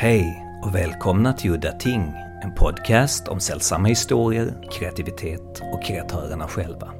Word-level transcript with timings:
Hej 0.00 0.46
och 0.62 0.74
välkomna 0.74 1.32
till 1.32 1.50
Udda 1.50 1.72
Ting, 1.72 2.14
en 2.42 2.54
podcast 2.54 3.28
om 3.28 3.40
sällsamma 3.40 3.88
historier, 3.88 4.68
kreativitet 4.72 5.62
och 5.72 5.84
kreatörerna 5.84 6.48
själva. 6.48 6.92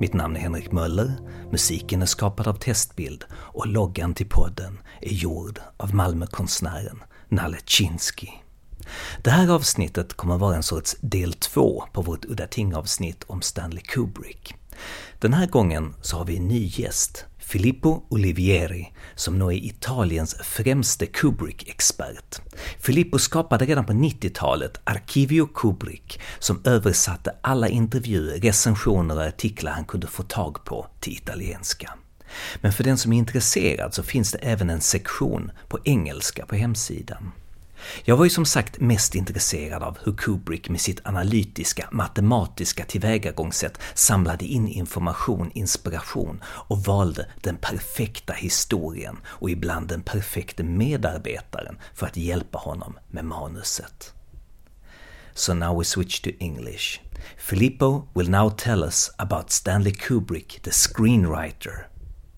Mitt 0.00 0.12
namn 0.12 0.36
är 0.36 0.40
Henrik 0.40 0.72
Möller, 0.72 1.12
musiken 1.50 2.02
är 2.02 2.06
skapad 2.06 2.48
av 2.48 2.54
Testbild 2.54 3.24
och 3.32 3.66
loggan 3.66 4.14
till 4.14 4.28
podden 4.28 4.78
är 5.00 5.12
gjord 5.12 5.60
av 5.76 5.94
Malmökonstnären 5.94 7.02
Nalle 7.28 7.58
Chinsky. 7.66 8.28
Det 9.22 9.30
här 9.30 9.48
avsnittet 9.48 10.14
kommer 10.14 10.38
vara 10.38 10.56
en 10.56 10.62
sorts 10.62 10.96
del 11.00 11.32
två 11.32 11.84
på 11.92 12.02
vårt 12.02 12.24
Udda 12.24 12.46
Ting-avsnitt 12.46 13.24
om 13.26 13.42
Stanley 13.42 13.82
Kubrick. 13.82 14.54
Den 15.18 15.32
här 15.32 15.46
gången 15.46 15.94
så 16.02 16.16
har 16.16 16.24
vi 16.24 16.36
en 16.36 16.48
ny 16.48 16.64
gäst, 16.64 17.26
Filippo 17.48 18.02
Olivieri, 18.08 18.92
som 19.14 19.38
nu 19.38 19.44
är 19.44 19.52
Italiens 19.52 20.34
främste 20.34 21.06
Kubrick-expert. 21.06 22.40
Filippo 22.78 23.18
skapade 23.18 23.64
redan 23.64 23.86
på 23.86 23.92
90-talet 23.92 24.80
Archivio 24.84 25.46
Kubrick, 25.54 26.20
som 26.38 26.60
översatte 26.64 27.34
alla 27.40 27.68
intervjuer, 27.68 28.40
recensioner 28.40 29.16
och 29.16 29.22
artiklar 29.22 29.72
han 29.72 29.84
kunde 29.84 30.06
få 30.06 30.22
tag 30.22 30.64
på 30.64 30.86
till 31.00 31.12
italienska. 31.12 31.94
Men 32.60 32.72
för 32.72 32.84
den 32.84 32.98
som 32.98 33.12
är 33.12 33.18
intresserad 33.18 33.94
så 33.94 34.02
finns 34.02 34.32
det 34.32 34.38
även 34.38 34.70
en 34.70 34.80
sektion 34.80 35.50
på 35.68 35.78
engelska 35.84 36.46
på 36.46 36.54
hemsidan. 36.54 37.32
Jag 38.04 38.16
var 38.16 38.24
ju 38.24 38.30
som 38.30 38.44
sagt 38.44 38.80
mest 38.80 39.14
intresserad 39.14 39.82
av 39.82 39.98
hur 40.04 40.12
Kubrick 40.12 40.68
med 40.68 40.80
sitt 40.80 41.06
analytiska, 41.06 41.88
matematiska 41.92 42.84
tillvägagångssätt 42.84 43.80
samlade 43.94 44.44
in 44.44 44.68
information, 44.68 45.50
inspiration 45.54 46.42
och 46.44 46.78
valde 46.78 47.26
den 47.42 47.56
perfekta 47.56 48.32
historien 48.32 49.16
och 49.26 49.50
ibland 49.50 49.88
den 49.88 50.02
perfekta 50.02 50.62
medarbetaren 50.62 51.78
för 51.94 52.06
att 52.06 52.16
hjälpa 52.16 52.58
honom 52.58 52.98
med 53.10 53.24
manuset. 53.24 54.14
So 55.34 55.54
now 55.54 55.78
we 55.78 55.84
switch 55.84 56.20
to 56.20 56.30
English. 56.40 57.00
Filippo 57.36 58.02
will 58.14 58.30
now 58.30 58.50
tell 58.50 58.82
us 58.82 59.10
about 59.16 59.50
Stanley 59.50 59.92
Kubrick, 59.92 60.60
the 60.62 60.70
screenwriter. 60.70 61.86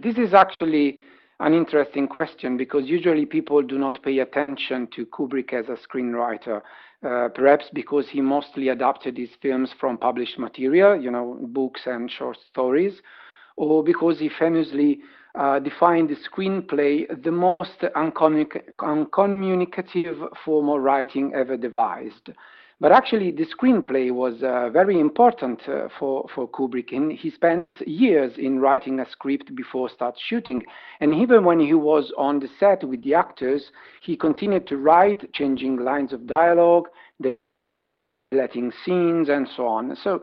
This 0.03 0.19
is 0.19 0.33
actually 0.33 0.97
an 1.41 1.55
interesting 1.55 2.07
question 2.07 2.57
because 2.57 2.85
usually 2.85 3.25
people 3.27 3.63
do 3.63 3.79
not 3.79 4.03
pay 4.03 4.19
attention 4.19 4.87
to 4.95 5.07
Kubrick 5.07 5.53
as 5.53 5.67
a 5.69 5.77
screenwriter. 5.87 6.61
Uh, 7.03 7.29
perhaps 7.35 7.65
because 7.73 8.07
he 8.11 8.21
mostly 8.21 8.69
adapted 8.69 9.17
his 9.17 9.31
films 9.41 9.71
from 9.81 9.97
published 9.97 10.39
material, 10.39 11.01
you 11.01 11.11
know, 11.11 11.39
books 11.41 11.81
and 11.87 12.11
short 12.11 12.37
stories, 12.51 13.01
or 13.57 13.83
because 13.83 14.19
he 14.19 14.29
famously 14.39 15.01
uh, 15.35 15.59
defined 15.59 16.11
the 16.11 16.17
screenplay 16.29 17.07
the 17.23 17.31
most 17.31 17.81
uncommunic- 17.97 18.69
uncommunicative 18.81 20.29
form 20.45 20.69
of 20.69 20.83
writing 20.83 21.33
ever 21.35 21.57
devised. 21.57 22.31
But 22.81 22.93
actually, 22.93 23.31
the 23.31 23.45
screenplay 23.45 24.11
was 24.11 24.43
uh, 24.43 24.71
very 24.71 24.99
important 24.99 25.61
uh, 25.69 25.89
for, 25.99 26.27
for 26.35 26.49
Kubrick. 26.49 26.93
And 26.93 27.13
he 27.13 27.31
spent 27.31 27.67
years 27.87 28.33
in 28.39 28.59
writing 28.59 29.01
a 29.01 29.11
script 29.11 29.55
before 29.55 29.91
start 29.91 30.17
shooting. 30.29 30.63
And 31.01 31.15
even 31.15 31.45
when 31.45 31.61
he 31.61 31.75
was 31.75 32.11
on 32.17 32.41
the 32.41 32.49
set 32.59 32.83
with 32.83 33.05
the 33.05 33.13
actors, 33.13 33.71
he 34.01 34.17
continued 34.17 34.67
to 34.69 34.79
write, 34.79 35.31
changing 35.35 35.77
lines 35.77 36.15
of 36.15 36.27
dialogue, 36.29 36.89
letting 38.33 38.73
scenes, 38.85 39.29
and 39.29 39.47
so 39.55 39.67
on. 39.67 39.95
So 40.03 40.23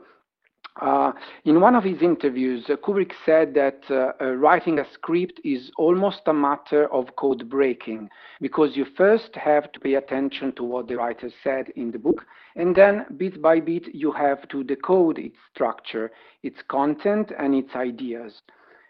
uh, 0.81 1.11
in 1.45 1.59
one 1.59 1.75
of 1.75 1.83
his 1.83 2.01
interviews, 2.01 2.65
uh, 2.69 2.75
Kubrick 2.75 3.13
said 3.25 3.53
that 3.55 3.81
uh, 3.89 4.11
uh, 4.21 4.31
writing 4.33 4.79
a 4.79 4.85
script 4.93 5.39
is 5.43 5.71
almost 5.77 6.21
a 6.27 6.33
matter 6.33 6.91
of 6.93 7.15
code 7.15 7.49
breaking 7.49 8.09
because 8.41 8.77
you 8.77 8.85
first 8.95 9.35
have 9.35 9.71
to 9.71 9.79
pay 9.79 9.95
attention 9.95 10.51
to 10.53 10.63
what 10.63 10.87
the 10.87 10.95
writer 10.95 11.29
said 11.43 11.69
in 11.75 11.91
the 11.91 11.99
book, 11.99 12.25
and 12.55 12.75
then 12.75 13.05
bit 13.17 13.41
by 13.41 13.59
bit 13.59 13.93
you 13.93 14.11
have 14.11 14.47
to 14.49 14.63
decode 14.63 15.17
its 15.17 15.37
structure, 15.53 16.11
its 16.43 16.57
content, 16.67 17.31
and 17.39 17.55
its 17.55 17.75
ideas. 17.75 18.41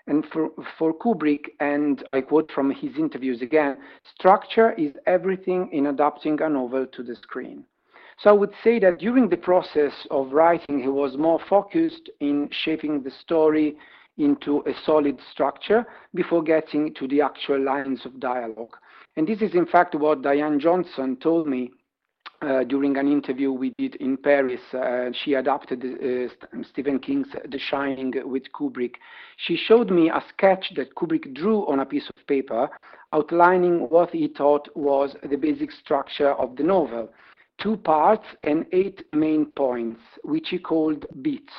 And 0.07 0.25
for, 0.31 0.49
for 0.77 0.93
Kubrick, 0.93 1.49
and 1.59 2.07
I 2.13 2.21
quote 2.21 2.51
from 2.51 2.71
his 2.71 2.95
interviews 2.97 3.41
again, 3.41 3.77
structure 4.13 4.71
is 4.73 4.93
everything 5.05 5.69
in 5.71 5.87
adapting 5.87 6.41
a 6.41 6.49
novel 6.49 6.85
to 6.87 7.03
the 7.03 7.15
screen. 7.15 7.65
So 8.19 8.31
I 8.31 8.33
would 8.33 8.53
say 8.63 8.79
that 8.79 8.99
during 8.99 9.29
the 9.29 9.37
process 9.37 9.93
of 10.09 10.31
writing, 10.31 10.79
he 10.79 10.87
was 10.87 11.17
more 11.17 11.39
focused 11.47 12.09
in 12.19 12.49
shaping 12.51 13.03
the 13.03 13.11
story 13.11 13.77
into 14.17 14.63
a 14.65 14.73
solid 14.85 15.19
structure 15.31 15.85
before 16.15 16.41
getting 16.41 16.93
to 16.95 17.07
the 17.07 17.21
actual 17.21 17.63
lines 17.63 18.05
of 18.05 18.19
dialogue. 18.19 18.75
And 19.15 19.27
this 19.27 19.41
is, 19.41 19.53
in 19.53 19.67
fact, 19.67 19.93
what 19.93 20.23
Diane 20.23 20.59
Johnson 20.59 21.17
told 21.17 21.47
me 21.47 21.71
uh, 22.41 22.63
during 22.63 22.97
an 22.97 23.07
interview 23.07 23.51
we 23.51 23.73
did 23.77 23.95
in 23.95 24.17
Paris. 24.17 24.61
Uh, 24.73 25.09
she 25.23 25.35
adapted 25.35 25.83
uh, 25.83 26.63
Stephen 26.69 26.99
King's 26.99 27.27
The 27.49 27.59
Shining 27.59 28.13
with 28.25 28.43
Kubrick. 28.53 28.95
She 29.37 29.55
showed 29.55 29.89
me 29.91 30.09
a 30.09 30.23
sketch 30.29 30.71
that 30.75 30.95
Kubrick 30.95 31.33
drew 31.33 31.67
on 31.67 31.79
a 31.79 31.85
piece 31.85 32.07
of 32.09 32.27
paper 32.27 32.69
outlining 33.13 33.89
what 33.89 34.11
he 34.11 34.27
thought 34.27 34.67
was 34.75 35.15
the 35.29 35.35
basic 35.35 35.71
structure 35.71 36.33
of 36.33 36.55
the 36.55 36.63
novel 36.63 37.09
two 37.61 37.77
parts 37.77 38.25
and 38.43 38.65
eight 38.71 39.03
main 39.13 39.51
points, 39.55 40.01
which 40.23 40.49
he 40.49 40.59
called 40.59 41.05
beats. 41.21 41.53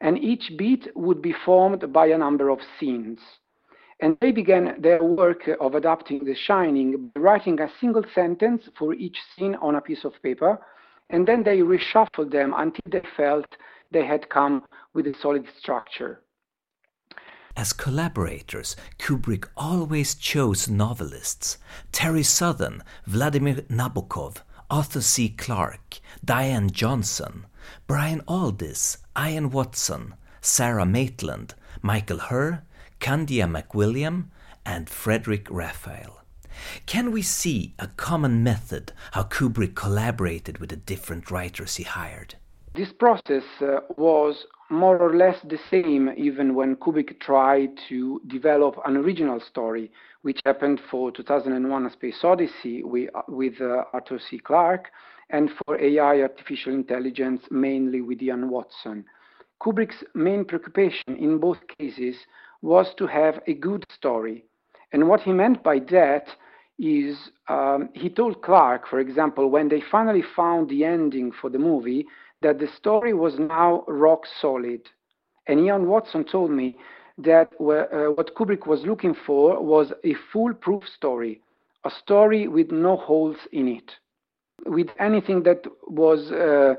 And 0.00 0.18
each 0.18 0.52
beat 0.58 0.88
would 0.96 1.22
be 1.22 1.34
formed 1.44 1.92
by 1.92 2.06
a 2.06 2.18
number 2.18 2.48
of 2.48 2.58
scenes. 2.78 3.18
And 4.00 4.16
they 4.20 4.32
began 4.32 4.80
their 4.80 5.02
work 5.02 5.48
of 5.60 5.74
adapting 5.76 6.24
The 6.24 6.34
Shining 6.34 7.12
writing 7.16 7.60
a 7.60 7.70
single 7.80 8.02
sentence 8.14 8.62
for 8.76 8.94
each 8.94 9.16
scene 9.36 9.54
on 9.62 9.76
a 9.76 9.80
piece 9.80 10.04
of 10.04 10.20
paper, 10.22 10.58
and 11.10 11.26
then 11.26 11.44
they 11.44 11.58
reshuffled 11.58 12.32
them 12.32 12.52
until 12.56 12.82
they 12.90 13.02
felt 13.16 13.46
they 13.92 14.04
had 14.04 14.28
come 14.28 14.64
with 14.92 15.06
a 15.06 15.14
solid 15.22 15.46
structure. 15.60 16.22
As 17.54 17.72
collaborators, 17.74 18.76
Kubrick 18.98 19.46
always 19.56 20.14
chose 20.14 20.68
novelists 20.68 21.58
Terry 21.92 22.22
Southern, 22.22 22.82
Vladimir 23.06 23.56
Nabokov, 23.68 24.42
Arthur 24.72 25.02
C. 25.02 25.28
Clarke, 25.28 26.00
Diane 26.24 26.70
Johnson, 26.70 27.44
Brian 27.86 28.22
Aldiss, 28.22 28.96
Ian 29.14 29.50
Watson, 29.50 30.14
Sara 30.40 30.86
Maitland, 30.86 31.54
Michael 31.82 32.18
Herr, 32.18 32.64
Candia 32.98 33.46
McWilliam, 33.46 34.28
and 34.64 34.88
Frederic 34.88 35.46
Raphael. 35.50 36.22
Can 36.86 37.12
we 37.12 37.20
see 37.20 37.74
a 37.78 37.88
common 37.88 38.42
method 38.42 38.92
how 39.10 39.24
Kubrick 39.24 39.74
collaborated 39.74 40.56
with 40.56 40.70
the 40.70 40.76
different 40.76 41.30
writers 41.30 41.76
he 41.76 41.82
hired? 41.82 42.36
This 42.74 42.94
process 42.98 43.44
uh, 43.60 43.80
was 43.98 44.46
more 44.70 44.96
or 44.96 45.14
less 45.14 45.36
the 45.44 45.58
same 45.70 46.08
even 46.16 46.54
when 46.54 46.76
Kubrick 46.76 47.20
tried 47.20 47.72
to 47.90 48.22
develop 48.26 48.78
an 48.86 48.96
original 48.96 49.38
story, 49.38 49.92
which 50.22 50.40
happened 50.44 50.80
for 50.90 51.10
2001 51.12 51.86
A 51.86 51.90
Space 51.90 52.18
Odyssey 52.24 52.82
with, 52.82 53.10
with 53.28 53.60
uh, 53.60 53.84
Arthur 53.92 54.18
C. 54.18 54.38
Clarke, 54.38 54.90
and 55.30 55.50
for 55.64 55.80
AI 55.80 56.22
artificial 56.22 56.72
intelligence 56.72 57.42
mainly 57.50 58.00
with 58.00 58.22
Ian 58.22 58.48
Watson. 58.48 59.04
Kubrick's 59.60 60.02
main 60.14 60.44
preoccupation 60.44 61.16
in 61.16 61.38
both 61.38 61.58
cases 61.78 62.16
was 62.62 62.94
to 62.98 63.06
have 63.06 63.40
a 63.46 63.54
good 63.54 63.84
story. 63.94 64.44
And 64.92 65.08
what 65.08 65.20
he 65.20 65.32
meant 65.32 65.62
by 65.62 65.78
that 65.90 66.26
is 66.78 67.16
um, 67.48 67.88
he 67.94 68.08
told 68.08 68.42
Clarke, 68.42 68.88
for 68.88 68.98
example, 68.98 69.50
when 69.50 69.68
they 69.68 69.82
finally 69.90 70.22
found 70.34 70.68
the 70.68 70.84
ending 70.84 71.32
for 71.32 71.48
the 71.48 71.58
movie, 71.58 72.06
that 72.42 72.58
the 72.58 72.68
story 72.76 73.14
was 73.14 73.38
now 73.38 73.84
rock 73.86 74.22
solid. 74.40 74.80
And 75.46 75.60
Ian 75.60 75.86
Watson 75.86 76.24
told 76.24 76.50
me 76.50 76.76
that 77.24 77.48
uh, 77.60 78.12
what 78.12 78.34
Kubrick 78.34 78.66
was 78.66 78.82
looking 78.84 79.14
for 79.26 79.62
was 79.62 79.92
a 80.04 80.14
foolproof 80.32 80.84
story, 80.96 81.40
a 81.84 81.90
story 81.90 82.48
with 82.48 82.70
no 82.70 82.96
holes 82.96 83.36
in 83.52 83.68
it, 83.68 83.90
with 84.66 84.88
anything 84.98 85.42
that 85.44 85.64
was 85.86 86.30
uh, 86.32 86.74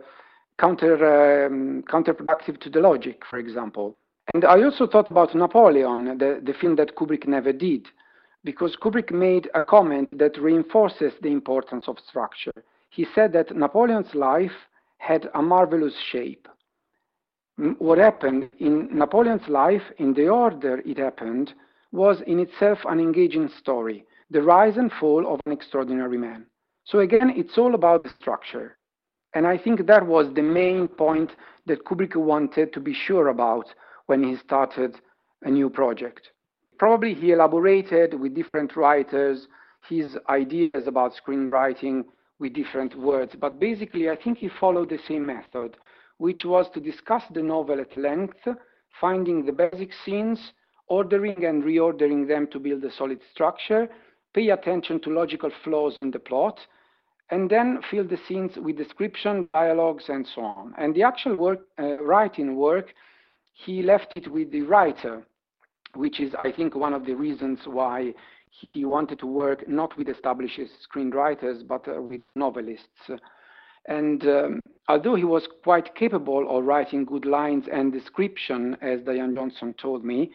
counter, 0.59 1.45
um, 1.45 1.83
counterproductive 1.83 2.59
to 2.61 2.69
the 2.69 2.79
logic, 2.79 3.23
for 3.29 3.39
example. 3.39 3.97
And 4.33 4.45
I 4.45 4.63
also 4.63 4.87
thought 4.87 5.11
about 5.11 5.35
Napoleon, 5.35 6.17
the, 6.17 6.41
the 6.43 6.53
film 6.53 6.75
that 6.77 6.95
Kubrick 6.95 7.27
never 7.27 7.51
did, 7.51 7.87
because 8.43 8.77
Kubrick 8.81 9.11
made 9.11 9.49
a 9.53 9.65
comment 9.65 10.17
that 10.17 10.39
reinforces 10.39 11.13
the 11.21 11.29
importance 11.29 11.85
of 11.87 11.97
structure. 12.07 12.53
He 12.89 13.05
said 13.13 13.33
that 13.33 13.55
Napoleon's 13.55 14.13
life 14.13 14.51
had 14.97 15.29
a 15.33 15.41
marvelous 15.41 15.95
shape. 16.11 16.47
What 17.57 17.99
happened 17.99 18.49
in 18.59 18.89
Napoleon's 18.91 19.47
life, 19.47 19.83
in 19.97 20.13
the 20.13 20.27
order 20.27 20.81
it 20.85 20.97
happened, 20.97 21.53
was 21.91 22.21
in 22.21 22.39
itself 22.39 22.79
an 22.85 22.99
engaging 22.99 23.47
story, 23.59 24.05
the 24.31 24.41
rise 24.41 24.77
and 24.77 24.91
fall 24.91 25.31
of 25.31 25.39
an 25.45 25.51
extraordinary 25.51 26.17
man. 26.17 26.47
So 26.85 26.99
again, 26.99 27.31
it's 27.35 27.57
all 27.57 27.75
about 27.75 28.03
the 28.03 28.09
structure. 28.19 28.77
And 29.35 29.47
I 29.47 29.57
think 29.57 29.85
that 29.85 30.05
was 30.05 30.33
the 30.33 30.41
main 30.41 30.87
point 30.87 31.31
that 31.65 31.85
Kubrick 31.85 32.15
wanted 32.15 32.73
to 32.73 32.79
be 32.79 32.93
sure 32.93 33.29
about 33.29 33.65
when 34.07 34.23
he 34.23 34.35
started 34.37 34.95
a 35.43 35.49
new 35.49 35.69
project. 35.69 36.31
Probably 36.79 37.13
he 37.13 37.31
elaborated 37.31 38.13
with 38.19 38.35
different 38.35 38.75
writers 38.75 39.47
his 39.87 40.17
ideas 40.29 40.87
about 40.87 41.13
screenwriting 41.13 42.05
with 42.39 42.53
different 42.53 42.97
words. 42.97 43.35
But 43.39 43.59
basically, 43.59 44.09
I 44.09 44.15
think 44.15 44.37
he 44.37 44.49
followed 44.59 44.89
the 44.89 44.99
same 45.07 45.25
method, 45.25 45.77
which 46.23 46.45
was 46.45 46.69
to 46.73 46.79
discuss 46.79 47.21
the 47.33 47.43
novel 47.43 47.81
at 47.81 47.97
length, 47.97 48.47
finding 49.01 49.45
the 49.45 49.51
basic 49.51 49.91
scenes, 50.05 50.39
ordering 50.87 51.43
and 51.43 51.65
reordering 51.65 52.25
them 52.25 52.47
to 52.47 52.59
build 52.59 52.81
a 52.85 52.91
solid 52.93 53.19
structure, 53.33 53.89
pay 54.33 54.49
attention 54.51 55.01
to 55.01 55.09
logical 55.09 55.51
flaws 55.65 55.97
in 56.01 56.11
the 56.11 56.19
plot, 56.29 56.57
and 57.29 57.49
then 57.49 57.81
fill 57.91 58.07
the 58.07 58.21
scenes 58.25 58.51
with 58.55 58.77
description, 58.77 59.49
dialogues, 59.53 60.05
and 60.07 60.25
so 60.33 60.43
on. 60.43 60.73
And 60.77 60.95
the 60.95 61.03
actual 61.03 61.35
work, 61.35 61.59
uh, 61.77 62.01
writing 62.01 62.55
work, 62.55 62.93
he 63.51 63.83
left 63.83 64.13
it 64.15 64.31
with 64.31 64.49
the 64.49 64.61
writer, 64.61 65.23
which 65.93 66.21
is, 66.21 66.33
I 66.41 66.53
think, 66.53 66.73
one 66.73 66.93
of 66.93 67.05
the 67.05 67.15
reasons 67.15 67.59
why 67.65 68.13
he 68.71 68.85
wanted 68.85 69.19
to 69.19 69.27
work 69.27 69.67
not 69.67 69.97
with 69.97 70.07
established 70.07 70.61
screenwriters, 70.87 71.67
but 71.67 71.85
uh, 71.85 72.01
with 72.01 72.21
novelists. 72.33 73.11
And 73.87 74.23
um, 74.25 74.59
although 74.87 75.15
he 75.15 75.25
was 75.25 75.47
quite 75.63 75.95
capable 75.95 76.57
of 76.57 76.65
writing 76.65 77.05
good 77.05 77.25
lines 77.25 77.65
and 77.71 77.91
description, 77.91 78.77
as 78.81 79.01
Diane 79.01 79.35
Johnson 79.35 79.73
told 79.73 80.05
me, 80.05 80.31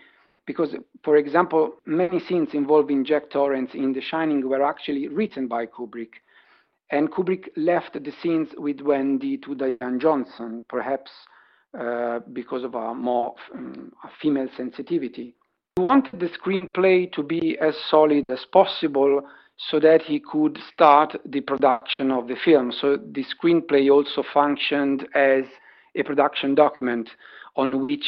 because, 0.46 0.74
for 1.04 1.16
example, 1.16 1.76
many 1.84 2.20
scenes 2.20 2.50
involving 2.54 3.04
Jack 3.04 3.30
Torrance 3.30 3.70
in 3.74 3.92
The 3.92 4.00
Shining 4.00 4.48
were 4.48 4.64
actually 4.64 5.08
written 5.08 5.46
by 5.46 5.66
Kubrick. 5.66 6.14
And 6.90 7.10
Kubrick 7.10 7.50
left 7.56 7.92
the 7.92 8.12
scenes 8.22 8.48
with 8.56 8.80
Wendy 8.80 9.36
to 9.38 9.54
Diane 9.54 10.00
Johnson, 10.00 10.64
perhaps 10.68 11.10
uh, 11.78 12.20
because 12.32 12.64
of 12.64 12.74
a 12.74 12.94
more 12.94 13.34
um, 13.54 13.92
a 14.02 14.08
female 14.22 14.48
sensitivity. 14.56 15.34
He 15.76 15.82
wanted 15.82 16.18
the 16.18 16.30
screenplay 16.30 17.12
to 17.12 17.22
be 17.22 17.58
as 17.60 17.74
solid 17.90 18.24
as 18.30 18.44
possible 18.50 19.20
so 19.70 19.80
that 19.80 20.02
he 20.02 20.20
could 20.20 20.58
start 20.72 21.16
the 21.26 21.40
production 21.40 22.10
of 22.10 22.28
the 22.28 22.36
film. 22.44 22.72
So 22.80 22.96
the 22.96 23.24
screenplay 23.24 23.90
also 23.90 24.22
functioned 24.32 25.06
as 25.14 25.44
a 25.96 26.02
production 26.02 26.54
document 26.54 27.08
on 27.56 27.86
which 27.86 28.06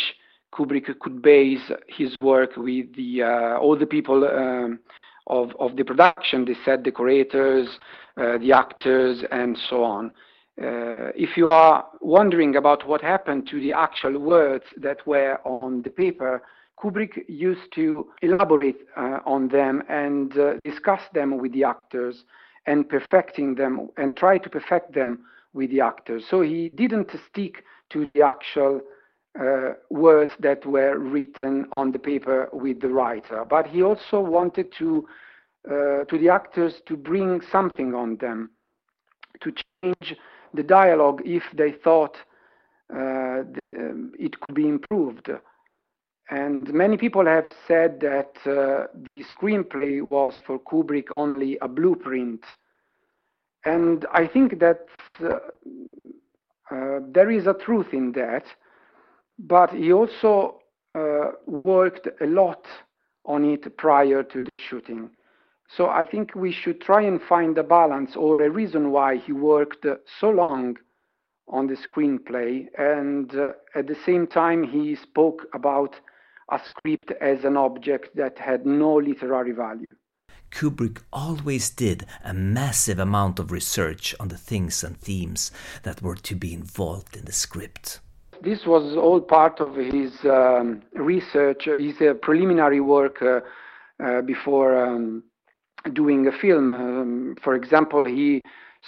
Kubrick 0.53 0.99
could 1.01 1.23
base 1.23 1.71
his 1.89 2.17
work 2.21 2.57
with 2.57 2.95
the 2.95 3.23
uh, 3.23 3.59
all 3.59 3.77
the 3.77 3.87
people 3.87 4.25
um, 4.25 4.81
of 5.27 5.51
of 5.59 5.77
the 5.77 5.85
production, 5.85 6.45
the 6.45 6.55
set 6.65 6.83
decorators, 6.83 7.69
uh, 8.17 8.39
the 8.39 8.53
actors, 8.53 9.23
and 9.31 9.57
so 9.69 9.85
on. 9.85 10.13
Uh, 10.61 11.11
if 11.15 11.37
you 11.37 11.49
are 11.51 11.87
wondering 12.01 12.57
about 12.57 12.87
what 12.87 13.01
happened 13.01 13.49
to 13.49 13.61
the 13.61 13.73
actual 13.73 14.19
words 14.19 14.65
that 14.77 15.07
were 15.07 15.39
on 15.45 15.83
the 15.83 15.91
paper, 15.91 16.43
Kubrick 16.81 17.25
used 17.29 17.73
to 17.75 18.09
elaborate 18.23 18.87
uh, 18.97 19.19
on 19.27 19.49
them 19.49 19.83
and 19.89 20.37
uh, 20.39 20.55
discuss 20.65 21.01
them 21.13 21.39
with 21.39 21.53
the 21.53 21.65
actors 21.65 22.25
and 22.67 22.89
perfecting 22.89 23.55
them 23.55 23.89
and 23.97 24.17
try 24.17 24.39
to 24.39 24.49
perfect 24.49 24.95
them 24.95 25.21
with 25.53 25.71
the 25.71 25.81
actors. 25.81 26.25
So 26.29 26.41
he 26.41 26.71
didn't 26.71 27.11
stick 27.29 27.65
to 27.91 28.09
the 28.15 28.23
actual 28.23 28.81
uh, 29.39 29.75
words 29.91 30.33
that 30.41 30.65
were 30.67 30.99
written 30.99 31.67
on 31.77 31.93
the 31.93 31.99
paper 31.99 32.49
with 32.53 32.81
the 32.81 32.89
writer, 32.89 33.45
but 33.49 33.67
he 33.67 33.83
also 33.83 34.21
wanted 34.21 34.73
to 34.79 35.07
uh, 35.71 36.05
to 36.05 36.19
the 36.19 36.29
actors 36.29 36.81
to 36.87 36.97
bring 36.97 37.41
something 37.53 37.95
on 37.95 38.17
them, 38.17 38.51
to 39.43 39.53
change 39.83 40.17
the 40.55 40.63
dialogue 40.63 41.21
if 41.25 41.43
they 41.55 41.71
thought 41.71 42.17
uh, 42.93 43.43
um, 43.77 44.13
it 44.19 44.41
could 44.41 44.55
be 44.55 44.67
improved. 44.67 45.31
And 46.31 46.73
many 46.73 46.97
people 46.97 47.27
have 47.27 47.49
said 47.67 48.01
that 48.01 48.37
uh, 48.47 48.87
the 49.17 49.25
screenplay 49.37 50.09
was 50.11 50.35
for 50.47 50.59
Kubrick 50.61 51.09
only 51.17 51.59
a 51.61 51.69
blueprint. 51.69 52.45
And 53.65 54.07
I 54.13 54.27
think 54.27 54.59
that 54.61 54.87
uh, 55.23 55.39
uh, 56.71 57.01
there 57.13 57.31
is 57.31 57.47
a 57.47 57.55
truth 57.55 57.93
in 57.93 58.13
that 58.13 58.45
but 59.41 59.71
he 59.71 59.93
also 59.93 60.61
uh, 60.95 61.33
worked 61.47 62.09
a 62.21 62.27
lot 62.27 62.67
on 63.25 63.45
it 63.45 63.77
prior 63.77 64.23
to 64.23 64.45
the 64.45 64.51
shooting. 64.59 65.11
So 65.69 65.89
I 65.89 66.03
think 66.09 66.35
we 66.35 66.53
should 66.53 66.81
try 66.81 67.03
and 67.03 67.21
find 67.23 67.57
a 67.57 67.63
balance 67.63 68.17
or 68.17 68.43
a 68.43 68.51
reason 68.51 68.91
why 68.91 69.17
he 69.17 69.33
worked 69.33 69.87
so 70.19 70.31
long 70.31 70.77
on 71.49 71.67
the 71.69 71.77
screenplay. 71.77 72.67
And 72.77 73.35
uh, 73.35 73.53
at 73.75 73.87
the 73.87 73.97
same 74.05 74.27
time, 74.27 74.65
he 74.65 74.97
spoke 74.97 75.47
about 75.55 75.95
a 76.51 76.61
script 76.69 77.13
as 77.21 77.45
an 77.45 77.57
object 77.57 78.17
that 78.17 78.39
had 78.39 78.67
no 78.67 78.95
literary 78.97 79.53
value. 79.53 79.87
Kubrick 80.51 81.01
always 81.13 81.71
did 81.71 82.07
a 82.25 82.35
massive 82.35 82.99
amount 82.99 83.39
of 83.39 83.53
research 83.53 84.15
on 84.19 84.29
the 84.29 84.37
things 84.37 84.83
and 84.83 84.97
themes 84.97 85.53
that 85.85 86.03
were 86.03 86.17
to 86.17 86.35
be 86.35 86.53
involved 86.53 87.17
in 87.17 87.25
the 87.25 87.33
script 87.33 88.01
this 88.43 88.65
was 88.67 88.97
all 88.97 89.21
part 89.21 89.61
of 89.61 89.75
his 89.77 90.13
um, 90.25 90.83
research, 90.95 91.69
his 91.79 92.01
uh, 92.01 92.15
preliminary 92.15 92.81
work 92.81 93.21
uh, 93.23 93.41
uh, 94.03 94.23
before 94.23 94.83
um, 94.83 95.23
doing 95.93 96.27
a 96.27 96.33
film. 96.33 96.75
Um, 96.75 97.37
for 97.43 97.55
example, 97.55 98.05
he 98.05 98.43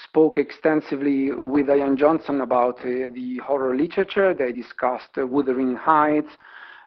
spoke 0.08 0.38
extensively 0.38 1.32
with 1.46 1.66
Diane 1.66 1.96
Johnson 1.96 2.40
about 2.40 2.80
uh, 2.80 3.10
the 3.12 3.40
horror 3.44 3.76
literature. 3.76 4.32
They 4.34 4.52
discussed 4.52 5.10
uh, 5.18 5.26
Wuthering 5.26 5.76
Heights 5.76 6.32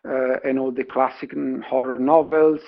uh, 0.07 0.39
and 0.43 0.59
all 0.59 0.71
the 0.71 0.83
classic 0.83 1.33
horror 1.67 1.99
novels. 1.99 2.61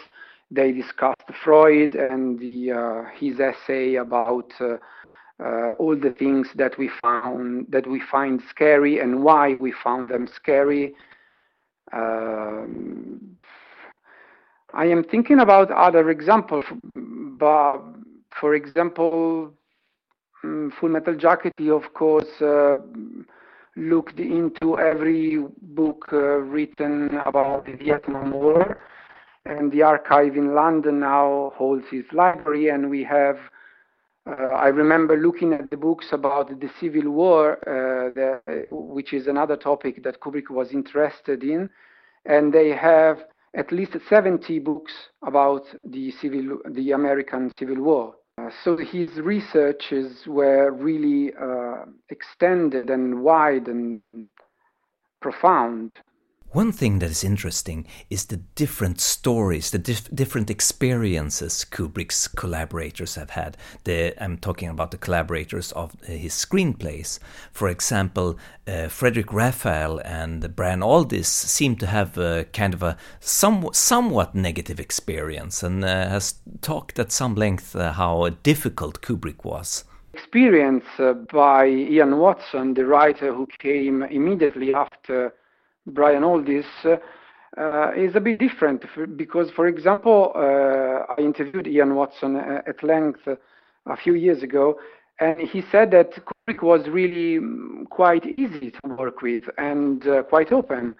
They 0.49 0.71
discussed 0.71 1.29
Freud 1.43 1.95
and 1.95 2.39
the, 2.39 3.05
his 3.19 3.39
essay 3.39 3.95
about 3.95 4.51
uh, 4.59 5.73
all 5.77 5.95
the 5.95 6.11
things 6.17 6.47
that 6.55 6.77
we 6.77 6.89
found 7.01 7.67
that 7.69 7.85
we 7.87 8.01
find 8.11 8.41
scary 8.49 8.99
and 8.99 9.23
why 9.23 9.55
we 9.59 9.71
found 9.83 10.09
them 10.09 10.27
scary. 10.33 10.95
Um, 11.93 13.37
I 14.73 14.85
am 14.85 15.03
thinking 15.03 15.39
about 15.39 15.71
other 15.71 16.09
examples, 16.09 16.65
but 16.95 17.79
for 18.39 18.55
example, 18.55 19.53
um, 20.43 20.71
Full 20.79 20.89
Metal 20.89 21.15
Jacket, 21.15 21.53
of 21.59 21.93
course 21.93 22.41
uh, 22.41 22.77
looked 23.77 24.19
into 24.19 24.77
every 24.79 25.37
book 25.61 26.09
uh, 26.11 26.17
written 26.17 27.15
about 27.25 27.65
the 27.65 27.73
Vietnam 27.73 28.31
War, 28.31 28.79
and 29.45 29.71
the 29.71 29.83
archive 29.83 30.35
in 30.35 30.53
London 30.53 30.99
now 30.99 31.53
holds 31.55 31.85
his 31.89 32.05
library, 32.11 32.69
and 32.69 32.89
we 32.89 33.03
have 33.03 33.37
uh, 34.27 34.47
I 34.47 34.67
remember 34.67 35.15
looking 35.15 35.53
at 35.53 35.69
the 35.69 35.77
books 35.77 36.07
about 36.11 36.59
the 36.59 36.69
Civil 36.81 37.11
War, 37.11 37.53
uh, 37.63 38.11
the, 38.13 38.67
which 38.71 39.13
is 39.13 39.27
another 39.27 39.55
topic 39.55 40.03
that 40.03 40.19
Kubrick 40.19 40.49
was 40.49 40.71
interested 40.71 41.43
in, 41.43 41.69
and 42.25 42.53
they 42.53 42.69
have 42.69 43.23
at 43.53 43.71
least 43.71 43.95
70 44.09 44.59
books 44.59 44.91
about 45.25 45.63
the 45.85 46.11
civil, 46.11 46.57
the 46.71 46.91
American 46.91 47.53
Civil 47.57 47.81
War. 47.81 48.15
Uh, 48.39 48.49
so 48.63 48.77
his 48.77 49.09
researches 49.19 50.27
were 50.27 50.71
really 50.71 51.33
uh, 51.41 51.85
extended 52.09 52.89
and 52.89 53.21
wide 53.21 53.67
and 53.67 54.01
profound. 55.21 55.91
One 56.53 56.71
thing 56.71 56.99
that 56.99 57.09
is 57.09 57.25
interesting 57.25 57.85
is 58.09 58.25
the 58.25 58.37
different 58.55 59.01
stories, 59.01 59.69
the 59.69 59.77
dif 59.77 60.09
different 60.15 60.49
experiences 60.49 61.65
Kubrick's 61.69 62.29
collaborators 62.29 63.15
have 63.15 63.31
had. 63.31 63.57
The, 63.83 64.15
I'm 64.23 64.37
talking 64.37 64.69
about 64.69 64.91
the 64.91 64.97
collaborators 64.97 65.73
of 65.73 65.97
uh, 66.03 66.13
his 66.13 66.33
screenplays. 66.33 67.19
For 67.51 67.67
example, 67.67 68.39
uh, 68.65 68.87
Frederic 68.87 69.33
Raphael 69.33 69.99
and 70.05 70.55
Brian 70.55 70.79
Aldiss 70.79 71.25
seem 71.25 71.75
to 71.75 71.85
have 71.85 72.17
a 72.17 72.45
kind 72.53 72.73
of 72.73 72.81
a 72.81 72.95
some, 73.19 73.67
somewhat 73.73 74.33
negative 74.33 74.79
experience 74.79 75.63
and 75.63 75.83
uh, 75.83 76.07
has 76.07 76.35
talked 76.61 76.97
at 76.97 77.11
some 77.11 77.35
length 77.35 77.75
uh, 77.75 77.91
how 77.91 78.29
difficult 78.43 79.01
Kubrick 79.01 79.43
was 79.43 79.83
experience 80.13 80.85
uh, 80.97 81.13
by 81.31 81.67
Ian 81.67 82.17
Watson, 82.17 82.73
the 82.73 82.85
writer 82.85 83.31
who 83.33 83.47
came 83.59 84.01
immediately 84.01 84.73
after 84.73 85.33
Brian 85.87 86.23
Aldiss 86.23 86.65
uh, 86.85 87.91
is 87.95 88.15
a 88.15 88.19
bit 88.19 88.39
different 88.39 88.85
because, 89.15 89.49
for 89.51 89.67
example, 89.67 90.31
uh, 90.35 91.13
I 91.13 91.21
interviewed 91.21 91.67
Ian 91.67 91.95
Watson 91.95 92.35
uh, 92.35 92.61
at 92.67 92.83
length 92.83 93.27
a 93.27 93.97
few 93.97 94.13
years 94.13 94.43
ago, 94.43 94.79
and 95.19 95.39
he 95.39 95.63
said 95.71 95.91
that 95.91 96.11
Kubrick 96.25 96.61
was 96.61 96.87
really 96.89 97.39
mm, 97.39 97.89
quite 97.89 98.25
easy 98.37 98.71
to 98.71 98.95
work 98.97 99.21
with 99.21 99.45
and 99.57 100.05
uh, 100.07 100.23
quite 100.23 100.51
open. 100.51 100.95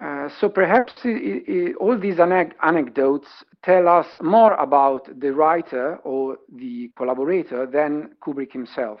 Uh, 0.00 0.28
so 0.40 0.48
perhaps 0.48 0.92
it, 1.04 1.44
it, 1.48 1.76
all 1.76 1.98
these 1.98 2.18
anecdotes 2.20 3.28
tell 3.62 3.88
us 3.88 4.06
more 4.20 4.52
about 4.54 5.08
the 5.20 5.32
writer 5.32 5.96
or 6.04 6.36
the 6.54 6.90
collaborator 6.96 7.64
than 7.66 8.10
Kubrick 8.20 8.52
himself. 8.52 9.00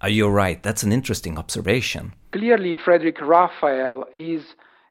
Are 0.00 0.08
you 0.08 0.28
right? 0.28 0.62
That's 0.62 0.82
an 0.82 0.92
interesting 0.92 1.38
observation. 1.38 2.12
Clearly, 2.32 2.78
Frederic 2.84 3.20
Raphael 3.20 4.06
is 4.18 4.42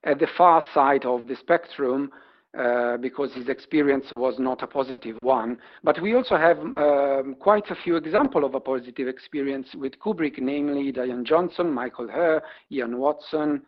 at 0.04 0.20
the 0.20 0.28
far 0.38 0.66
side 0.74 1.06
of 1.06 1.28
the 1.28 1.36
spectrum, 1.36 2.12
uh, 2.58 2.98
because 2.98 3.34
his 3.34 3.50
experience 3.50 4.06
was 4.16 4.36
not 4.38 4.62
a 4.62 4.68
positive 4.68 5.18
one. 5.22 5.58
But 5.84 6.00
we 6.00 6.14
also 6.14 6.38
have 6.38 6.60
um, 6.60 7.36
quite 7.40 7.72
a 7.72 7.76
few 7.76 7.96
examples 7.96 8.46
of 8.46 8.54
a 8.54 8.60
positive 8.60 9.08
experience 9.08 9.70
with 9.74 9.98
Kubrick, 9.98 10.38
namely 10.38 10.92
Diane 10.92 11.26
Johnson, 11.26 11.72
Michael 11.72 12.08
Herr, 12.08 12.44
Ian 12.72 13.00
Watson. 13.00 13.64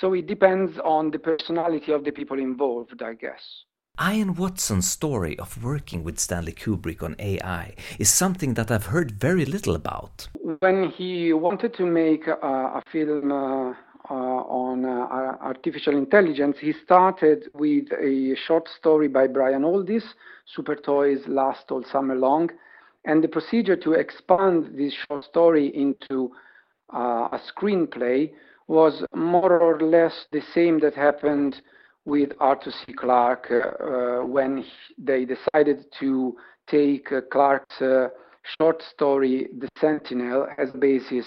So 0.00 0.14
it 0.14 0.26
depends 0.26 0.72
on 0.84 1.12
the 1.12 1.18
personality 1.20 1.92
of 1.92 2.02
the 2.02 2.10
people 2.10 2.40
involved, 2.40 3.00
I 3.04 3.14
guess. 3.14 3.40
Ian 4.02 4.34
Watson's 4.34 4.90
story 4.90 5.38
of 5.38 5.62
working 5.62 6.02
with 6.02 6.18
Stanley 6.18 6.50
Kubrick 6.50 7.00
on 7.00 7.14
AI 7.20 7.76
is 7.96 8.10
something 8.10 8.54
that 8.54 8.68
I've 8.68 8.86
heard 8.86 9.12
very 9.12 9.44
little 9.44 9.76
about. 9.76 10.26
When 10.58 10.90
he 10.90 11.32
wanted 11.32 11.74
to 11.74 11.86
make 11.86 12.26
a, 12.26 12.32
a 12.32 12.82
film 12.90 13.30
uh, 13.30 13.70
uh, 14.10 14.12
on 14.12 14.84
uh, 14.84 15.36
artificial 15.40 15.96
intelligence, 15.96 16.56
he 16.60 16.72
started 16.84 17.44
with 17.54 17.84
a 17.92 18.34
short 18.48 18.68
story 18.76 19.06
by 19.06 19.28
Brian 19.28 19.62
Aldiss, 19.62 20.02
Super 20.44 20.74
Toys 20.74 21.20
Last 21.28 21.70
All 21.70 21.84
Summer 21.92 22.16
Long. 22.16 22.50
And 23.04 23.22
the 23.22 23.28
procedure 23.28 23.76
to 23.76 23.92
expand 23.92 24.76
this 24.76 24.92
short 25.06 25.24
story 25.24 25.68
into 25.68 26.32
uh, 26.92 27.28
a 27.30 27.40
screenplay 27.54 28.32
was 28.66 29.04
more 29.14 29.60
or 29.60 29.78
less 29.78 30.26
the 30.32 30.42
same 30.52 30.80
that 30.80 30.94
happened 30.96 31.62
with 32.04 32.30
Arthur 32.40 32.70
C. 32.70 32.92
Clarke 32.92 33.50
uh, 33.50 34.26
when 34.26 34.58
he, 34.58 34.70
they 34.98 35.24
decided 35.24 35.86
to 36.00 36.36
take 36.68 37.10
uh, 37.12 37.20
Clarke's 37.32 37.80
uh, 37.80 38.08
short 38.58 38.82
story, 38.82 39.48
The 39.58 39.68
Sentinel, 39.80 40.46
as 40.58 40.70
basis 40.72 41.26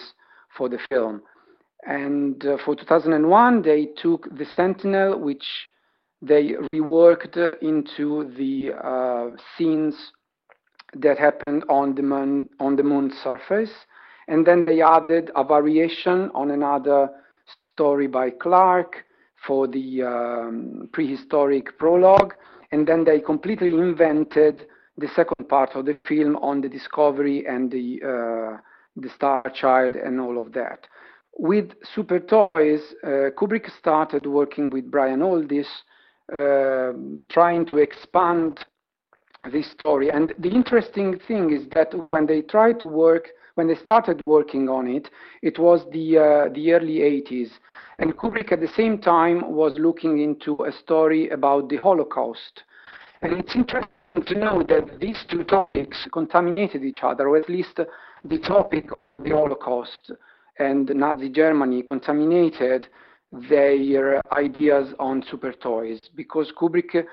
for 0.55 0.69
the 0.69 0.79
film. 0.89 1.21
And 1.85 2.45
uh, 2.45 2.57
for 2.63 2.75
2001, 2.75 3.61
they 3.61 3.87
took 4.01 4.27
the 4.37 4.45
Sentinel, 4.55 5.19
which 5.19 5.45
they 6.21 6.53
reworked 6.73 7.37
into 7.61 8.31
the 8.35 8.73
uh, 8.83 9.35
scenes 9.55 9.95
that 10.95 11.17
happened 11.17 11.63
on 11.69 11.95
the 11.95 12.01
moon 12.01 12.49
on 12.59 12.75
the 12.75 12.83
moon's 12.83 13.13
surface, 13.23 13.71
and 14.27 14.45
then 14.45 14.65
they 14.65 14.81
added 14.81 15.31
a 15.35 15.43
variation 15.43 16.31
on 16.33 16.51
another 16.51 17.09
story 17.73 18.07
by 18.07 18.29
Clarke 18.29 19.03
for 19.45 19.67
the 19.67 20.03
um, 20.03 20.89
prehistoric 20.93 21.77
prologue, 21.77 22.33
and 22.71 22.87
then 22.87 23.03
they 23.03 23.19
completely 23.19 23.69
invented 23.69 24.65
the 24.97 25.07
second 25.15 25.47
part 25.47 25.75
of 25.75 25.85
the 25.85 25.97
film 26.07 26.35
on 26.37 26.61
the 26.61 26.69
discovery 26.69 27.45
and 27.47 27.71
the 27.71 27.99
uh, 28.03 28.57
the 28.95 29.09
Star 29.09 29.43
Child 29.53 29.95
and 29.95 30.19
all 30.19 30.41
of 30.41 30.53
that 30.53 30.87
with 31.37 31.71
Super 31.95 32.19
Toys, 32.19 32.81
uh, 33.03 33.29
Kubrick 33.37 33.69
started 33.77 34.25
working 34.25 34.69
with 34.69 34.89
Brian 34.89 35.19
Aldiss, 35.19 35.67
uh, 36.39 36.93
trying 37.29 37.65
to 37.67 37.77
expand 37.77 38.65
this 39.51 39.69
story. 39.71 40.09
And 40.09 40.33
the 40.39 40.49
interesting 40.49 41.19
thing 41.27 41.53
is 41.53 41.67
that 41.73 41.93
when 42.11 42.25
they 42.25 42.41
tried 42.41 42.79
to 42.81 42.89
work, 42.89 43.29
when 43.57 43.67
they 43.67 43.75
started 43.75 44.21
working 44.27 44.69
on 44.69 44.87
it, 44.87 45.09
it 45.41 45.57
was 45.57 45.81
the 45.91 46.17
uh, 46.17 46.53
the 46.53 46.73
early 46.73 46.99
80s, 46.99 47.49
and 47.97 48.15
Kubrick 48.15 48.51
at 48.51 48.61
the 48.61 48.73
same 48.75 48.99
time 48.99 49.51
was 49.51 49.73
looking 49.79 50.19
into 50.19 50.63
a 50.65 50.71
story 50.71 51.29
about 51.29 51.67
the 51.67 51.77
Holocaust. 51.77 52.63
And 53.23 53.33
it's 53.33 53.55
interesting 53.55 53.89
to 54.27 54.35
know 54.35 54.61
that 54.69 54.99
these 54.99 55.25
two 55.27 55.43
topics 55.43 56.07
contaminated 56.13 56.83
each 56.83 56.99
other, 57.01 57.27
or 57.29 57.37
at 57.37 57.49
least 57.49 57.79
the 58.23 58.37
topic 58.37 58.91
of 58.91 59.25
the 59.25 59.31
Holocaust 59.31 60.11
and 60.59 60.89
Nazi 60.93 61.29
Germany 61.29 61.83
contaminated 61.89 62.87
their 63.49 64.21
ideas 64.33 64.93
on 64.99 65.23
super 65.29 65.51
toys 65.51 65.99
because 66.15 66.51
Kubrick 66.55 67.03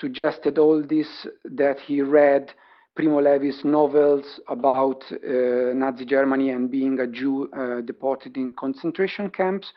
suggested 0.00 0.58
all 0.58 0.82
this 0.82 1.26
that 1.44 1.78
he 1.80 2.02
read 2.02 2.52
Primo 2.94 3.20
Levi's 3.20 3.64
novels 3.64 4.40
about 4.48 5.02
uh, 5.10 5.74
Nazi 5.74 6.04
Germany 6.04 6.50
and 6.50 6.70
being 6.70 7.00
a 7.00 7.06
Jew 7.06 7.50
uh, 7.52 7.80
deported 7.80 8.36
in 8.36 8.52
concentration 8.52 9.30
camps, 9.30 9.72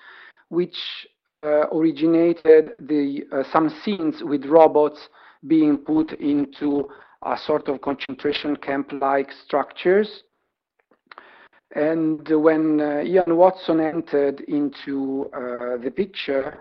which 0.49 0.77
uh, 1.43 1.67
originated 1.71 2.73
the 2.79 3.23
some 3.51 3.69
scenes 3.83 4.21
with 4.21 4.45
robots 4.45 5.09
being 5.47 5.77
put 5.77 6.11
into 6.13 6.87
a 7.23 7.37
sort 7.37 7.67
of 7.67 7.81
concentration 7.81 8.55
camp-like 8.55 9.31
structures. 9.45 10.23
And 11.75 12.27
when 12.29 12.79
uh, 12.79 13.01
Ian 13.03 13.35
Watson 13.35 13.79
entered 13.79 14.41
into 14.41 15.29
uh, 15.33 15.77
the 15.77 15.91
picture, 15.91 16.57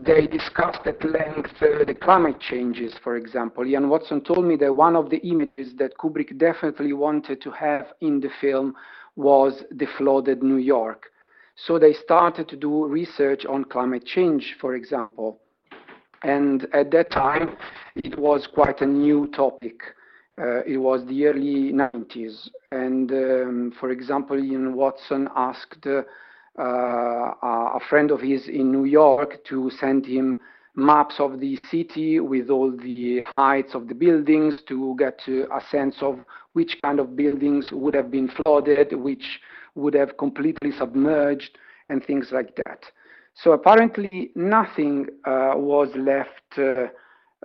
they 0.00 0.26
discussed 0.26 0.86
at 0.86 1.02
length 1.04 1.52
uh, 1.60 1.84
the 1.84 1.94
climate 1.94 2.40
changes, 2.40 2.94
for 3.02 3.16
example. 3.16 3.66
Ian 3.66 3.88
Watson 3.88 4.20
told 4.20 4.44
me 4.44 4.56
that 4.56 4.74
one 4.74 4.96
of 4.96 5.10
the 5.10 5.18
images 5.18 5.74
that 5.78 5.96
Kubrick 5.98 6.38
definitely 6.38 6.92
wanted 6.92 7.40
to 7.42 7.50
have 7.50 7.86
in 8.00 8.20
the 8.20 8.30
film 8.40 8.74
was 9.16 9.64
the 9.70 9.86
flooded 9.96 10.42
New 10.42 10.58
York. 10.58 11.10
So 11.56 11.78
they 11.78 11.92
started 11.92 12.48
to 12.48 12.56
do 12.56 12.86
research 12.86 13.44
on 13.44 13.64
climate 13.64 14.04
change, 14.06 14.56
for 14.60 14.74
example. 14.74 15.40
And 16.22 16.66
at 16.72 16.90
that 16.92 17.10
time, 17.10 17.56
it 17.96 18.18
was 18.18 18.46
quite 18.46 18.80
a 18.80 18.86
new 18.86 19.26
topic. 19.28 19.80
Uh, 20.40 20.62
it 20.64 20.76
was 20.76 21.04
the 21.06 21.26
early 21.26 21.72
90s. 21.72 22.48
And 22.70 23.10
um, 23.10 23.72
for 23.80 23.90
example, 23.90 24.38
Ian 24.38 24.74
Watson 24.74 25.28
asked 25.34 25.84
uh, 25.86 26.02
a 26.58 27.80
friend 27.88 28.10
of 28.10 28.20
his 28.20 28.48
in 28.48 28.72
New 28.72 28.84
York 28.84 29.44
to 29.44 29.70
send 29.78 30.06
him 30.06 30.40
maps 30.78 31.16
of 31.18 31.40
the 31.40 31.58
city 31.70 32.20
with 32.20 32.50
all 32.50 32.70
the 32.70 33.24
heights 33.36 33.74
of 33.74 33.88
the 33.88 33.94
buildings 33.94 34.60
to 34.68 34.94
get 34.98 35.20
a 35.28 35.60
sense 35.70 35.96
of 36.00 36.20
which 36.52 36.78
kind 36.82 37.00
of 37.00 37.16
buildings 37.16 37.72
would 37.72 37.94
have 37.94 38.10
been 38.10 38.28
flooded, 38.28 38.92
which 38.92 39.40
would 39.74 39.94
have 39.94 40.16
completely 40.16 40.72
submerged, 40.72 41.58
and 41.88 42.04
things 42.04 42.28
like 42.32 42.54
that. 42.64 42.84
So 43.34 43.52
apparently 43.52 44.30
nothing 44.34 45.06
uh, 45.24 45.52
was 45.54 45.88
left 45.96 46.58
uh, 46.58 46.88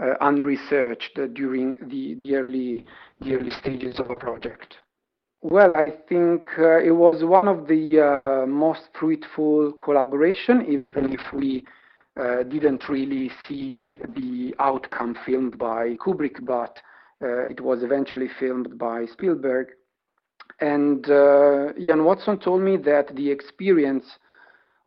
uh, 0.01 0.15
unresearched 0.21 1.19
during 1.33 1.77
the, 1.87 2.19
the, 2.23 2.35
early, 2.35 2.85
the 3.21 3.35
early 3.35 3.51
stages 3.51 3.99
of 3.99 4.09
a 4.09 4.15
project? 4.15 4.77
Well, 5.43 5.73
I 5.75 5.91
think 6.07 6.47
uh, 6.57 6.79
it 6.79 6.91
was 6.91 7.21
one 7.25 7.49
of 7.49 7.67
the 7.67 8.21
uh, 8.25 8.45
most 8.45 8.83
fruitful 8.97 9.73
collaboration, 9.83 10.61
even 10.61 11.11
if 11.13 11.33
we 11.33 11.65
uh, 12.17 12.43
didn't 12.43 12.87
really 12.87 13.29
see 13.45 13.77
the 14.15 14.55
outcome 14.59 15.17
filmed 15.25 15.57
by 15.57 15.95
Kubrick, 15.95 16.45
but 16.45 16.79
uh, 17.21 17.49
it 17.49 17.59
was 17.59 17.83
eventually 17.83 18.29
filmed 18.39 18.77
by 18.77 19.05
Spielberg. 19.05 19.67
And 20.61 21.09
uh, 21.09 21.73
Ian 21.77 22.05
Watson 22.05 22.39
told 22.39 22.61
me 22.61 22.77
that 22.77 23.13
the 23.13 23.29
experience 23.29 24.05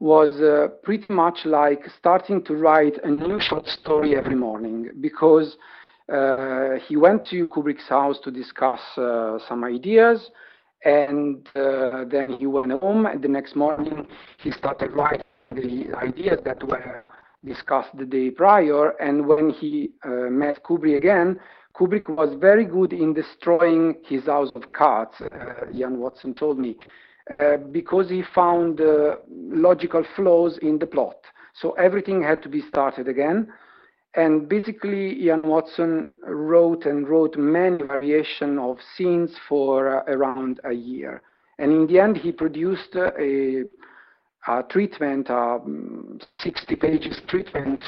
was 0.00 0.40
uh, 0.40 0.68
pretty 0.82 1.12
much 1.12 1.44
like 1.44 1.84
starting 1.98 2.42
to 2.44 2.54
write 2.54 2.96
a 3.04 3.10
new 3.10 3.38
short 3.40 3.66
story 3.66 4.16
every 4.16 4.34
morning 4.34 4.88
because 5.02 5.58
uh, 6.12 6.74
he 6.86 6.96
went 6.96 7.26
to 7.28 7.48
Kubrick's 7.48 7.88
house 7.88 8.18
to 8.24 8.30
discuss 8.30 8.80
uh, 8.96 9.38
some 9.48 9.64
ideas 9.64 10.30
and 10.84 11.46
uh, 11.56 12.04
then 12.10 12.36
he 12.38 12.46
went 12.46 12.72
home 12.80 13.06
and 13.06 13.22
the 13.22 13.28
next 13.28 13.56
morning 13.56 14.06
he 14.38 14.50
started 14.50 14.92
writing 14.92 15.22
the 15.52 15.86
ideas 15.96 16.38
that 16.44 16.62
were 16.62 17.04
discussed 17.44 17.96
the 17.96 18.04
day 18.04 18.30
prior 18.30 18.90
and 19.00 19.26
when 19.26 19.50
he 19.50 19.90
uh, 20.04 20.28
met 20.30 20.62
Kubrick 20.64 20.96
again 20.96 21.38
Kubrick 21.76 22.08
was 22.08 22.34
very 22.40 22.64
good 22.64 22.92
in 22.94 23.12
destroying 23.12 23.96
his 24.02 24.24
house 24.24 24.50
of 24.54 24.72
cards, 24.72 25.12
uh, 25.20 25.70
Ian 25.74 25.98
Watson 25.98 26.32
told 26.32 26.58
me. 26.58 26.78
Uh, 27.38 27.56
because 27.56 28.08
he 28.08 28.22
found 28.34 28.80
uh, 28.80 29.16
logical 29.28 30.04
flaws 30.14 30.58
in 30.62 30.78
the 30.78 30.86
plot. 30.86 31.16
So 31.60 31.72
everything 31.72 32.22
had 32.22 32.42
to 32.44 32.48
be 32.48 32.62
started 32.62 33.08
again. 33.08 33.52
And 34.16 34.48
basically, 34.48 35.22
Ian 35.24 35.42
Watson 35.42 36.10
wrote 36.26 36.86
and 36.86 37.06
wrote 37.06 37.36
many 37.36 37.76
variations 37.84 38.58
of 38.58 38.78
scenes 38.96 39.36
for 39.46 39.98
uh, 39.98 40.12
around 40.12 40.58
a 40.64 40.72
year. 40.72 41.20
And 41.58 41.70
in 41.70 41.86
the 41.86 42.00
end, 42.00 42.16
he 42.16 42.32
produced 42.32 42.94
a, 42.94 43.64
a 44.48 44.62
treatment, 44.70 45.28
a 45.28 45.58
60 46.40 46.76
pages 46.76 47.20
treatment, 47.28 47.84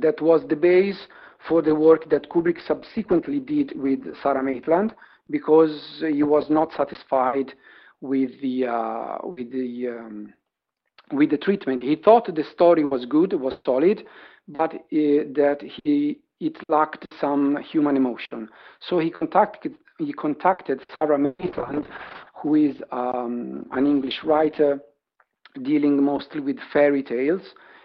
that 0.00 0.20
was 0.20 0.42
the 0.48 0.56
base 0.56 1.06
for 1.48 1.62
the 1.62 1.74
work 1.74 2.08
that 2.10 2.30
Kubrick 2.30 2.58
subsequently 2.66 3.40
did 3.40 3.72
with 3.76 4.00
Sara 4.22 4.42
Maitland 4.42 4.94
because 5.30 6.02
he 6.12 6.22
was 6.22 6.46
not 6.48 6.70
satisfied 6.76 7.52
with 8.00 8.30
the 8.40 8.66
uh, 8.66 9.18
with 9.24 9.50
the 9.50 9.88
um, 9.88 10.32
with 11.12 11.30
the 11.30 11.38
treatment. 11.38 11.82
He 11.82 11.96
thought 11.96 12.26
the 12.26 12.44
story 12.52 12.84
was 12.84 13.04
good, 13.06 13.32
was 13.34 13.54
solid, 13.64 14.04
but 14.48 14.74
uh, 14.74 14.78
that 14.90 15.58
he 15.84 16.18
it 16.40 16.56
lacked 16.68 17.06
some 17.20 17.56
human 17.62 17.96
emotion. 17.96 18.48
So 18.80 18.98
he 18.98 19.10
contacted 19.10 19.74
he 19.98 20.12
contacted 20.12 20.84
Sara 20.98 21.18
Maitland, 21.18 21.86
who 22.34 22.56
is 22.56 22.76
um, 22.90 23.66
an 23.72 23.86
English 23.86 24.20
writer 24.24 24.80
dealing 25.62 26.02
mostly 26.02 26.40
with 26.40 26.58
fairy 26.72 27.02
tales, 27.02 27.42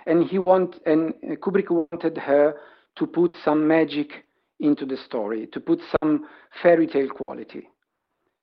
and 0.08 0.28
he 0.28 0.40
want 0.40 0.80
and 0.86 1.14
Kubrick 1.42 1.70
wanted 1.70 2.18
her 2.18 2.56
to 2.98 3.08
put 3.08 3.36
some 3.44 3.68
magic 3.68 4.26
into 4.60 4.86
the 4.86 4.98
story, 4.98 5.48
to 5.54 5.60
put 5.60 5.80
some 6.02 6.26
fairy 6.62 6.88
tale 6.88 7.10
quality. 7.10 7.70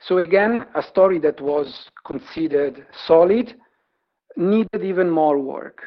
So 0.01 0.19
again, 0.19 0.67
a 0.75 0.83
story 0.83 1.19
that 1.21 1.41
was 1.41 1.91
considered 2.07 2.87
solid 3.07 3.55
needed 4.37 4.85
even 4.85 5.11
more 5.11 5.39
work. 5.39 5.83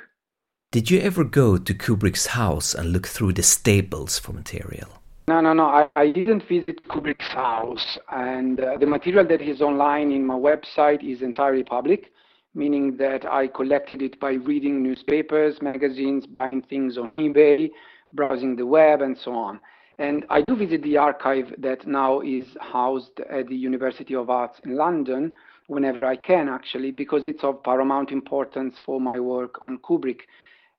Did 0.72 0.92
you 0.92 1.00
ever 1.00 1.24
go 1.24 1.58
to 1.58 1.74
Kubrick's 1.74 2.28
house 2.28 2.76
and 2.76 2.94
look 2.94 3.08
through 3.08 3.34
the 3.34 3.42
stables 3.42 4.20
for 4.20 4.34
material? 4.34 5.02
No, 5.28 5.42
no, 5.42 5.52
no. 5.52 5.66
I, 5.66 5.88
I 5.96 6.12
didn't 6.12 6.48
visit 6.48 6.88
Kubrick's 6.88 7.28
house, 7.30 7.98
and 8.12 8.60
uh, 8.60 8.78
the 8.78 8.86
material 8.86 9.26
that 9.30 9.42
is 9.42 9.62
online 9.62 10.12
in 10.12 10.24
my 10.24 10.36
website 10.36 11.04
is 11.04 11.24
entirely 11.24 11.64
public, 11.64 12.12
meaning 12.54 12.98
that 12.98 13.26
I 13.26 13.48
collected 13.48 14.04
it 14.04 14.20
by 14.20 14.34
reading 14.34 14.84
newspapers, 14.84 15.60
magazines, 15.60 16.28
buying 16.28 16.62
things 16.70 17.00
on 17.00 17.10
eBay, 17.18 17.72
browsing 18.14 18.56
the 18.56 18.68
web, 18.68 19.02
and 19.02 19.18
so 19.18 19.34
on. 19.34 19.60
And 19.98 20.24
I 20.30 20.44
do 20.44 20.56
visit 20.56 20.84
the 20.84 20.98
archive 20.98 21.52
that 21.58 21.88
now 21.88 22.22
is 22.22 22.46
housed 22.62 23.20
at 23.28 23.48
the 23.48 23.56
University 23.56 24.14
of 24.14 24.30
Arts 24.30 24.60
in 24.64 24.76
London 24.76 25.34
whenever 25.66 26.06
I 26.06 26.16
can, 26.16 26.48
actually, 26.48 26.92
because 26.92 27.24
it's 27.28 27.44
of 27.44 27.64
paramount 27.64 28.12
importance 28.12 28.76
for 28.86 29.02
my 29.02 29.20
work 29.20 29.68
on 29.68 29.80
Kubrick. 29.80 30.22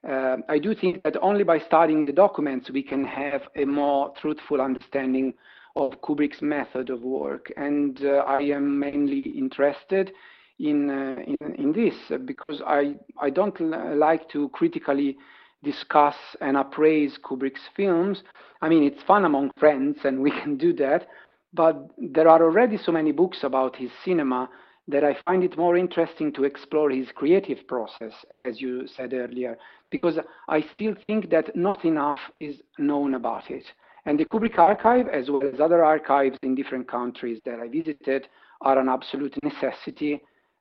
Uh, 0.08 0.36
I 0.48 0.58
do 0.58 0.74
think 0.74 1.02
that 1.02 1.16
only 1.20 1.44
by 1.44 1.58
studying 1.58 2.06
the 2.06 2.12
documents 2.12 2.70
we 2.70 2.82
can 2.82 3.04
have 3.04 3.42
a 3.56 3.64
more 3.64 4.12
truthful 4.20 4.60
understanding 4.60 5.34
of 5.76 6.00
Kubrick's 6.00 6.42
method 6.42 6.90
of 6.90 7.02
work. 7.02 7.52
And 7.56 8.02
uh, 8.04 8.24
I 8.26 8.40
am 8.42 8.78
mainly 8.78 9.20
interested 9.20 10.12
in, 10.58 10.90
uh, 10.90 11.22
in, 11.22 11.54
in, 11.54 11.72
this 11.72 11.94
because 12.24 12.60
I, 12.66 12.94
I 13.20 13.30
don't 13.30 13.58
like 13.96 14.28
to 14.30 14.48
critically 14.50 15.16
discuss 15.62 16.16
and 16.40 16.56
appraise 16.56 17.18
Kubrick's 17.22 17.68
films. 17.76 18.22
I 18.62 18.68
mean, 18.68 18.82
it's 18.82 19.02
fun 19.02 19.24
among 19.24 19.52
friends 19.58 19.98
and 20.04 20.20
we 20.20 20.30
can 20.42 20.56
do 20.56 20.72
that, 20.74 21.08
but 21.52 21.76
there 21.98 22.28
are 22.28 22.42
already 22.42 22.78
so 22.78 22.92
many 22.92 23.12
books 23.12 23.38
about 23.42 23.76
his 23.76 23.90
cinema 24.04 24.48
that 24.90 25.04
I 25.04 25.16
find 25.24 25.42
it 25.44 25.56
more 25.56 25.76
interesting 25.76 26.32
to 26.34 26.44
explore 26.44 26.90
his 26.90 27.08
creative 27.14 27.66
process, 27.66 28.12
as 28.44 28.60
you 28.60 28.86
said 28.86 29.12
earlier, 29.12 29.58
because 29.90 30.18
I 30.48 30.64
still 30.74 30.94
think 31.06 31.30
that 31.30 31.54
not 31.56 31.84
enough 31.84 32.20
is 32.40 32.56
known 32.78 33.14
about 33.14 33.50
it. 33.50 33.64
And 34.06 34.18
the 34.18 34.24
Kubrick 34.24 34.58
archive, 34.58 35.08
as 35.08 35.30
well 35.30 35.42
as 35.44 35.60
other 35.60 35.84
archives 35.84 36.38
in 36.42 36.54
different 36.54 36.88
countries 36.88 37.40
that 37.44 37.60
I 37.60 37.68
visited, 37.68 38.28
are 38.62 38.78
an 38.78 38.88
absolute 38.88 39.34
necessity, 39.42 40.20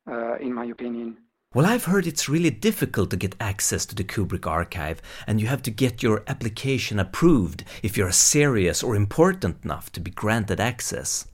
uh, 0.09 0.35
in 0.37 0.53
my 0.53 0.65
opinion. 0.65 1.17
Well, 1.55 1.65
I've 1.65 1.85
heard 1.85 2.05
it's 2.05 2.29
really 2.29 2.51
difficult 2.51 3.09
to 3.09 3.17
get 3.17 3.35
access 3.39 3.85
to 3.87 3.95
the 3.95 4.03
Kubrick 4.03 4.45
archive, 4.45 5.01
and 5.25 5.41
you 5.41 5.47
have 5.47 5.63
to 5.63 5.71
get 5.71 6.03
your 6.03 6.23
application 6.27 6.99
approved 6.99 7.63
if 7.81 7.97
you're 7.97 8.11
serious 8.11 8.83
or 8.83 8.95
important 8.95 9.63
enough 9.63 9.91
to 9.93 9.99
be 9.99 10.11
granted 10.11 10.59
access. 10.59 11.25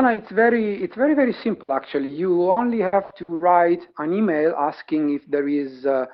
It's 0.00 0.30
very, 0.32 0.82
it's 0.82 0.96
very, 0.96 1.14
very 1.14 1.34
simple 1.42 1.74
actually. 1.74 2.08
You 2.08 2.50
only 2.50 2.80
have 2.80 3.14
to 3.14 3.24
write 3.28 3.82
an 3.98 4.12
email 4.12 4.54
asking 4.58 5.14
if 5.14 5.22
there 5.30 5.48
is 5.48 5.84
uh, 5.84 6.06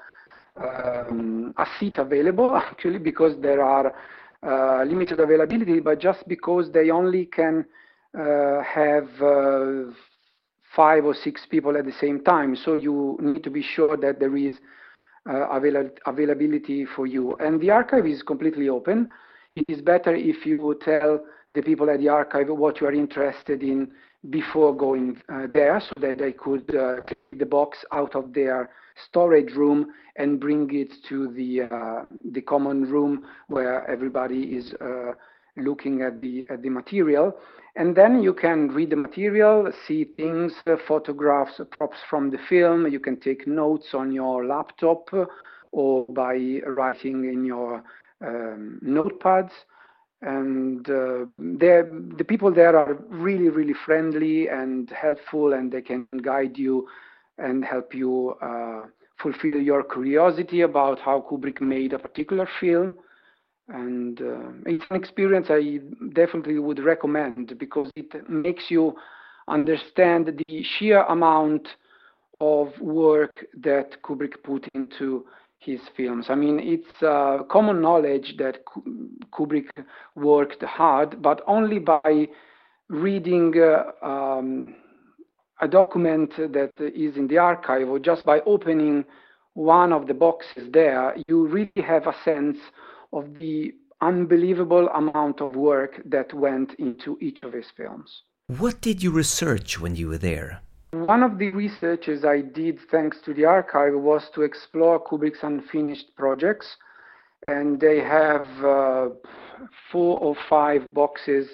um, 0.56 1.54
a 1.56 1.66
seat 1.78 1.98
available 1.98 2.56
actually, 2.70 2.98
because 2.98 3.34
there 3.40 3.62
are 3.62 3.94
uh, 4.42 4.84
limited 4.84 5.20
availability, 5.20 5.80
but 5.80 6.00
just 6.00 6.26
because 6.28 6.70
they 6.72 6.90
only 6.90 7.26
can 7.26 7.64
uh, 8.18 8.62
have 8.62 9.08
uh, 9.22 9.90
five 10.74 11.04
or 11.04 11.14
six 11.14 11.46
people 11.50 11.76
at 11.76 11.84
the 11.84 11.92
same 12.00 12.22
time. 12.24 12.56
So 12.56 12.76
you 12.76 13.18
need 13.20 13.42
to 13.44 13.50
be 13.50 13.62
sure 13.62 13.96
that 13.96 14.18
there 14.18 14.36
is 14.36 14.56
uh, 15.28 15.48
avail 15.50 15.90
availability 16.06 16.86
for 16.96 17.06
you. 17.06 17.36
And 17.36 17.60
the 17.60 17.70
archive 17.70 18.06
is 18.06 18.22
completely 18.22 18.68
open. 18.68 19.10
It 19.56 19.64
is 19.68 19.80
better 19.82 20.14
if 20.14 20.46
you 20.46 20.78
tell 20.84 21.20
the 21.58 21.62
people 21.62 21.90
at 21.90 21.98
the 21.98 22.08
archive 22.08 22.48
what 22.48 22.80
you 22.80 22.86
are 22.86 22.92
interested 22.92 23.62
in 23.62 23.90
before 24.30 24.76
going 24.76 25.20
uh, 25.32 25.46
there 25.52 25.80
so 25.80 25.92
that 26.00 26.18
they 26.18 26.32
could 26.32 26.66
uh, 26.74 26.96
take 27.06 27.38
the 27.38 27.46
box 27.46 27.78
out 27.92 28.14
of 28.14 28.32
their 28.32 28.70
storage 29.08 29.52
room 29.54 29.92
and 30.16 30.40
bring 30.40 30.68
it 30.72 30.92
to 31.08 31.32
the 31.34 31.62
uh, 31.62 32.04
the 32.32 32.40
common 32.40 32.82
room 32.82 33.24
where 33.48 33.88
everybody 33.90 34.42
is 34.58 34.72
uh, 34.80 35.12
looking 35.56 36.02
at 36.02 36.20
the 36.20 36.46
at 36.48 36.62
the 36.62 36.70
material 36.70 37.34
and 37.74 37.94
then 37.94 38.22
you 38.22 38.34
can 38.34 38.68
read 38.68 38.90
the 38.90 38.96
material, 38.96 39.70
see 39.86 40.04
things, 40.16 40.52
photographs, 40.88 41.60
props 41.78 41.98
from 42.10 42.28
the 42.28 42.38
film. 42.48 42.88
You 42.88 42.98
can 42.98 43.20
take 43.20 43.46
notes 43.46 43.94
on 43.94 44.10
your 44.10 44.44
laptop 44.44 45.08
or 45.70 46.04
by 46.06 46.60
writing 46.66 47.32
in 47.32 47.44
your 47.44 47.84
um, 48.20 48.80
notepads. 48.84 49.52
And 50.20 50.88
uh, 50.90 51.26
the 51.38 52.24
people 52.26 52.52
there 52.52 52.76
are 52.76 52.94
really, 53.08 53.48
really 53.48 53.74
friendly 53.86 54.48
and 54.48 54.90
helpful, 54.90 55.52
and 55.52 55.70
they 55.70 55.82
can 55.82 56.08
guide 56.22 56.58
you 56.58 56.88
and 57.38 57.64
help 57.64 57.94
you 57.94 58.34
uh, 58.42 58.82
fulfill 59.22 59.60
your 59.60 59.84
curiosity 59.84 60.62
about 60.62 60.98
how 60.98 61.24
Kubrick 61.30 61.60
made 61.60 61.92
a 61.92 61.98
particular 61.98 62.48
film. 62.60 62.94
And 63.68 64.20
uh, 64.20 64.50
it's 64.66 64.84
an 64.90 64.96
experience 64.96 65.48
I 65.50 65.80
definitely 66.14 66.58
would 66.58 66.80
recommend 66.80 67.56
because 67.58 67.90
it 67.96 68.28
makes 68.28 68.64
you 68.70 68.96
understand 69.46 70.42
the 70.48 70.64
sheer 70.78 71.02
amount 71.04 71.68
of 72.40 72.68
work 72.80 73.46
that 73.60 74.02
Kubrick 74.02 74.42
put 74.42 74.66
into 74.74 75.26
his 75.58 75.80
films. 75.96 76.26
I 76.28 76.34
mean, 76.34 76.60
it's 76.60 77.02
uh, 77.02 77.42
common 77.50 77.80
knowledge 77.80 78.34
that 78.38 78.64
Kubrick 79.32 79.68
worked 80.14 80.62
hard, 80.62 81.20
but 81.20 81.42
only 81.46 81.78
by 81.78 82.28
reading 82.88 83.54
uh, 83.60 84.06
um, 84.06 84.74
a 85.60 85.68
document 85.68 86.36
that 86.36 86.72
is 86.78 87.16
in 87.16 87.26
the 87.28 87.38
archive 87.38 87.88
or 87.88 87.98
just 87.98 88.24
by 88.24 88.40
opening 88.40 89.04
one 89.54 89.92
of 89.92 90.06
the 90.06 90.14
boxes 90.14 90.68
there, 90.72 91.16
you 91.26 91.48
really 91.48 91.82
have 91.84 92.06
a 92.06 92.14
sense 92.24 92.58
of 93.12 93.38
the 93.40 93.72
unbelievable 94.00 94.88
amount 94.90 95.40
of 95.40 95.56
work 95.56 96.00
that 96.04 96.32
went 96.32 96.74
into 96.74 97.18
each 97.20 97.38
of 97.42 97.52
his 97.52 97.66
films. 97.76 98.22
What 98.46 98.80
did 98.80 99.02
you 99.02 99.10
research 99.10 99.80
when 99.80 99.96
you 99.96 100.08
were 100.08 100.18
there? 100.18 100.60
One 100.90 101.22
of 101.22 101.38
the 101.38 101.50
researches 101.50 102.24
I 102.24 102.40
did 102.40 102.78
thanks 102.90 103.18
to 103.26 103.34
the 103.34 103.44
archive 103.44 103.94
was 103.94 104.30
to 104.34 104.42
explore 104.42 105.02
Kubrick's 105.04 105.42
unfinished 105.42 106.16
projects. 106.16 106.76
And 107.46 107.78
they 107.78 108.00
have 108.00 108.46
uh, 108.64 109.08
four 109.92 110.18
or 110.18 110.34
five 110.48 110.86
boxes 110.92 111.48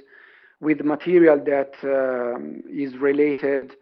with 0.61 0.81
material 0.81 1.37
that 1.45 1.73
uh, 1.83 2.39
is 2.73 2.97
related 2.97 3.73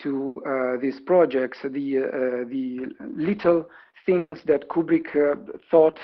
to 0.00 0.34
uh, 0.46 0.80
these 0.80 1.00
projects, 1.00 1.58
the, 1.62 1.98
uh, 1.98 2.48
the 2.48 2.86
little 3.16 3.68
things 4.06 4.26
that 4.46 4.68
Kubrick 4.68 5.16
uh, 5.16 5.36
thought 5.70 5.98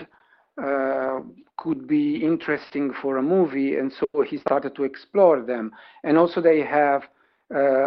uh, 0.62 1.20
could 1.58 1.86
be 1.86 2.16
interesting 2.16 2.92
for 3.00 3.18
a 3.18 3.22
movie, 3.22 3.76
and 3.76 3.92
so 3.92 4.22
he 4.22 4.38
started 4.38 4.74
to 4.76 4.84
explore 4.84 5.42
them. 5.42 5.70
And 6.02 6.18
also, 6.18 6.40
they 6.40 6.60
have 6.60 7.02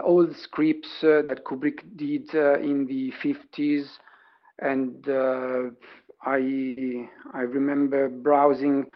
old 0.04 0.36
scripts 0.36 0.90
uh, 1.04 1.24
that 1.28 1.44
Kubrick 1.46 1.82
did 1.96 2.30
uh, 2.34 2.60
in 2.60 2.86
the 2.86 3.12
50s, 3.24 3.88
and 4.60 5.08
uh, 5.08 5.70
I 6.24 7.10
I 7.34 7.42
remember 7.42 8.10
browsing 8.10 8.90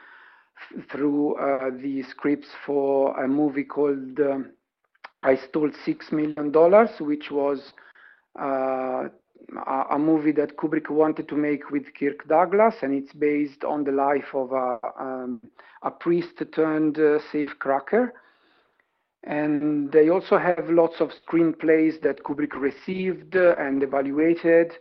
through 0.91 1.35
the 1.81 2.03
scripts 2.03 2.47
for 2.65 3.19
a 3.23 3.27
movie 3.27 3.63
called 3.63 4.19
um, 4.19 4.51
"I 5.23 5.35
Stole 5.35 5.71
Six 5.85 6.11
Million 6.11 6.51
Dollars," 6.51 6.91
which 6.99 7.31
was 7.31 7.73
a, 9.55 9.97
movie 9.97 10.31
that 10.33 10.57
Kubrick 10.57 10.89
wanted 10.89 11.27
to 11.29 11.35
make 11.35 11.71
with 11.71 11.85
Kirk 11.97 12.27
Douglas, 12.27 12.75
and 12.81 12.93
it's 12.93 13.13
based 13.13 13.63
on 13.63 13.83
the 13.83 13.91
life 13.91 14.33
of 14.33 14.51
a, 14.51 14.79
um, 14.99 15.41
a 15.83 15.91
priest 15.91 16.41
turned 16.53 16.97
uh, 16.97 17.19
safecracker. 17.31 18.11
And 19.23 19.91
they 19.91 20.09
also 20.09 20.37
have 20.37 20.69
lots 20.69 20.95
of 20.99 21.11
screenplays 21.25 22.01
that 22.01 22.23
Kubrick 22.23 22.55
received 22.55 23.35
and 23.35 23.83
evaluated. 23.83 24.73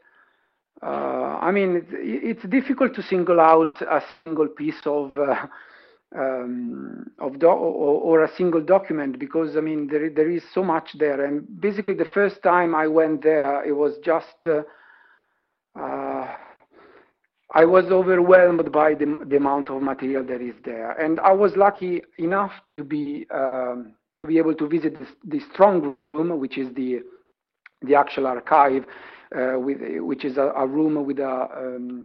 Uh, 0.83 1.39
I 1.41 1.51
mean, 1.51 1.77
it's, 1.77 2.41
it's, 2.43 2.51
difficult 2.51 2.95
to 2.95 3.03
single 3.03 3.39
out 3.39 3.83
a 3.83 4.03
single 4.25 4.49
piece 4.49 4.81
of 4.87 5.13
uh, 5.19 5.47
um, 6.17 7.11
of 7.19 7.39
do- 7.39 7.49
or, 7.49 8.01
or, 8.01 8.25
a 8.25 8.35
single 8.35 8.63
document 8.63 9.19
because 9.19 9.57
I 9.57 9.61
mean 9.61 9.89
there 9.89 10.09
there 10.09 10.31
is 10.31 10.43
so 10.55 10.65
much 10.65 10.97
there. 10.99 11.23
And 11.25 11.61
basically, 11.61 11.95
the 11.95 12.11
first 12.15 12.43
time 12.43 12.75
I 12.75 12.87
went 12.87 13.23
there, 13.23 13.63
it 13.63 13.73
was 13.73 13.99
just 14.03 14.37
uh, 14.47 14.63
uh, 15.79 16.35
I 17.53 17.65
was 17.65 17.87
overwhelmed 17.87 18.73
by 18.73 18.95
the, 18.95 19.19
the 19.27 19.37
amount 19.37 19.69
of 19.69 19.83
material 19.83 20.25
that 20.25 20.41
is 20.41 20.55
there, 20.65 20.93
and 20.93 21.21
I 21.21 21.33
was 21.33 21.57
lucky 21.57 22.03
enough 22.17 22.53
to 22.79 22.85
be 22.85 23.27
um, 23.31 23.95
be 24.27 24.39
able 24.39 24.55
to 24.55 24.69
visit 24.69 24.99
this, 24.99 25.09
the 25.25 25.41
strong 25.53 25.97
room, 26.15 26.39
which 26.39 26.59
is 26.59 26.73
the 26.75 27.01
the 27.83 27.95
actual 27.95 28.27
archive, 28.27 28.85
uh, 29.35 29.59
with 29.59 29.79
which 30.01 30.25
is 30.25 30.37
a, 30.37 30.53
a 30.55 30.67
room 30.67 31.07
with 31.07 31.19
a 31.19 31.49
um, 31.57 32.05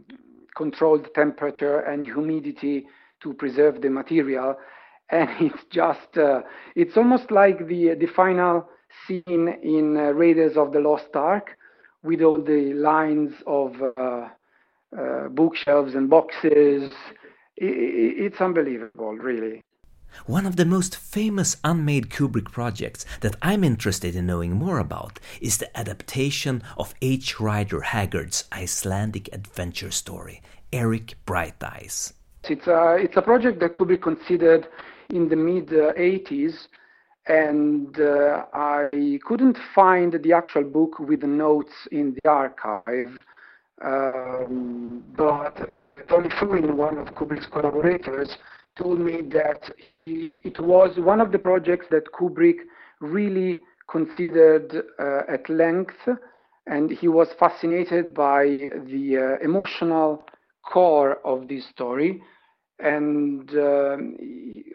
controlled 0.55 1.13
temperature 1.13 1.79
and 1.81 2.05
humidity 2.05 2.87
to 3.21 3.33
preserve 3.33 3.81
the 3.81 3.89
material. 3.89 4.55
And 5.09 5.29
it's 5.41 5.63
just, 5.69 6.17
uh, 6.17 6.41
it's 6.77 6.95
almost 6.95 7.29
like 7.29 7.67
the, 7.67 7.95
the 7.99 8.07
final 8.15 8.69
scene 9.05 9.49
in 9.61 9.97
uh, 9.97 10.11
Raiders 10.13 10.55
of 10.55 10.71
the 10.71 10.79
Lost 10.79 11.13
Ark 11.13 11.57
with 12.03 12.21
all 12.21 12.41
the 12.41 12.73
lines 12.73 13.33
of 13.45 13.73
uh, 13.97 14.29
uh, 14.97 15.27
bookshelves 15.27 15.93
and 15.95 16.09
boxes. 16.09 16.89
It's 17.57 18.39
unbelievable, 18.39 19.15
really. 19.15 19.63
One 20.25 20.45
of 20.45 20.55
the 20.55 20.65
most 20.65 20.95
famous 20.95 21.57
unmade 21.63 22.09
Kubrick 22.09 22.51
projects 22.51 23.05
that 23.21 23.35
I'm 23.41 23.63
interested 23.63 24.15
in 24.15 24.25
knowing 24.25 24.53
more 24.53 24.79
about 24.79 25.19
is 25.39 25.57
the 25.57 25.77
adaptation 25.77 26.63
of 26.77 26.95
H. 27.01 27.39
Rider 27.39 27.81
Haggard's 27.81 28.45
Icelandic 28.51 29.29
adventure 29.33 29.91
story, 29.91 30.41
Eric 30.73 31.15
Brighteyes. 31.27 32.13
It's 32.49 32.67
a, 32.67 32.95
it's 32.95 33.17
a 33.17 33.21
project 33.21 33.59
that 33.59 33.77
Kubrick 33.77 34.01
considered 34.01 34.67
in 35.09 35.29
the 35.29 35.35
mid 35.35 35.67
80s, 35.67 36.67
and 37.27 37.99
uh, 37.99 38.45
I 38.53 39.19
couldn't 39.25 39.57
find 39.73 40.13
the 40.13 40.33
actual 40.33 40.63
book 40.63 40.99
with 40.99 41.21
the 41.21 41.27
notes 41.27 41.73
in 41.91 42.15
the 42.15 42.29
archive. 42.29 43.17
Um, 43.81 45.03
but 45.15 45.71
Tony 46.07 46.29
Frewin, 46.29 46.75
one 46.75 46.97
of 46.97 47.07
Kubrick's 47.15 47.47
collaborators, 47.47 48.37
told 48.75 48.99
me 48.99 49.21
that 49.21 49.71
it 50.07 50.59
was 50.59 50.97
one 50.99 51.19
of 51.19 51.31
the 51.31 51.39
projects 51.39 51.87
that 51.89 52.11
Kubrick 52.11 52.57
really 53.01 53.59
considered 53.89 54.83
uh, 54.99 55.21
at 55.27 55.49
length, 55.49 55.97
and 56.67 56.91
he 56.91 57.07
was 57.07 57.27
fascinated 57.39 58.13
by 58.13 58.45
the 58.87 59.37
uh, 59.41 59.43
emotional 59.43 60.23
core 60.63 61.17
of 61.25 61.47
this 61.47 61.65
story. 61.69 62.21
And 62.79 63.49
uh, 63.55 63.97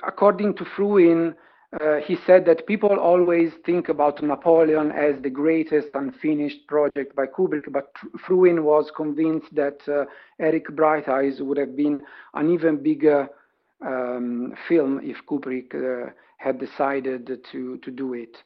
according 0.04 0.56
to 0.56 0.64
Frewin, 0.64 1.34
uh, 1.80 1.98
he 2.04 2.16
said 2.26 2.44
that 2.46 2.66
people 2.66 2.98
always 2.98 3.52
think 3.64 3.88
about 3.88 4.20
Napoleon 4.22 4.90
as 4.90 5.22
the 5.22 5.30
greatest 5.30 5.88
unfinished 5.94 6.66
project 6.66 7.14
by 7.14 7.26
Kubrick, 7.26 7.70
but 7.70 7.92
Frewin 8.26 8.64
was 8.64 8.90
convinced 8.96 9.54
that 9.54 9.78
uh, 9.86 10.06
Eric 10.40 10.66
Brighteyes 10.70 11.40
would 11.40 11.58
have 11.58 11.76
been 11.76 12.00
an 12.34 12.52
even 12.52 12.82
bigger 12.82 13.28
um, 13.86 14.54
film 14.68 15.00
if 15.02 15.16
Kubrick 15.26 15.74
uh, 15.74 16.10
had 16.38 16.58
decided 16.58 17.44
to, 17.52 17.78
to 17.78 17.90
do 17.90 18.14
it. 18.14 18.36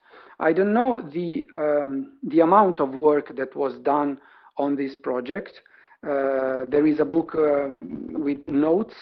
I 0.40 0.52
don't 0.52 0.72
know 0.72 0.96
the, 1.12 1.44
um, 1.58 2.18
the 2.24 2.40
amount 2.40 2.80
of 2.80 3.00
work 3.00 3.34
that 3.36 3.54
was 3.54 3.78
done 3.78 4.18
on 4.56 4.76
this 4.76 4.94
project. 4.96 5.60
Uh, 6.02 6.66
there 6.68 6.86
is 6.86 7.00
a 7.00 7.04
book 7.04 7.34
uh, 7.34 7.70
with 7.80 8.46
notes, 8.48 8.94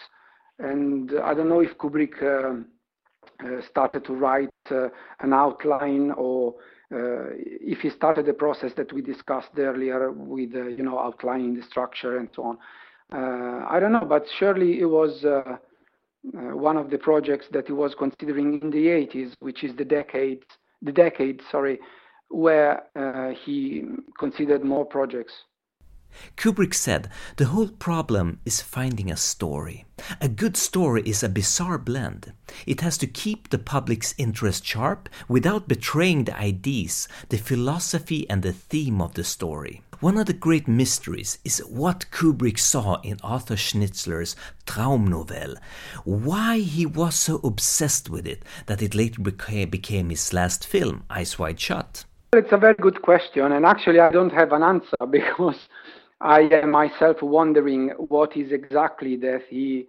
and 0.58 1.12
I 1.22 1.34
don't 1.34 1.48
know 1.48 1.60
if 1.60 1.76
Kubrick 1.78 2.22
um, 2.22 2.66
uh, 3.42 3.60
started 3.68 4.04
to 4.04 4.14
write 4.14 4.50
uh, 4.70 4.88
an 5.20 5.32
outline 5.32 6.12
or 6.12 6.54
uh, 6.92 7.32
if 7.34 7.78
he 7.80 7.90
started 7.90 8.26
the 8.26 8.32
process 8.32 8.72
that 8.76 8.92
we 8.92 9.00
discussed 9.00 9.48
earlier 9.56 10.12
with 10.12 10.52
you 10.52 10.82
know 10.82 10.98
outlining 10.98 11.54
the 11.54 11.62
structure 11.62 12.18
and 12.18 12.28
so 12.36 12.42
on. 12.44 12.58
I 13.10 13.80
don't 13.80 13.92
know, 13.92 14.06
but 14.06 14.26
surely 14.38 14.80
it 14.80 14.86
was 14.86 15.24
Uh, 16.24 16.56
one 16.56 16.76
of 16.76 16.90
the 16.90 16.98
projects 16.98 17.46
that 17.50 17.66
he 17.66 17.72
was 17.72 17.94
considering 17.96 18.60
in 18.60 18.70
the 18.70 18.86
80s, 18.86 19.34
which 19.40 19.64
is 19.64 19.74
the 19.76 19.84
decade, 19.84 20.44
the 20.80 20.92
decade, 20.92 21.42
sorry, 21.50 21.80
where 22.28 22.84
uh, 22.94 23.30
he 23.44 23.84
considered 24.18 24.64
more 24.64 24.84
projects. 24.84 25.32
Kubrick 26.36 26.74
said 26.74 27.08
the 27.36 27.46
whole 27.46 27.68
problem 27.68 28.40
is 28.44 28.60
finding 28.60 29.10
a 29.10 29.16
story. 29.16 29.84
A 30.20 30.28
good 30.28 30.56
story 30.56 31.02
is 31.04 31.22
a 31.22 31.28
bizarre 31.28 31.78
blend. 31.78 32.32
It 32.66 32.82
has 32.82 32.98
to 32.98 33.06
keep 33.06 33.48
the 33.48 33.58
public's 33.58 34.14
interest 34.18 34.64
sharp 34.64 35.08
without 35.28 35.68
betraying 35.68 36.24
the 36.24 36.38
ideas, 36.38 37.08
the 37.30 37.38
philosophy, 37.38 38.28
and 38.28 38.42
the 38.42 38.52
theme 38.52 39.00
of 39.00 39.14
the 39.14 39.24
story. 39.24 39.82
One 40.02 40.18
of 40.18 40.26
the 40.26 40.32
great 40.32 40.66
mysteries 40.66 41.38
is 41.44 41.60
what 41.60 42.06
Kubrick 42.10 42.58
saw 42.58 43.00
in 43.02 43.18
Arthur 43.22 43.54
Schnitzler's 43.54 44.34
Traumnovelle, 44.66 45.58
why 46.02 46.58
he 46.58 46.84
was 46.84 47.14
so 47.14 47.36
obsessed 47.44 48.10
with 48.10 48.26
it 48.26 48.44
that 48.66 48.82
it 48.82 48.96
later 48.96 49.22
became 49.22 50.10
his 50.10 50.32
last 50.32 50.66
film, 50.66 51.04
Eyes 51.08 51.38
Wide 51.38 51.60
Shut. 51.60 52.04
It's 52.32 52.50
a 52.50 52.56
very 52.56 52.74
good 52.74 53.00
question, 53.02 53.52
and 53.52 53.64
actually, 53.64 54.00
I 54.00 54.10
don't 54.10 54.32
have 54.32 54.50
an 54.50 54.64
answer 54.64 54.96
because 55.08 55.68
I 56.20 56.48
am 56.50 56.72
myself 56.72 57.22
wondering 57.22 57.90
what 58.08 58.36
is 58.36 58.50
exactly 58.50 59.14
that 59.18 59.42
he 59.48 59.86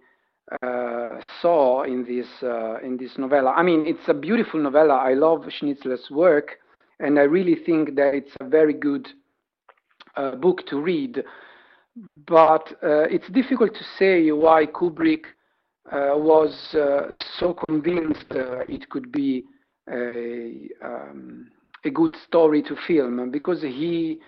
uh, 0.62 1.22
saw 1.42 1.82
in 1.82 2.04
this 2.04 2.28
uh, 2.40 2.78
in 2.84 2.98
this 2.98 3.18
novella. 3.18 3.50
I 3.50 3.64
mean, 3.64 3.84
it's 3.84 4.08
a 4.08 4.14
beautiful 4.14 4.60
novella. 4.62 4.94
I 4.94 5.14
love 5.14 5.40
Schnitzler's 5.60 6.08
work, 6.08 6.60
and 7.00 7.18
I 7.18 7.22
really 7.22 7.56
think 7.56 7.96
that 7.96 8.14
it's 8.14 8.36
a 8.40 8.44
very 8.44 8.74
good 8.74 9.08
uh, 10.16 10.36
book 10.36 10.66
to 10.68 10.80
read. 10.80 11.22
But 12.26 12.68
uh, 12.82 13.06
it's 13.10 13.28
difficult 13.28 13.74
to 13.74 13.84
say 13.98 14.30
why 14.32 14.66
Kubrick 14.66 15.26
uh, 15.92 16.12
was 16.16 16.74
uh, 16.74 17.12
so 17.38 17.54
convinced 17.68 18.26
it 18.30 18.88
could 18.90 19.12
be 19.12 19.44
a 19.88 20.68
um, 20.82 21.50
a 21.84 21.90
good 21.90 22.16
story 22.26 22.62
to 22.62 22.74
film 22.86 23.30
because 23.30 23.60
he 23.60 24.18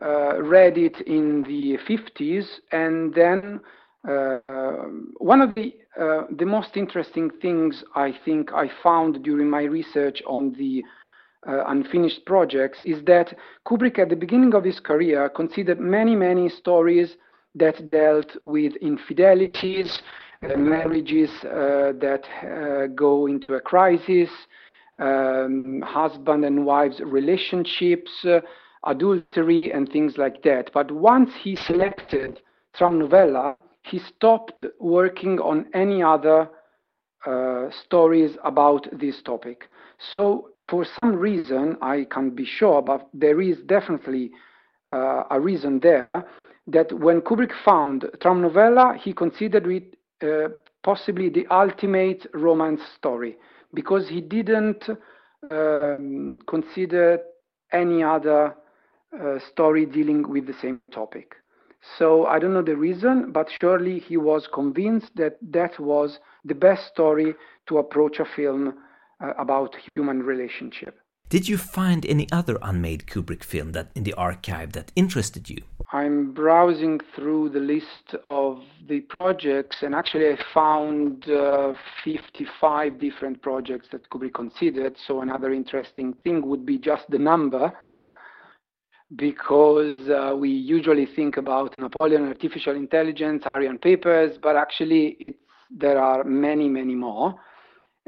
read 0.00 0.76
it 0.76 1.00
in 1.06 1.42
the 1.44 1.78
50s, 1.88 2.44
and 2.72 3.14
then 3.14 3.60
uh, 4.08 4.38
one 5.18 5.40
of 5.40 5.54
the 5.54 5.74
uh, 6.00 6.22
the 6.36 6.46
most 6.46 6.76
interesting 6.76 7.30
things 7.42 7.82
I 7.96 8.14
think 8.24 8.52
I 8.52 8.70
found 8.82 9.22
during 9.24 9.50
my 9.50 9.62
research 9.62 10.22
on 10.26 10.52
the 10.56 10.84
uh, 11.46 11.64
unfinished 11.66 12.24
projects 12.26 12.78
is 12.84 13.02
that 13.04 13.34
Kubrick, 13.66 13.98
at 13.98 14.08
the 14.08 14.16
beginning 14.16 14.54
of 14.54 14.64
his 14.64 14.80
career, 14.80 15.28
considered 15.28 15.80
many 15.80 16.16
many 16.16 16.48
stories 16.48 17.16
that 17.54 17.90
dealt 17.90 18.36
with 18.44 18.74
infidelities, 18.76 20.00
uh, 20.42 20.56
marriages 20.56 21.30
uh, 21.44 21.92
that 22.00 22.24
go 22.94 23.26
into 23.26 23.54
a 23.54 23.60
crisis, 23.60 24.30
um, 24.98 25.82
husband 25.86 26.44
and 26.44 26.64
wives 26.64 27.00
relationships 27.00 28.24
adultery 28.84 29.72
and 29.72 29.90
things 29.90 30.16
like 30.16 30.42
that. 30.42 30.70
But 30.72 30.90
once 30.90 31.30
he 31.40 31.56
selected 31.56 32.40
Traumnovelle, 32.76 33.56
he 33.82 33.98
stopped 33.98 34.66
working 34.78 35.38
on 35.40 35.66
any 35.74 36.02
other 36.02 36.48
uh, 37.26 37.70
stories 37.84 38.36
about 38.44 38.86
this 38.92 39.22
topic. 39.22 39.68
So 40.16 40.50
for 40.68 40.86
some 41.00 41.16
reason, 41.16 41.76
I 41.80 42.06
can't 42.10 42.34
be 42.34 42.44
sure, 42.44 42.82
but 42.82 43.08
there 43.14 43.40
is 43.40 43.58
definitely 43.66 44.30
uh, 44.92 45.24
a 45.30 45.40
reason 45.40 45.80
there 45.80 46.08
that 46.66 46.92
when 46.92 47.20
Kubrick 47.22 47.52
found 47.64 48.02
Traumnovelle, 48.20 48.96
he 48.98 49.12
considered 49.12 49.66
it 49.66 49.96
uh, 50.22 50.52
possibly 50.82 51.28
the 51.30 51.46
ultimate 51.50 52.26
romance 52.34 52.80
story 52.96 53.36
because 53.74 54.08
he 54.08 54.20
didn't 54.20 54.88
um, 55.50 56.36
consider 56.46 57.18
any 57.72 58.02
other 58.02 58.54
uh, 59.18 59.38
story 59.50 59.86
dealing 59.86 60.28
with 60.28 60.46
the 60.46 60.54
same 60.60 60.80
topic. 60.92 61.34
So 61.98 62.26
I 62.26 62.38
don't 62.38 62.52
know 62.52 62.62
the 62.62 62.76
reason, 62.76 63.32
but 63.32 63.48
surely 63.60 63.98
he 63.98 64.16
was 64.16 64.48
convinced 64.52 65.10
that 65.16 65.38
that 65.50 65.78
was 65.78 66.18
the 66.44 66.54
best 66.54 66.88
story 66.88 67.34
to 67.68 67.78
approach 67.78 68.18
a 68.18 68.24
film 68.24 68.74
uh, 69.20 69.32
about 69.38 69.74
human 69.94 70.22
relationship. 70.22 70.98
Did 71.28 71.46
you 71.46 71.58
find 71.58 72.06
any 72.06 72.26
other 72.32 72.56
unmade 72.62 73.04
Kubrick 73.06 73.44
film 73.44 73.72
that 73.72 73.90
in 73.94 74.04
the 74.04 74.14
archive 74.14 74.72
that 74.72 74.92
interested 74.96 75.50
you? 75.50 75.62
I'm 75.92 76.32
browsing 76.32 77.00
through 77.14 77.50
the 77.50 77.60
list 77.60 78.14
of 78.30 78.62
the 78.88 79.00
projects, 79.00 79.82
and 79.82 79.94
actually 79.94 80.28
I 80.28 80.38
found 80.54 81.28
uh, 81.28 81.74
55 82.02 82.98
different 82.98 83.42
projects 83.42 83.88
that 83.92 84.08
Kubrick 84.08 84.32
considered. 84.34 84.96
So 85.06 85.20
another 85.20 85.52
interesting 85.52 86.14
thing 86.24 86.46
would 86.46 86.64
be 86.64 86.78
just 86.78 87.04
the 87.10 87.18
number 87.18 87.72
because 89.16 89.96
uh, 90.08 90.34
we 90.36 90.50
usually 90.50 91.06
think 91.06 91.36
about 91.36 91.74
Napoleon 91.78 92.26
artificial 92.28 92.74
intelligence, 92.74 93.44
Aryan 93.54 93.78
papers, 93.78 94.38
but 94.42 94.56
actually 94.56 95.36
there 95.70 95.98
are 95.98 96.24
many, 96.24 96.68
many 96.68 96.94
more. 96.94 97.34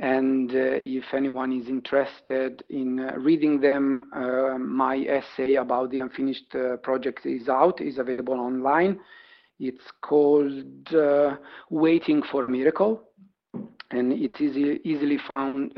And 0.01 0.51
uh, 0.51 0.81
if 0.87 1.05
anyone 1.13 1.53
is 1.53 1.69
interested 1.69 2.65
in 2.71 3.01
uh, 3.01 3.17
reading 3.19 3.61
them, 3.61 4.03
uh, 4.17 4.57
my 4.57 4.97
essay 4.97 5.57
about 5.57 5.91
the 5.91 6.01
unfinished 6.01 6.55
uh, 6.55 6.79
project 6.79 7.27
is 7.27 7.51
out, 7.51 7.83
is 7.83 7.99
available 7.99 8.41
online. 8.41 8.99
It's 9.59 9.85
called 10.01 10.95
uh, 10.95 11.37
Waiting 11.69 12.23
for 12.33 12.47
Miracle, 12.47 13.03
and 13.91 14.15
it 14.15 14.41
is 14.41 14.57
easily 14.85 15.19
found. 15.35 15.75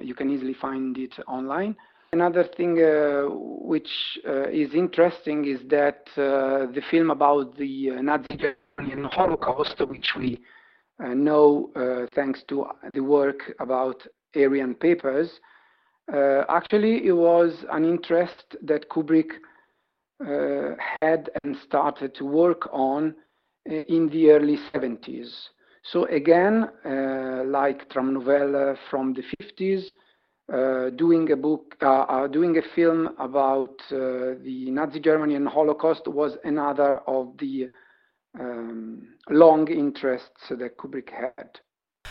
you 0.00 0.14
can 0.14 0.30
easily 0.30 0.54
find 0.54 0.96
it 0.96 1.12
online. 1.28 1.76
Another 2.14 2.44
thing 2.56 2.82
uh, 2.82 3.26
which 3.28 3.90
uh, 4.26 4.48
is 4.48 4.72
interesting 4.72 5.44
is 5.44 5.60
that 5.68 6.08
uh, 6.16 6.66
the 6.72 6.80
film 6.90 7.10
about 7.10 7.58
the 7.58 7.90
Nazi 7.90 8.36
Germany 8.36 8.92
and 8.94 9.04
Holocaust, 9.04 9.78
which 9.86 10.14
we 10.18 10.34
uh, 10.34 10.59
know 11.08 11.70
uh, 11.76 12.06
thanks 12.14 12.42
to 12.48 12.66
the 12.94 13.00
work 13.00 13.52
about 13.60 14.06
Aryan 14.36 14.74
papers. 14.74 15.30
Uh, 16.12 16.42
actually, 16.48 17.06
it 17.06 17.12
was 17.12 17.64
an 17.70 17.84
interest 17.84 18.56
that 18.62 18.88
Kubrick 18.88 19.32
uh, 20.24 20.74
had 21.00 21.30
and 21.44 21.56
started 21.64 22.14
to 22.16 22.24
work 22.24 22.68
on 22.72 23.14
uh, 23.70 23.74
in 23.74 24.08
the 24.08 24.30
early 24.30 24.58
70s. 24.74 25.30
So 25.82 26.04
again, 26.06 26.68
uh, 26.84 27.44
like 27.46 27.88
Traumnovelle 27.88 28.76
from 28.90 29.14
the 29.14 29.22
50s, 29.40 29.84
uh, 30.52 30.90
doing 30.90 31.30
a 31.30 31.36
book, 31.36 31.76
uh, 31.80 32.00
uh, 32.02 32.26
doing 32.26 32.58
a 32.58 32.62
film 32.74 33.10
about 33.18 33.78
the 33.88 34.66
Nazi 34.70 34.98
Germany 34.98 35.36
and 35.36 35.46
Holocaust 35.46 36.08
was 36.08 36.36
another 36.42 36.98
of 37.06 37.36
the 37.38 37.70
um, 38.38 39.02
long 39.28 39.68
interests 39.68 40.48
that 40.50 40.76
Kubrick 40.76 41.10
had. 41.10 41.60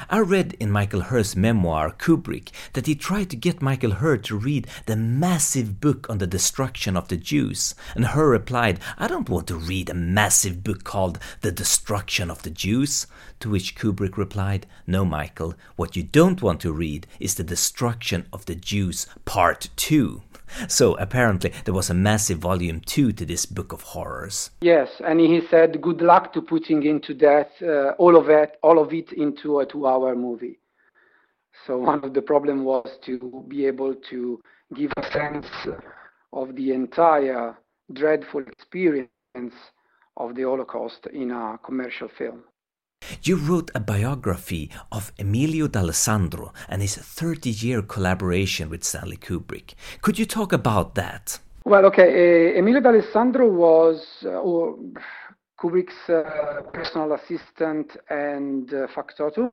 I 0.07 0.19
read 0.19 0.53
in 0.59 0.71
Michael 0.71 1.01
Herr's 1.01 1.35
memoir, 1.35 1.91
Kubrick, 1.91 2.51
that 2.73 2.85
he 2.85 2.95
tried 2.95 3.29
to 3.31 3.35
get 3.35 3.61
Michael 3.61 3.95
Herr 3.95 4.17
to 4.17 4.37
read 4.37 4.67
the 4.85 4.95
massive 4.95 5.81
book 5.81 6.09
on 6.09 6.19
the 6.19 6.27
destruction 6.27 6.95
of 6.95 7.07
the 7.07 7.17
Jews, 7.17 7.73
and 7.95 8.05
Herr 8.05 8.27
replied, 8.27 8.79
I 8.97 9.07
don't 9.07 9.27
want 9.27 9.47
to 9.47 9.55
read 9.55 9.89
a 9.89 9.95
massive 9.95 10.63
book 10.63 10.83
called 10.83 11.19
The 11.41 11.51
Destruction 11.51 12.29
of 12.29 12.43
the 12.43 12.51
Jews. 12.51 13.07
To 13.39 13.49
which 13.49 13.75
Kubrick 13.75 14.15
replied, 14.15 14.67
No, 14.85 15.05
Michael, 15.05 15.55
what 15.75 15.95
you 15.95 16.03
don't 16.03 16.41
want 16.41 16.61
to 16.61 16.71
read 16.71 17.07
is 17.19 17.35
The 17.35 17.43
Destruction 17.43 18.27
of 18.31 18.45
the 18.45 18.55
Jews, 18.55 19.07
Part 19.25 19.69
2. 19.75 20.21
So 20.67 20.95
apparently 20.95 21.53
there 21.65 21.73
was 21.73 21.89
a 21.89 21.93
massive 21.93 22.39
volume 22.39 22.81
two 22.81 23.11
to 23.13 23.25
this 23.25 23.45
book 23.45 23.73
of 23.73 23.81
horrors. 23.81 24.51
Yes, 24.61 24.89
and 25.05 25.19
he 25.19 25.41
said, 25.49 25.81
"Good 25.81 26.01
luck 26.01 26.33
to 26.33 26.41
putting 26.41 26.83
into 26.83 27.13
that 27.15 27.51
uh, 27.61 27.91
all 27.97 28.15
of 28.15 28.29
it, 28.29 28.57
all 28.61 28.79
of 28.79 28.93
it 28.93 29.11
into 29.13 29.59
a 29.59 29.65
two-hour 29.65 30.15
movie." 30.15 30.59
So 31.65 31.77
one 31.91 32.03
of 32.03 32.13
the 32.13 32.21
problem 32.21 32.63
was 32.63 32.89
to 33.05 33.45
be 33.47 33.65
able 33.65 33.95
to 34.09 34.41
give 34.75 34.91
a 34.97 35.11
sense 35.11 35.47
of 36.33 36.55
the 36.55 36.71
entire 36.71 37.57
dreadful 37.93 38.41
experience 38.41 39.09
of 40.17 40.35
the 40.35 40.43
Holocaust 40.43 41.07
in 41.07 41.31
a 41.31 41.57
commercial 41.63 42.09
film. 42.17 42.43
You 43.23 43.35
wrote 43.35 43.71
a 43.75 43.79
biography 43.79 44.69
of 44.91 45.11
Emilio 45.19 45.67
D'Alessandro 45.67 46.53
and 46.67 46.81
his 46.81 46.95
30 46.95 47.49
year 47.49 47.81
collaboration 47.81 48.69
with 48.69 48.83
Stanley 48.83 49.17
Kubrick. 49.17 49.73
Could 50.01 50.17
you 50.17 50.25
talk 50.25 50.53
about 50.53 50.95
that? 50.95 51.39
Well, 51.65 51.85
okay. 51.85 52.53
Uh, 52.55 52.59
Emilio 52.59 52.81
D'Alessandro 52.81 53.47
was 53.47 54.01
uh, 54.25 54.41
Kubrick's 55.59 56.09
uh, 56.09 56.61
personal 56.73 57.13
assistant 57.13 57.97
and 58.09 58.73
uh, 58.73 58.87
factotum, 58.95 59.51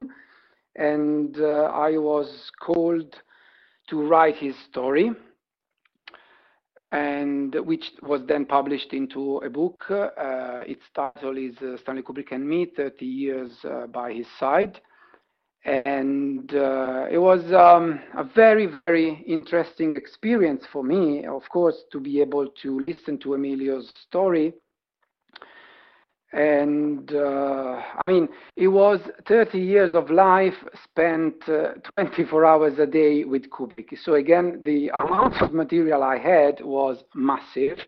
and 0.77 1.37
uh, 1.41 1.71
I 1.75 1.99
was 1.99 2.51
called 2.61 3.17
to 3.89 4.07
write 4.07 4.37
his 4.37 4.55
story 4.71 5.11
and 6.93 7.55
which 7.67 7.93
was 8.03 8.23
then 8.27 8.45
published 8.45 8.93
into 8.93 9.39
a 9.39 9.51
book. 9.51 9.85
Uh, 9.91 10.61
its 10.67 10.83
title 10.95 11.37
is 11.37 11.57
uh, 11.59 11.77
Stanley 11.79 12.03
Kubrick 12.03 12.33
and 12.33 12.49
Me, 12.49 12.67
30 12.77 13.05
Years 13.05 13.53
uh, 13.65 13.87
by 13.87 14.13
His 14.13 14.27
Side. 14.39 14.81
And 15.65 16.55
uh, 16.55 17.07
it 17.11 17.19
was 17.19 17.53
um, 17.53 17.99
a 18.17 18.23
very, 18.23 18.69
very 18.87 19.25
interesting 19.27 19.97
experience 19.97 20.65
for 20.73 20.85
me, 20.85 21.27
of 21.27 21.43
course, 21.49 21.83
to 21.91 21.99
be 21.99 22.21
able 22.21 22.49
to 22.63 22.85
listen 22.87 23.19
to 23.19 23.35
Emilio's 23.35 23.93
story 23.97 24.55
and 26.33 27.13
uh, 27.15 27.81
I 28.07 28.11
mean, 28.11 28.29
it 28.57 28.69
was 28.69 29.01
30 29.29 29.59
years 29.59 29.91
of 29.95 30.11
life 30.11 30.55
spent 30.83 31.49
uh, 31.49 31.75
24 31.97 32.45
hours 32.45 32.79
a 32.79 32.87
day 32.87 33.25
with 33.25 33.49
Kubrick. 33.51 33.97
So 34.03 34.15
again, 34.15 34.61
the 34.65 34.91
amount 35.01 35.41
of 35.41 35.53
material 35.53 36.03
I 36.03 36.19
had 36.19 36.61
was 36.61 37.05
massive, 37.15 37.79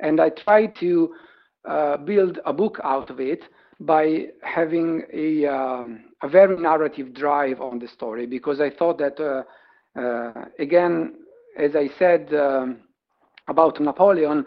and 0.00 0.20
I 0.20 0.30
tried 0.30 0.74
to 0.80 1.14
uh, 1.66 1.96
build 1.98 2.38
a 2.46 2.52
book 2.52 2.78
out 2.82 3.10
of 3.10 3.20
it 3.20 3.42
by 3.80 4.28
having 4.42 5.02
a, 5.12 5.46
um, 5.46 6.04
a 6.22 6.28
very 6.28 6.56
narrative 6.56 7.12
drive 7.12 7.60
on 7.60 7.78
the 7.78 7.88
story 7.88 8.26
because 8.26 8.60
I 8.60 8.70
thought 8.70 8.98
that, 8.98 9.20
uh, 9.20 10.00
uh, 10.00 10.46
again, 10.58 11.14
as 11.58 11.76
I 11.76 11.88
said 11.98 12.32
um, 12.32 12.78
about 13.48 13.80
Napoleon, 13.80 14.46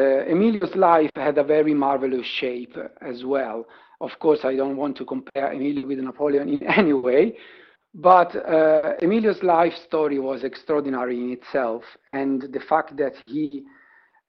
Emilio's 0.00 0.74
life 0.74 1.10
had 1.16 1.38
a 1.38 1.44
very 1.44 1.74
marvelous 1.74 2.26
shape 2.26 2.76
as 3.00 3.24
well. 3.24 3.66
Of 4.00 4.10
course, 4.18 4.40
I 4.44 4.56
don't 4.56 4.76
want 4.76 4.96
to 4.98 5.04
compare 5.04 5.52
Emilio 5.52 5.86
with 5.86 5.98
Napoleon 5.98 6.48
in 6.48 6.62
any 6.66 6.92
way, 6.92 7.36
but 7.94 8.34
uh, 8.34 8.94
Emilio's 9.00 9.42
life 9.42 9.72
story 9.86 10.18
was 10.18 10.42
extraordinary 10.42 11.18
in 11.18 11.30
itself, 11.30 11.82
and 12.12 12.42
the 12.42 12.60
fact 12.60 12.96
that 12.96 13.14
he 13.26 13.64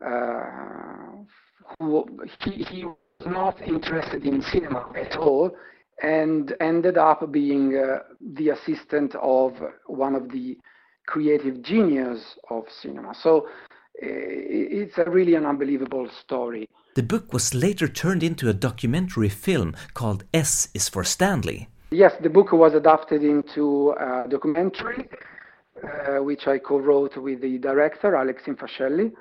uh, 0.05 1.23
he, 2.41 2.63
he, 2.63 2.85
was 2.85 2.95
not 3.25 3.59
interested 3.61 4.23
in 4.25 4.41
cinema 4.41 4.91
at 4.95 5.15
all, 5.17 5.49
and 6.03 6.53
ended 6.59 6.97
up 6.97 7.31
being 7.31 7.75
uh, 7.75 7.99
the 8.35 8.49
assistant 8.49 9.15
of 9.15 9.53
one 9.87 10.15
of 10.15 10.29
the 10.31 10.57
creative 11.07 11.61
genius 11.61 12.37
of 12.49 12.65
cinema. 12.81 13.13
So 13.15 13.47
it's 14.01 14.97
a 14.97 15.09
really 15.09 15.35
an 15.35 15.45
unbelievable 15.45 16.09
story. 16.21 16.67
The 16.95 17.03
book 17.03 17.33
was 17.33 17.53
later 17.53 17.87
turned 17.87 18.23
into 18.23 18.49
a 18.49 18.53
documentary 18.53 19.29
film 19.29 19.75
called 19.93 20.23
S 20.33 20.69
is 20.73 20.87
for 20.87 21.03
Stanley. 21.03 21.67
Yes, 21.91 22.13
the 22.21 22.29
book 22.29 22.51
was 22.51 22.73
adapted 22.73 23.23
into 23.23 23.91
a 23.91 24.25
documentary, 24.27 25.07
uh, 25.83 26.23
which 26.23 26.47
I 26.47 26.57
co-wrote 26.57 27.17
with 27.17 27.41
the 27.41 27.57
director, 27.57 28.15
Alex 28.15 28.43
Infascelli. 28.47 29.11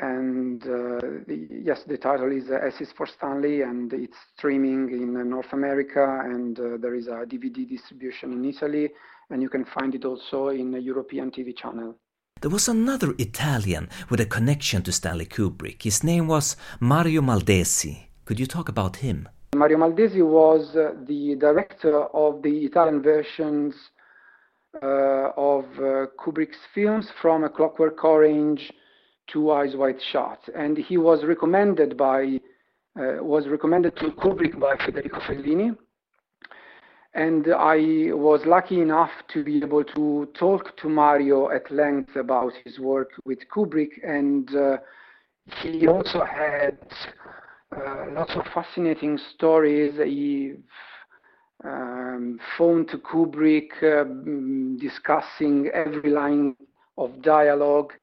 And 0.00 0.62
uh, 0.62 1.00
the, 1.26 1.48
yes, 1.50 1.80
the 1.86 1.96
title 1.96 2.30
is 2.30 2.50
uh, 2.50 2.66
S 2.66 2.80
is 2.80 2.92
for 2.96 3.06
Stanley, 3.06 3.62
and 3.62 3.90
it's 3.94 4.16
streaming 4.36 4.90
in 4.90 5.30
North 5.30 5.52
America, 5.52 6.20
and 6.24 6.58
uh, 6.58 6.76
there 6.78 6.94
is 6.94 7.06
a 7.06 7.24
DVD 7.24 7.66
distribution 7.66 8.32
in 8.32 8.44
Italy, 8.44 8.90
and 9.30 9.40
you 9.40 9.48
can 9.48 9.64
find 9.64 9.94
it 9.94 10.04
also 10.04 10.48
in 10.48 10.74
a 10.74 10.78
European 10.78 11.30
TV 11.30 11.56
channel. 11.56 11.96
There 12.42 12.50
was 12.50 12.68
another 12.68 13.14
Italian 13.18 13.88
with 14.10 14.20
a 14.20 14.26
connection 14.26 14.82
to 14.82 14.92
Stanley 14.92 15.24
Kubrick. 15.24 15.84
His 15.84 16.04
name 16.04 16.28
was 16.28 16.54
Mario 16.80 17.22
Maldesi. 17.22 18.08
Could 18.26 18.38
you 18.38 18.46
talk 18.46 18.68
about 18.68 18.96
him? 18.96 19.26
Mario 19.54 19.78
Maldesi 19.78 20.20
was 20.22 20.76
uh, 20.76 20.92
the 21.06 21.36
director 21.36 22.02
of 22.12 22.42
the 22.42 22.66
Italian 22.66 23.00
versions 23.00 23.74
uh, 24.82 25.30
of 25.34 25.64
uh, 25.78 26.08
Kubrick's 26.18 26.58
films 26.74 27.08
from 27.22 27.44
A 27.44 27.48
Clockwork 27.48 28.04
Orange 28.04 28.70
to 29.28 29.50
Eyes 29.52 29.74
Wide 29.74 30.02
Shut, 30.12 30.40
and 30.54 30.76
he 30.76 30.98
was 30.98 31.24
recommended 31.24 31.96
by 31.96 32.38
uh, 33.00 33.24
was 33.24 33.48
recommended 33.48 33.96
to 33.96 34.10
Kubrick 34.10 34.60
by 34.60 34.76
Federico 34.84 35.20
Fellini 35.20 35.74
and 37.16 37.48
I 37.48 38.12
was 38.12 38.44
lucky 38.44 38.82
enough 38.82 39.10
to 39.32 39.42
be 39.42 39.56
able 39.62 39.84
to 39.84 40.28
talk 40.38 40.76
to 40.76 40.88
Mario 40.90 41.50
at 41.50 41.70
length 41.70 42.14
about 42.14 42.52
his 42.62 42.78
work 42.78 43.12
with 43.24 43.38
Kubrick, 43.48 43.92
and 44.06 44.54
uh, 44.54 44.76
he 45.62 45.88
also 45.88 46.22
had 46.24 46.76
uh, 47.74 48.06
lots 48.10 48.32
of 48.36 48.44
fascinating 48.52 49.18
stories. 49.34 49.94
He 49.96 50.56
um, 51.64 52.38
phoned 52.58 52.88
to 52.90 52.98
Kubrick 52.98 53.70
uh, 53.82 54.04
discussing 54.78 55.70
every 55.72 56.10
line 56.10 56.54
of 56.98 57.22
dialogue, 57.22 57.94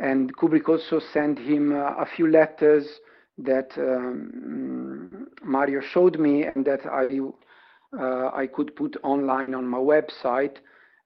and 0.00 0.36
Kubrick 0.36 0.68
also 0.68 1.00
sent 1.12 1.38
him 1.38 1.72
uh, 1.72 1.94
a 1.94 2.06
few 2.16 2.28
letters 2.28 2.84
that 3.38 3.70
um, 3.78 5.28
Mario 5.44 5.80
showed 5.80 6.18
me 6.18 6.46
and 6.46 6.64
that 6.64 6.84
I 6.84 7.20
I 7.98 8.46
could 8.46 8.74
put 8.76 8.96
online 9.02 9.54
on 9.54 9.66
my 9.66 9.78
website. 9.78 10.56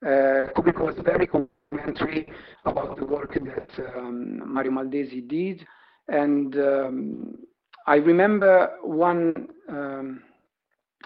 Uh, 0.05 0.53
Kubrick 0.55 0.79
was 0.79 0.95
very 1.05 1.27
complimentary 1.27 2.29
about 2.65 2.99
the 2.99 3.07
work 3.07 3.35
that 3.35 3.97
um, 3.97 4.53
Mario 4.53 4.73
Maldesi 4.73 5.27
did. 5.27 5.67
And 6.09 6.55
um, 6.57 7.39
I 7.87 7.97
remember 7.97 8.71
one, 8.83 9.49
um, 9.69 10.23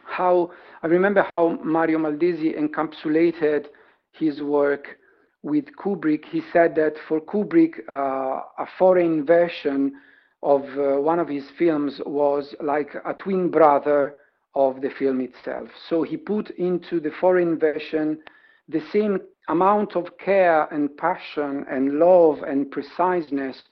how, 0.04 0.50
I 0.82 0.88
remember 0.88 1.26
how 1.36 1.58
Mario 1.62 1.98
Maldesi 1.98 2.58
encapsulated 2.58 3.66
his 4.12 4.42
work 4.42 4.98
with 5.42 5.66
Kubrick. 5.78 6.24
He 6.24 6.42
said 6.52 6.74
that 6.74 6.94
for 7.06 7.20
Kubrick, 7.20 7.74
uh, 7.96 8.40
a 8.58 8.66
foreign 8.78 9.24
version 9.24 9.92
of 10.42 10.62
uh, 10.76 11.00
one 11.00 11.18
of 11.18 11.28
his 11.28 11.44
films 11.58 12.00
was 12.06 12.54
like 12.60 12.94
a 13.04 13.14
twin 13.14 13.50
brother 13.50 14.16
of 14.58 14.82
the 14.82 14.90
film 14.90 15.20
itself. 15.22 15.68
So 15.88 16.02
he 16.04 16.18
put 16.18 16.50
into 16.50 17.00
the 17.00 17.12
foreign 17.20 17.58
version 17.58 18.18
the 18.68 18.82
same 18.92 19.20
amount 19.48 19.96
of 19.96 20.18
care 20.18 20.64
and 20.74 20.94
passion 20.98 21.64
and 21.70 21.98
love 21.98 22.42
and 22.42 22.70
preciseness 22.70 23.62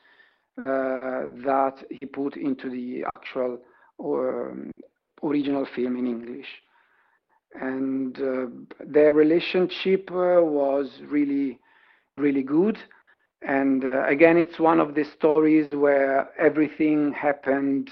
uh, 0.58 1.28
that 1.44 1.84
he 1.90 2.06
put 2.06 2.36
into 2.36 2.70
the 2.70 3.04
actual 3.16 3.58
um, 4.02 4.70
original 5.22 5.66
film 5.74 5.96
in 5.96 6.06
English. 6.06 6.48
and 7.60 8.18
uh, 8.20 8.46
their 8.86 9.14
relationship 9.14 10.10
uh, 10.10 10.40
was 10.42 11.00
really, 11.08 11.58
really 12.18 12.42
good. 12.42 12.78
And 13.42 13.84
uh, 13.84 14.06
again, 14.06 14.36
it's 14.36 14.58
one 14.58 14.80
of 14.80 14.94
the 14.94 15.04
stories 15.04 15.68
where 15.72 16.28
everything 16.38 17.12
happened 17.12 17.90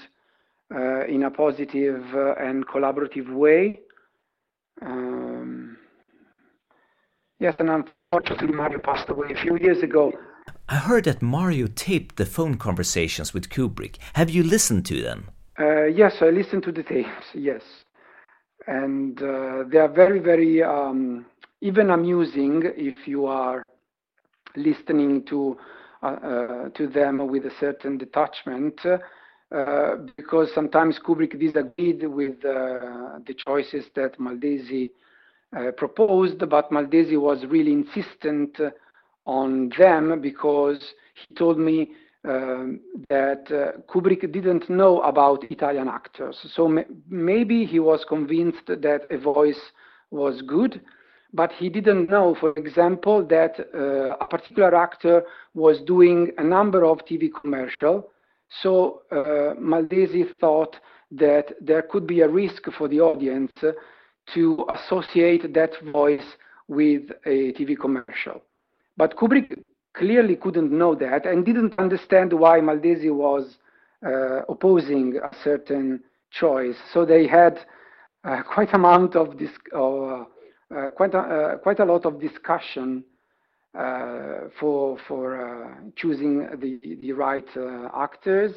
uh, 0.73 1.05
in 1.05 1.23
a 1.23 1.31
positive 1.31 2.03
uh, 2.13 2.35
and 2.35 2.67
collaborative 2.67 3.31
way. 3.33 3.79
Um, 4.81 5.77
yes, 7.39 7.55
and 7.59 7.69
unfortunately, 7.69 8.55
Mario 8.55 8.79
passed 8.79 9.09
away 9.09 9.27
a 9.31 9.41
few 9.41 9.57
years 9.57 9.83
ago. 9.83 10.11
I 10.67 10.75
heard 10.75 11.03
that 11.03 11.21
Mario 11.21 11.67
taped 11.67 12.15
the 12.15 12.25
phone 12.25 12.57
conversations 12.57 13.33
with 13.33 13.49
Kubrick. 13.49 13.97
Have 14.13 14.29
you 14.29 14.43
listened 14.43 14.85
to 14.87 15.01
them? 15.01 15.29
Uh, 15.59 15.85
yes, 15.85 16.13
I 16.21 16.29
listened 16.31 16.63
to 16.63 16.71
the 16.71 16.83
tapes, 16.83 17.25
yes. 17.33 17.61
And 18.67 19.21
uh, 19.21 19.63
they 19.71 19.77
are 19.77 19.91
very, 19.93 20.19
very 20.19 20.63
um, 20.63 21.27
even 21.61 21.91
amusing 21.91 22.63
if 22.75 23.07
you 23.07 23.27
are 23.27 23.63
listening 24.55 25.23
to 25.25 25.57
uh, 26.01 26.05
uh 26.05 26.69
to 26.69 26.87
them 26.87 27.27
with 27.27 27.45
a 27.45 27.51
certain 27.59 27.97
detachment, 27.97 28.79
uh, 29.51 29.95
because 30.17 30.49
sometimes 30.53 30.99
Kubrick 30.99 31.39
disagreed 31.39 32.07
with 32.07 32.43
uh, 32.45 33.19
the 33.25 33.35
choices 33.45 33.85
that 33.95 34.17
Maldesi 34.19 34.89
proposed, 35.77 36.39
but 36.49 36.69
Maldesi 36.69 37.17
was 37.17 37.45
really 37.47 37.71
insistent 37.71 38.59
on 39.25 39.71
them 39.77 40.19
because 40.19 40.83
he 41.13 41.35
told 41.35 41.57
me 41.57 41.91
um, 42.27 42.79
that 43.09 43.45
uh, 43.51 43.79
Kubrick 43.87 44.31
didn't 44.31 44.69
know 44.69 45.01
about 45.01 45.43
Italian 45.51 45.87
actors. 45.87 46.37
So 46.55 46.83
maybe 47.07 47.65
he 47.65 47.79
was 47.79 48.03
convinced 48.07 48.65
that 48.65 49.01
a 49.11 49.17
voice 49.17 49.59
was 50.09 50.41
good, 50.41 50.81
but 51.33 51.51
he 51.51 51.69
didn't 51.69 52.09
know, 52.09 52.35
for 52.39 52.51
example, 52.53 53.23
that 53.27 53.59
uh, 53.75 54.15
a 54.19 54.27
particular 54.27 54.75
actor 54.75 55.23
was 55.53 55.81
doing 55.81 56.31
a 56.37 56.43
number 56.43 56.83
of 56.83 56.99
TV 57.05 57.29
commercials. 57.41 58.05
So 58.61 59.01
uh, 59.11 59.59
Maldesi 59.59 60.25
thought 60.39 60.75
that 61.11 61.53
there 61.61 61.81
could 61.81 62.07
be 62.07 62.21
a 62.21 62.27
risk 62.27 62.63
for 62.77 62.87
the 62.87 63.01
audience 63.01 63.51
to 64.33 64.65
associate 64.73 65.53
that 65.53 65.71
voice 65.91 66.25
with 66.67 67.03
a 67.25 67.53
TV 67.53 67.77
commercial. 67.79 68.41
But 68.97 69.15
Kubrick 69.17 69.63
clearly 69.95 70.35
couldn't 70.35 70.71
know 70.71 70.95
that 70.95 71.25
and 71.25 71.45
didn't 71.45 71.77
understand 71.79 72.33
why 72.33 72.59
Maldesi 72.59 73.13
was 73.13 73.57
uh, 74.05 74.41
opposing 74.49 75.17
a 75.17 75.35
certain 75.43 76.01
choice. 76.31 76.75
So 76.93 77.05
they 77.05 77.27
had 77.27 77.59
uh, 78.23 78.41
quite 78.43 78.73
amount 78.73 79.15
of 79.15 79.37
this, 79.37 79.51
uh, 79.73 80.23
uh 80.73 80.91
quite 80.95 81.13
a, 81.13 81.19
uh, 81.19 81.57
quite 81.57 81.79
a 81.79 81.85
lot 81.85 82.05
of 82.05 82.19
discussion 82.19 83.03
for 84.59 84.97
for 85.07 85.77
choosing 85.95 86.47
the 86.59 86.79
the 87.01 87.11
right 87.11 87.47
actors, 87.95 88.53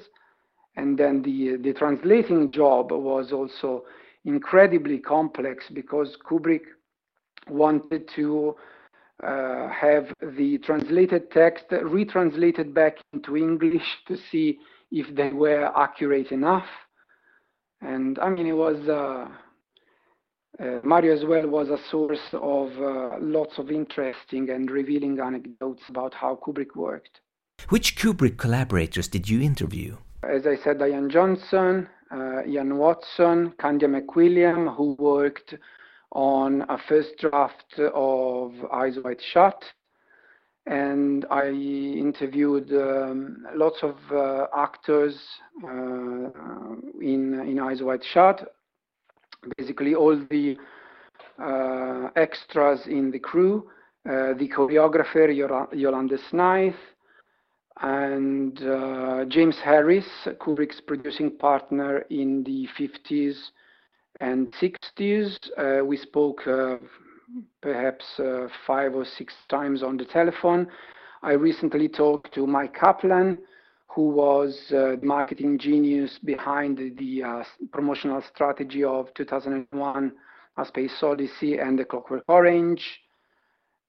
and 0.76 0.98
then 0.98 1.22
the 1.22 1.56
the 1.56 1.72
translating 1.72 2.50
job 2.50 2.92
was 2.92 3.32
also 3.32 3.84
incredibly 4.24 4.98
complex 4.98 5.64
because 5.72 6.16
Kubrick 6.28 6.62
wanted 7.48 8.08
to 8.14 8.54
uh, 9.24 9.68
have 9.68 10.12
the 10.36 10.58
translated 10.58 11.30
text 11.30 11.64
retranslated 11.70 12.72
back 12.72 12.98
into 13.12 13.36
English 13.36 13.82
to 14.06 14.16
see 14.30 14.58
if 14.92 15.14
they 15.16 15.30
were 15.30 15.72
accurate 15.76 16.30
enough. 16.30 16.66
And 17.80 18.18
I 18.18 18.28
mean, 18.30 18.46
it 18.46 18.52
was 18.52 18.88
uh, 18.88 19.28
uh, 20.60 20.80
Mario 20.82 21.14
as 21.14 21.24
well 21.24 21.46
was 21.46 21.68
a 21.68 21.78
source 21.90 22.18
of 22.32 22.70
uh, 22.78 23.16
lots 23.20 23.58
of 23.58 23.70
interesting 23.70 24.50
and 24.50 24.70
revealing 24.70 25.20
anecdotes 25.20 25.82
about 25.88 26.12
how 26.14 26.38
Kubrick 26.44 26.74
worked. 26.74 27.20
Which 27.68 27.96
Kubrick 27.96 28.38
collaborators 28.38 29.08
did 29.08 29.28
you 29.28 29.40
interview? 29.40 29.96
As 30.22 30.46
I 30.46 30.56
said, 30.62 30.78
Diane 30.78 31.10
Johnson, 31.10 31.88
uh, 32.10 32.44
Ian 32.44 32.76
Watson, 32.76 33.52
Candia 33.60 33.88
McWilliam, 33.88 34.74
who 34.74 34.96
worked 34.98 35.54
on 36.12 36.62
a 36.68 36.78
first 36.88 37.10
draft 37.20 37.78
of 37.94 38.52
Eyes 38.72 38.96
Wide 39.04 39.20
Shut. 39.32 39.62
And 40.66 41.24
I 41.30 41.48
interviewed 41.48 42.70
um, 42.72 43.46
lots 43.54 43.78
of 43.82 43.96
uh, 44.12 44.46
actors 44.56 45.16
uh, 45.64 45.68
in, 47.00 47.40
in 47.46 47.58
Eyes 47.58 47.80
Wide 47.80 48.04
Shut, 48.12 48.54
basically 49.56 49.94
all 49.94 50.16
the 50.30 50.56
uh, 51.42 52.10
extras 52.16 52.80
in 52.86 53.10
the 53.10 53.18
crew, 53.18 53.70
uh, 54.08 54.34
the 54.34 54.48
choreographer 54.48 55.34
Yolanda 55.72 56.18
Snaith, 56.30 56.74
and 57.80 58.60
uh, 58.62 59.24
James 59.26 59.56
Harris, 59.62 60.06
Kubrick's 60.40 60.80
producing 60.80 61.30
partner 61.36 61.98
in 62.10 62.42
the 62.42 62.66
50s 62.78 63.36
and 64.20 64.52
60s. 64.54 65.36
Uh, 65.56 65.84
we 65.84 65.96
spoke 65.96 66.46
uh, 66.46 66.76
perhaps 67.60 68.04
uh, 68.18 68.48
five 68.66 68.94
or 68.94 69.04
six 69.04 69.34
times 69.48 69.82
on 69.82 69.96
the 69.96 70.04
telephone. 70.04 70.66
I 71.22 71.32
recently 71.32 71.88
talked 71.88 72.32
to 72.34 72.46
Mike 72.46 72.74
Kaplan, 72.74 73.38
who 73.98 74.10
was 74.10 74.56
uh, 74.70 74.94
the 75.00 75.00
marketing 75.02 75.58
genius 75.58 76.20
behind 76.24 76.78
the, 76.78 77.20
uh, 77.20 77.42
promotional 77.72 78.22
strategy 78.32 78.84
of 78.84 79.12
2001 79.14 80.12
A 80.56 80.64
Space 80.64 81.02
Odyssey 81.02 81.58
and 81.58 81.76
The 81.76 81.84
Clockwork 81.84 82.22
Orange. 82.28 82.80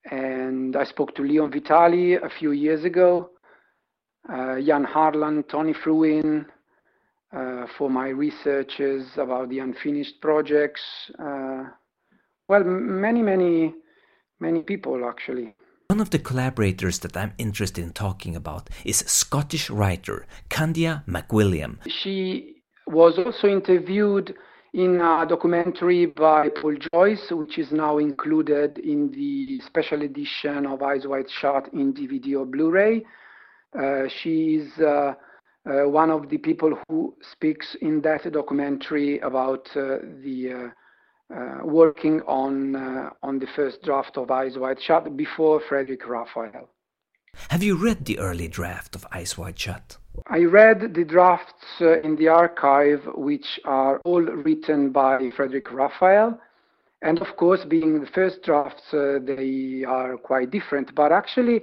And 0.09 0.75
I 0.75 0.83
spoke 0.85 1.13
to 1.13 1.21
Leon 1.21 1.51
Vitali 1.51 2.15
a 2.15 2.29
few 2.39 2.53
years 2.53 2.85
ago, 2.85 3.29
uh, 4.27 4.59
Jan 4.59 4.83
Harlan, 4.83 5.43
Tony 5.43 5.75
Frewin, 5.75 6.43
uh, 7.31 7.67
for 7.77 7.91
my 7.91 8.07
researches 8.07 9.05
about 9.15 9.49
the 9.49 9.59
unfinished 9.59 10.19
projects. 10.21 10.81
Uh, 11.19 11.65
well, 12.47 12.63
many, 12.63 13.21
many, 13.21 13.75
many 14.39 14.63
people 14.63 15.07
actually. 15.07 15.53
One 15.91 16.02
of 16.02 16.12
the 16.12 16.19
collaborators 16.19 16.99
that 16.99 17.17
I'm 17.17 17.34
interested 17.39 17.84
in 17.84 17.93
talking 17.93 18.36
about 18.36 18.69
is 18.86 18.97
Scottish 19.08 19.71
writer 19.71 20.28
Candia 20.47 21.04
McWilliam. 21.08 21.80
She 21.88 22.62
was 22.86 23.17
also 23.17 23.47
interviewed 23.47 24.36
in 24.75 25.02
a 25.02 25.25
documentary 25.28 26.06
by 26.06 26.49
Paul 26.49 26.75
Joyce, 26.93 27.32
which 27.32 27.58
is 27.58 27.71
now 27.71 27.97
included 27.97 28.78
in 28.78 29.10
the 29.10 29.60
special 29.65 30.04
edition 30.04 30.67
of 30.67 30.84
Eyes 30.84 31.08
Wide 31.08 31.25
Shut 31.28 31.73
in 31.73 31.91
DVD 31.91 32.39
or 32.39 32.45
Blu-ray. 32.45 33.04
Uh, 33.73 34.04
she's 34.21 34.69
uh, 34.78 35.15
uh, 35.65 35.89
one 35.89 36.12
of 36.12 36.30
the 36.30 36.38
people 36.38 36.78
who 36.88 37.15
speaks 37.32 37.75
in 37.82 37.99
that 38.02 38.32
documentary 38.32 39.17
about 39.21 39.67
uh, 39.75 39.97
the 40.23 40.54
uh, 40.54 40.69
working 41.63 42.21
on 42.21 42.75
on 43.21 43.39
the 43.39 43.47
first 43.55 43.81
draft 43.83 44.17
of 44.17 44.31
Eyes 44.31 44.57
Wide 44.57 44.81
Shut 44.81 45.15
before 45.15 45.61
Frederic 45.67 46.07
Raphael. 46.07 46.69
Have 47.49 47.63
you 47.63 47.75
read 47.75 48.05
the 48.05 48.19
early 48.19 48.47
draft 48.47 48.95
of 48.95 49.05
Eyes 49.11 49.37
Wide 49.37 49.57
Shut? 49.57 49.97
I 50.27 50.39
read 50.39 50.93
the 50.93 51.05
drafts 51.05 51.81
uh, 51.81 52.01
in 52.01 52.15
the 52.15 52.27
archive, 52.27 53.07
which 53.15 53.59
are 53.65 53.99
all 54.03 54.21
written 54.21 54.91
by 54.91 55.29
Frederic 55.35 55.71
Raphael. 55.71 56.39
And 57.01 57.19
of 57.19 57.37
course, 57.37 57.63
being 57.63 58.01
the 58.01 58.07
first 58.07 58.43
drafts, 58.43 58.93
uh, 58.93 59.19
they 59.23 59.85
are 59.87 60.17
quite 60.17 60.51
different. 60.51 60.93
But 60.93 61.11
actually, 61.11 61.61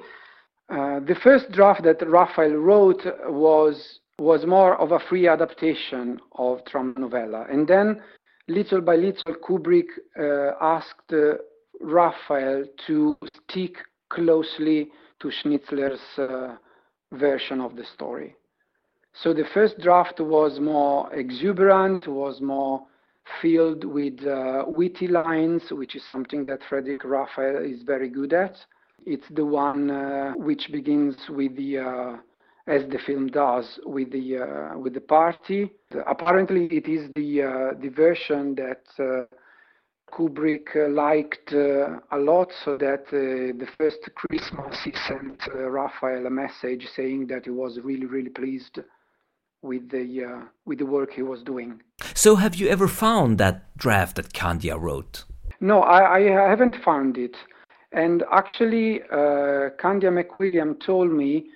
uh, 0.70 1.00
the 1.00 1.16
first 1.22 1.52
draft 1.52 1.82
that 1.84 2.08
Raphael 2.08 2.54
wrote 2.54 3.04
was 3.26 4.00
was 4.18 4.46
more 4.46 4.80
of 4.80 4.92
a 4.92 4.98
free 4.98 5.28
adaptation 5.28 6.18
of 6.36 6.64
Traumnovelle, 6.64 7.52
and 7.52 7.68
then 7.68 8.02
little 8.48 8.80
by 8.80 8.96
little, 8.96 9.34
Kubrick 9.34 9.88
uh, 10.18 10.52
asked 10.60 11.12
uh, 11.12 11.34
Raphael 11.80 12.64
to 12.86 13.16
stick 13.44 13.76
closely 14.08 14.90
to 15.20 15.30
Schnitzler's 15.30 16.00
uh, 16.18 16.56
version 17.12 17.60
of 17.60 17.76
the 17.76 17.84
story. 17.94 18.36
So 19.22 19.32
the 19.32 19.46
first 19.54 19.78
draft 19.80 20.20
was 20.20 20.60
more 20.60 21.12
exuberant, 21.14 22.06
was 22.06 22.40
more 22.40 22.86
filled 23.40 23.84
with 23.84 24.24
uh, 24.26 24.64
witty 24.66 25.08
lines, 25.08 25.62
which 25.70 25.96
is 25.96 26.02
something 26.12 26.44
that 26.46 26.60
Frederic 26.68 27.02
Raphael 27.04 27.64
is 27.64 27.82
very 27.82 28.08
good 28.08 28.32
at. 28.32 28.56
It's 29.04 29.26
the 29.30 29.44
one 29.44 29.90
uh, 29.90 30.32
which 30.36 30.68
begins 30.70 31.16
with 31.28 31.56
the, 31.56 31.78
uh, 31.78 32.16
as 32.66 32.82
the 32.90 32.98
film 32.98 33.28
does, 33.28 33.78
with 33.84 34.10
the 34.10 34.38
uh, 34.38 34.78
with 34.78 34.94
the 34.94 35.00
party. 35.00 35.70
Apparently, 36.06 36.66
it 36.66 36.88
is 36.88 37.10
the 37.14 37.42
uh, 37.42 37.80
the 37.80 37.88
version 37.88 38.54
that 38.56 38.84
uh, 38.98 39.24
Kubrick 40.12 40.74
uh, 40.74 40.88
liked 40.88 41.52
a 41.52 42.18
lot, 42.18 42.52
so 42.64 42.76
that 42.76 43.06
the 43.10 43.68
first 43.78 44.08
Christmas 44.14 44.78
he 44.84 44.92
sent 45.06 45.46
Raphael 45.54 46.26
a 46.26 46.30
message 46.30 46.86
saying 46.94 47.28
that 47.28 47.44
he 47.44 47.50
was 47.50 47.78
really 47.82 48.06
really 48.06 48.30
pleased 48.30 48.80
with 49.62 49.88
the 49.90 50.46
with 50.64 50.78
the 50.78 50.86
work 50.86 51.12
he 51.12 51.22
was 51.22 51.42
doing. 51.42 51.80
So, 52.14 52.36
have 52.36 52.56
you 52.56 52.68
ever 52.68 52.88
found 52.88 53.38
that 53.38 53.76
draft 53.76 54.16
that 54.16 54.32
Candia 54.32 54.76
wrote? 54.78 55.24
No, 55.60 55.80
I, 55.82 56.16
I 56.16 56.48
haven't 56.50 56.76
found 56.84 57.16
it. 57.16 57.36
And 57.92 58.24
actually, 58.30 59.02
uh, 59.10 59.70
Candia 59.80 60.10
McWilliam 60.10 60.78
told 60.84 61.10
me 61.10 61.46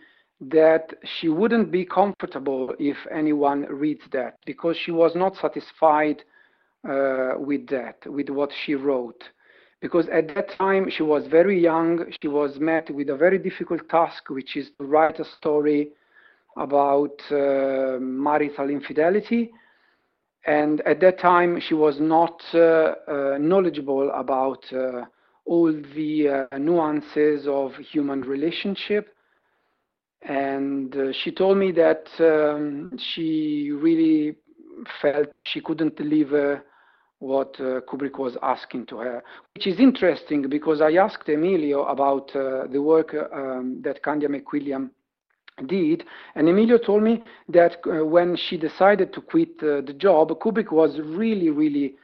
that 0.41 0.95
she 1.19 1.29
wouldn't 1.29 1.71
be 1.71 1.85
comfortable 1.85 2.75
if 2.79 2.97
anyone 3.11 3.63
reads 3.69 4.03
that 4.13 4.39
because 4.47 4.77
she 4.77 4.91
was 4.91 5.15
not 5.15 5.37
satisfied 5.37 6.23
uh, 6.89 7.33
with 7.37 7.69
that, 7.69 7.99
with 8.07 8.31
what 8.31 8.51
she 8.65 8.75
wrote. 8.75 9.23
Because 9.81 10.09
at 10.09 10.35
that 10.35 10.51
time 10.57 10.91
she 10.91 11.03
was 11.03 11.27
very 11.27 11.61
young, 11.61 12.05
she 12.21 12.29
was 12.29 12.59
met 12.59 12.91
with 12.95 13.11
a 13.11 13.17
very 13.17 13.39
difficult 13.39 13.87
task, 13.89 14.31
which 14.31 14.57
is 14.57 14.71
to 14.79 14.85
write 14.87 15.21
a 15.21 15.25
story 15.25 15.91
about 16.57 17.21
uh, 17.31 17.99
marital 18.01 18.71
infidelity. 18.71 19.51
And 20.47 20.81
at 20.83 21.01
that 21.01 21.19
time 21.19 21.61
she 21.61 21.75
was 21.75 22.01
not 22.01 22.43
uh, 22.55 22.59
uh, 22.59 23.39
knowledgeable 23.39 24.11
about 24.13 24.65
uh, 24.73 25.05
all 25.45 25.73
the 25.95 26.47
uh, 26.53 26.59
nuances 26.59 27.47
of 27.47 27.75
human 27.77 28.23
relationship 28.23 29.15
and 30.23 30.95
uh, 30.97 31.13
she 31.13 31.33
told 31.33 31.57
me 31.57 31.73
that 31.73 32.07
um, 32.19 32.93
she 32.99 33.71
really 33.73 34.37
felt 35.01 35.29
she 35.45 35.61
couldn't 35.61 35.97
deliver 35.97 36.63
what 37.21 37.55
uh, 37.61 37.81
Kubrick 37.83 38.19
was 38.19 38.37
asking 38.43 38.87
to 38.87 38.99
her, 38.99 39.23
which 39.55 39.67
is 39.67 39.79
interesting 39.79 40.49
because 40.49 40.81
I 40.81 40.93
asked 40.93 41.29
Emilio 41.29 41.85
about 41.85 42.35
uh, 42.35 42.67
the 42.67 42.81
work 42.81 43.15
um, 43.15 43.81
that 43.83 44.03
Candia 44.03 44.29
McWilliam 44.29 44.91
did, 45.67 46.05
and 46.35 46.49
Emilio 46.49 46.79
told 46.79 47.03
me 47.03 47.23
that 47.49 47.77
uh, 47.87 48.05
when 48.05 48.37
she 48.37 48.57
decided 48.57 49.13
to 49.13 49.21
quit 49.21 49.51
uh, 49.63 49.83
the 49.83 49.95
job, 49.99 50.31
Kubrick 50.41 50.73
was 50.73 50.99
really, 51.05 51.51
really 51.51 51.97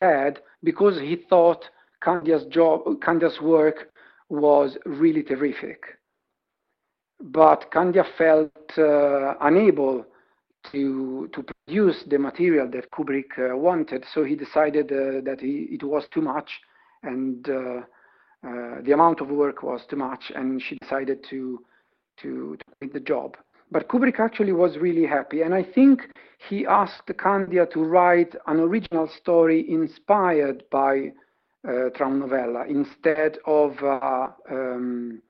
sad 0.00 0.40
because 0.64 0.98
he 0.98 1.22
thought 1.28 1.64
Candia's 2.02 2.46
job, 2.46 2.82
Candia's 3.02 3.38
work 3.42 3.90
was 4.30 4.78
really 4.86 5.22
terrific 5.22 5.82
but 7.22 7.70
Candia 7.70 8.04
felt 8.18 8.50
uh, 8.76 9.34
unable 9.40 10.04
to 10.70 11.28
to 11.32 11.42
produce 11.42 12.02
the 12.08 12.18
material 12.18 12.68
that 12.70 12.90
Kubrick 12.90 13.38
uh, 13.38 13.56
wanted, 13.56 14.04
so 14.12 14.24
he 14.24 14.34
decided 14.34 14.92
uh, 14.92 15.20
that 15.24 15.38
he, 15.40 15.68
it 15.70 15.82
was 15.82 16.04
too 16.12 16.20
much, 16.20 16.60
and 17.02 17.48
uh, 17.48 17.52
uh, 17.52 18.82
the 18.82 18.92
amount 18.92 19.20
of 19.20 19.28
work 19.28 19.62
was 19.62 19.82
too 19.88 19.96
much, 19.96 20.32
and 20.34 20.60
she 20.60 20.76
decided 20.76 21.24
to 21.30 21.64
to, 22.20 22.56
to 22.56 22.64
quit 22.78 22.92
the 22.92 23.00
job. 23.00 23.36
But 23.70 23.88
Kubrick 23.88 24.20
actually 24.20 24.52
was 24.52 24.76
really 24.76 25.06
happy, 25.06 25.42
and 25.42 25.54
I 25.54 25.62
think 25.62 26.02
he 26.48 26.66
asked 26.66 27.10
Candia 27.18 27.66
to 27.66 27.80
write 27.82 28.34
an 28.46 28.60
original 28.60 29.08
story 29.08 29.68
inspired 29.68 30.64
by 30.70 31.12
uh, 31.66 31.88
Traumnovelle 31.96 32.68
instead 32.68 33.38
of 33.46 33.82
um, 34.50 35.22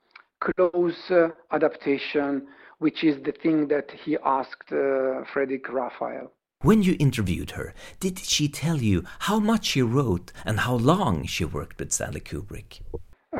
close 0.46 1.10
uh, 1.10 1.28
adaptation, 1.50 2.46
which 2.78 3.04
is 3.04 3.22
the 3.22 3.32
thing 3.32 3.68
that 3.68 3.90
he 4.04 4.16
asked 4.24 4.72
uh, 4.72 5.24
Frederic 5.32 5.68
Raphael. 5.72 6.32
When 6.62 6.82
you 6.82 6.96
interviewed 6.98 7.52
her, 7.52 7.74
did 7.98 8.18
she 8.18 8.48
tell 8.48 8.76
you 8.76 9.02
how 9.20 9.38
much 9.40 9.64
she 9.66 9.82
wrote 9.82 10.32
and 10.44 10.60
how 10.60 10.76
long 10.76 11.26
she 11.26 11.44
worked 11.44 11.78
with 11.78 11.92
Stanley 11.92 12.20
Kubrick? 12.20 12.80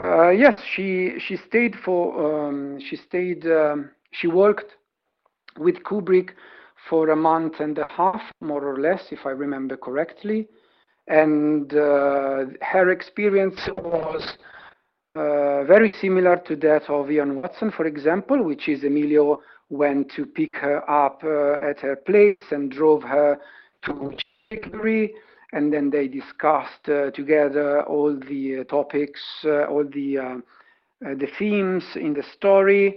Uh, 0.05 0.31
yes, 0.31 0.59
she 0.75 1.19
she 1.19 1.37
stayed 1.49 1.77
for 1.85 2.03
um, 2.27 2.81
she 2.81 2.97
stayed 2.97 3.47
um, 3.47 3.91
she 4.11 4.27
worked 4.27 4.73
with 5.59 5.77
Kubrick 5.85 6.31
for 6.89 7.11
a 7.11 7.17
month 7.17 7.61
and 7.61 7.79
a 7.79 7.87
half, 7.89 8.23
more 8.41 8.65
or 8.65 8.81
less, 8.81 9.03
if 9.11 9.21
I 9.25 9.31
remember 9.31 9.77
correctly, 9.77 10.49
and 11.07 11.73
uh, 11.73 12.47
her 12.61 12.91
experience 12.91 13.61
was 13.77 14.37
uh, 15.15 15.65
very 15.65 15.93
similar 16.01 16.37
to 16.47 16.57
that 16.57 16.89
of 16.89 17.11
Ian 17.11 17.43
Watson, 17.43 17.71
for 17.71 17.85
example, 17.85 18.43
which 18.43 18.69
is 18.69 18.83
Emilio 18.83 19.41
went 19.69 20.11
to 20.13 20.25
pick 20.25 20.55
her 20.57 20.89
up 20.91 21.23
uh, 21.23 21.67
at 21.67 21.81
her 21.81 21.97
place 21.97 22.37
and 22.51 22.71
drove 22.71 23.03
her 23.03 23.39
to 23.85 24.17
Chicago, 24.51 25.09
and 25.53 25.73
then 25.73 25.91
they 25.91 26.09
discussed 26.09 26.89
uh, 26.89 27.11
together 27.11 27.83
all 27.83 28.19
the 28.29 28.61
uh, 28.61 28.65
topics, 28.65 29.21
uh, 29.45 29.65
all 29.65 29.85
the 29.85 30.43
the 31.01 31.27
themes 31.37 31.83
in 31.97 32.15
the 32.15 32.23
story, 32.35 32.97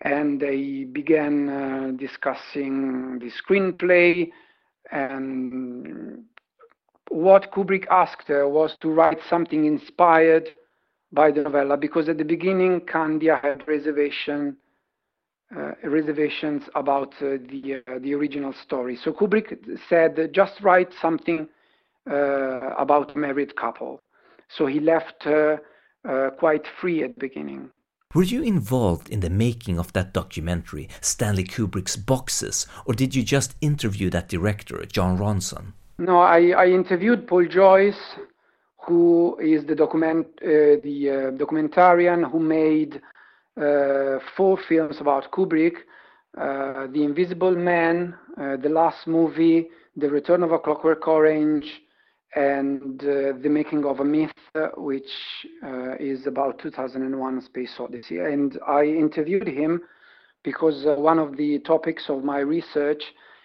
and 0.00 0.40
they 0.40 0.84
began 0.84 1.96
discussing 1.98 3.18
the 3.18 3.30
screenplay 3.30 4.30
and 4.90 6.24
what 7.10 7.52
Kubrick 7.52 7.86
asked 7.90 8.26
her 8.28 8.48
was 8.48 8.74
to 8.80 8.88
write 8.88 9.18
something 9.28 9.66
inspired 9.66 10.48
by 11.12 11.30
the 11.30 11.42
novella 11.42 11.76
because 11.76 12.08
at 12.08 12.18
the 12.18 12.24
beginning 12.24 12.80
Candia 12.80 13.38
had 13.42 13.66
reservation 13.68 14.56
uh, 15.54 15.72
reservations 15.84 16.62
about 16.74 17.12
uh, 17.20 17.36
the 17.50 17.82
uh, 17.86 17.98
the 18.00 18.14
original 18.14 18.54
story. 18.64 18.96
So 18.96 19.12
Kubrick 19.12 19.48
said, 19.86 20.30
just 20.32 20.58
write 20.62 20.90
something 21.00 21.46
uh, 22.10 22.70
about 22.78 23.14
a 23.14 23.18
married 23.18 23.54
couple. 23.54 24.00
So 24.48 24.66
he 24.66 24.80
left 24.80 25.22
her 25.24 25.60
uh, 26.08 26.30
quite 26.38 26.66
free 26.80 27.02
at 27.02 27.14
the 27.14 27.20
beginning. 27.20 27.70
Were 28.14 28.22
you 28.22 28.42
involved 28.42 29.08
in 29.08 29.20
the 29.20 29.30
making 29.30 29.78
of 29.78 29.92
that 29.94 30.12
documentary, 30.12 30.88
Stanley 31.00 31.44
Kubrick's 31.44 31.96
Boxes, 31.96 32.66
or 32.84 32.94
did 32.94 33.14
you 33.14 33.22
just 33.22 33.54
interview 33.60 34.10
that 34.10 34.28
director, 34.28 34.84
Jon 34.84 35.16
Ronson? 35.16 35.72
No, 35.98 36.18
I, 36.18 36.50
I 36.50 36.66
interviewed 36.66 37.26
Paul 37.26 37.46
Joyce, 37.46 38.16
who 38.86 39.38
is 39.38 39.64
the 39.66 39.74
document 39.74 40.26
uh, 40.42 40.80
the 40.82 41.08
uh, 41.10 41.36
documentarian 41.36 42.30
who 42.30 42.40
made 42.40 43.00
uh, 43.60 44.18
four 44.36 44.58
films 44.68 44.96
about 45.00 45.30
Kubrick: 45.30 45.76
The 46.34 47.02
Invisible 47.02 47.54
Man, 47.54 48.14
the 48.36 48.68
last 48.68 49.06
movie, 49.06 49.68
The 49.96 50.08
Return 50.08 50.42
of 50.42 50.52
a 50.52 50.58
Clockwork 50.58 51.06
Orange, 51.06 51.66
and 52.34 52.98
The 53.00 53.48
Making 53.48 53.84
of 53.84 54.00
a 54.00 54.04
Myth, 54.04 54.32
which 54.76 55.12
is 56.00 56.26
about 56.26 56.58
2001: 56.58 57.42
Space 57.42 57.74
Odyssey. 57.78 58.18
And 58.18 58.58
I 58.66 58.84
interviewed 58.84 59.46
him 59.48 59.82
because 60.42 60.84
one 60.98 61.18
of 61.18 61.36
the 61.36 61.58
topics 61.60 62.04
of 62.08 62.24
my 62.24 62.38
research 62.38 63.02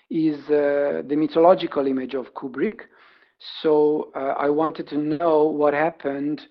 is 0.09 0.39
uh, 0.45 1.03
the 1.07 1.15
mythological 1.15 1.85
image 1.85 2.13
of 2.13 2.33
Kubrick, 2.33 2.81
so 3.61 4.11
uh, 4.15 4.33
I 4.37 4.49
wanted 4.49 4.87
to 4.89 4.97
know 4.97 5.43
what 5.43 5.73
happened 5.73 6.41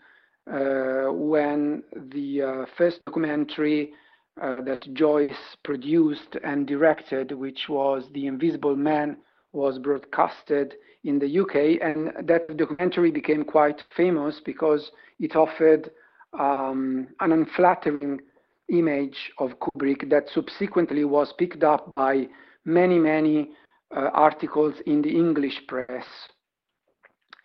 uh, 0.51 1.11
when 1.11 1.83
the 2.11 2.43
uh, 2.43 2.67
first 2.77 3.05
documentary 3.07 3.93
that 4.39 4.87
Joyce 4.93 5.57
produced 5.65 6.37
and 6.45 6.67
directed, 6.67 7.33
which 7.33 7.71
was 7.71 8.05
The 8.13 8.27
Invisible 8.27 8.77
Man, 8.77 9.17
was 9.53 9.79
broadcasted 9.79 10.75
in 11.05 11.19
the 11.19 11.41
UK. 11.41 11.81
And 11.81 12.13
that 12.29 12.55
documentary 12.57 13.11
became 13.11 13.45
quite 13.45 13.83
famous 13.97 14.41
because 14.45 14.91
it 15.19 15.35
offered 15.35 15.91
um, 16.39 17.09
an 17.21 17.33
unflattering 17.33 18.21
image 18.69 19.33
of 19.39 19.59
Kubrick 19.59 20.11
that 20.11 20.29
subsequently 20.35 21.05
was 21.05 21.33
picked 21.39 21.65
up 21.65 21.95
by 21.95 22.29
many, 22.67 22.99
many 22.99 23.53
uh, 23.97 24.11
articles 24.13 24.75
in 24.85 25.01
the 25.01 25.11
English 25.11 25.63
press 25.67 26.05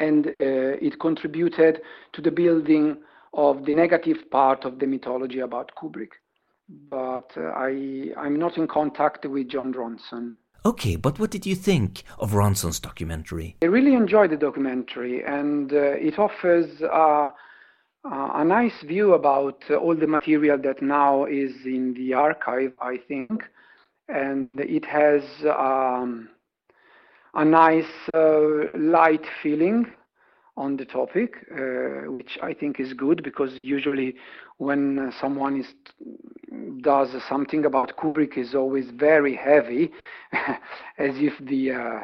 and 0.02 0.28
uh, 0.28 0.88
it 0.88 1.00
contributed 1.00 1.82
to 2.14 2.22
the 2.22 2.32
building 2.32 2.98
of 3.34 3.66
the 3.66 3.76
negative 3.76 4.30
part 4.30 4.66
of 4.66 4.80
the 4.80 4.88
mythology 4.88 5.40
about 5.40 5.72
Kubrick. 5.76 6.14
But 6.90 7.32
uh, 7.38 7.52
I, 7.56 8.12
I'm 8.18 8.38
not 8.38 8.58
in 8.58 8.68
contact 8.68 9.26
with 9.26 9.50
Jon 9.50 9.74
Ronson. 9.74 10.36
Okay, 10.66 10.96
but 10.96 11.20
what 11.20 11.32
did 11.32 11.46
you 11.46 11.56
think 11.56 12.04
of 12.20 12.32
Ronson's 12.32 12.80
documentary? 12.80 13.58
I 13.64 13.66
really 13.66 13.96
enjoyed 13.96 14.32
the 14.32 14.38
documentary, 14.38 15.24
and 15.24 15.74
uh, 15.74 16.08
it 16.10 16.20
offers 16.20 16.70
uh, 16.82 17.30
a 18.04 18.46
nice 18.46 18.80
view 18.84 19.14
about 19.14 19.64
uh, 19.70 19.76
all 19.76 19.96
the 19.96 20.08
material 20.08 20.58
that 20.60 20.82
now 20.82 21.26
is 21.26 21.54
in 21.66 21.94
the 21.96 22.14
archive, 22.14 22.74
I 22.80 22.98
think. 23.08 23.44
And 24.08 24.50
it 24.56 24.86
has 24.86 25.24
um, 25.46 26.30
a 27.34 27.46
nice 27.46 27.86
uh, 28.14 28.68
light 28.78 29.26
feeling 29.42 29.86
on 30.58 30.76
the 30.78 30.86
topic, 30.86 31.36
uh, 31.52 32.12
which 32.12 32.38
I 32.42 32.54
think 32.54 32.80
is 32.80 32.94
good 32.94 33.24
because 33.24 33.58
usually 33.64 34.16
when 34.58 35.14
someone 35.20 35.60
is 35.60 35.68
does 36.82 37.10
something 37.28 37.66
about 37.66 37.96
Kubrick 37.98 38.38
is 38.38 38.54
always 38.54 38.90
very 38.92 39.36
heavy, 39.36 39.92
as 40.98 41.16
if 41.18 41.34
the 41.40 41.72
uh, 41.72 42.00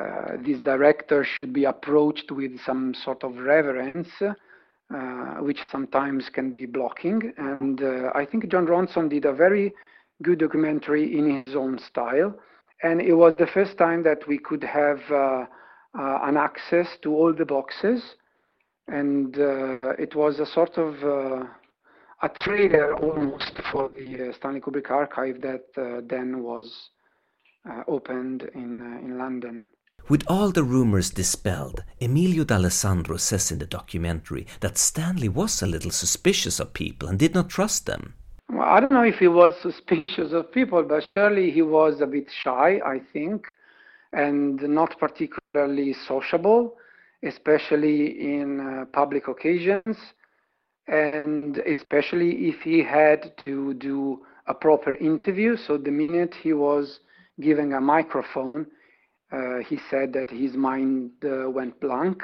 uh, 0.00 0.36
this 0.42 0.58
director 0.60 1.24
should 1.24 1.52
be 1.52 1.64
approached 1.64 2.30
with 2.30 2.58
some 2.64 2.94
sort 2.94 3.22
of 3.22 3.36
reverence, 3.36 4.08
uh, 4.22 5.34
which 5.40 5.58
sometimes 5.70 6.30
can 6.30 6.54
be 6.54 6.64
blocking. 6.64 7.32
And 7.36 7.82
uh, 7.82 8.10
I 8.14 8.24
think 8.24 8.48
Jon 8.48 8.66
Ronson 8.66 9.10
did 9.10 9.26
a 9.26 9.34
very 9.34 9.74
good 10.22 10.38
documentary 10.38 11.18
in 11.18 11.44
his 11.44 11.54
own 11.54 11.78
style 11.78 12.34
and 12.82 13.00
it 13.00 13.14
was 13.14 13.34
the 13.38 13.46
first 13.46 13.78
time 13.78 14.02
that 14.02 14.26
we 14.26 14.38
could 14.38 14.62
have 14.64 15.00
uh, 15.10 15.46
uh, 15.98 16.18
an 16.22 16.36
access 16.36 16.88
to 17.02 17.14
all 17.14 17.32
the 17.32 17.44
boxes 17.44 18.02
and 18.88 19.38
uh, 19.38 19.78
it 19.98 20.14
was 20.14 20.40
a 20.40 20.46
sort 20.46 20.76
of 20.76 20.94
a 22.22 22.28
trailer 22.40 22.94
almost 22.96 23.52
for 23.70 23.88
the 23.90 24.32
Stanley 24.36 24.60
Kubrick 24.60 24.90
archive 24.90 25.40
that 25.40 25.64
then 26.08 26.42
was 26.42 26.90
opened 27.86 28.42
in 28.54 28.80
in 29.04 29.18
London. 29.18 29.64
With 30.08 30.24
all 30.26 30.50
the 30.50 30.64
rumors 30.64 31.10
dispelled, 31.10 31.84
Emilio 32.00 32.42
D'Alessandro 32.42 33.16
says 33.18 33.52
in 33.52 33.60
the 33.60 33.66
documentary 33.66 34.46
that 34.60 34.76
Stanley 34.76 35.28
was 35.28 35.62
a 35.62 35.66
little 35.66 35.92
suspicious 35.92 36.58
of 36.58 36.74
people 36.74 37.08
and 37.08 37.18
did 37.18 37.34
not 37.34 37.48
trust 37.48 37.86
them. 37.86 38.14
I 38.60 38.80
don't 38.80 38.92
know 38.92 39.02
if 39.02 39.16
he 39.16 39.28
was 39.28 39.54
suspicious 39.62 40.32
of 40.32 40.52
people, 40.52 40.82
but 40.82 41.06
surely 41.16 41.50
he 41.50 41.62
was 41.62 42.00
a 42.00 42.06
bit 42.06 42.28
shy, 42.42 42.80
I 42.84 43.00
think, 43.12 43.46
and 44.12 44.60
not 44.62 44.98
particularly 44.98 45.94
sociable, 46.06 46.76
especially 47.22 48.34
in 48.34 48.60
uh, 48.60 48.84
public 48.92 49.28
occasions, 49.28 49.96
and 50.86 51.58
especially 51.58 52.48
if 52.48 52.60
he 52.60 52.82
had 52.82 53.32
to 53.44 53.74
do 53.74 54.20
a 54.46 54.54
proper 54.54 54.96
interview. 54.96 55.56
So 55.56 55.78
the 55.78 55.90
minute 55.90 56.34
he 56.42 56.52
was 56.52 57.00
given 57.40 57.72
a 57.72 57.80
microphone, 57.80 58.66
uh, 59.30 59.58
he 59.66 59.78
said 59.88 60.12
that 60.12 60.30
his 60.30 60.54
mind 60.54 61.12
uh, 61.24 61.48
went 61.48 61.80
blank. 61.80 62.22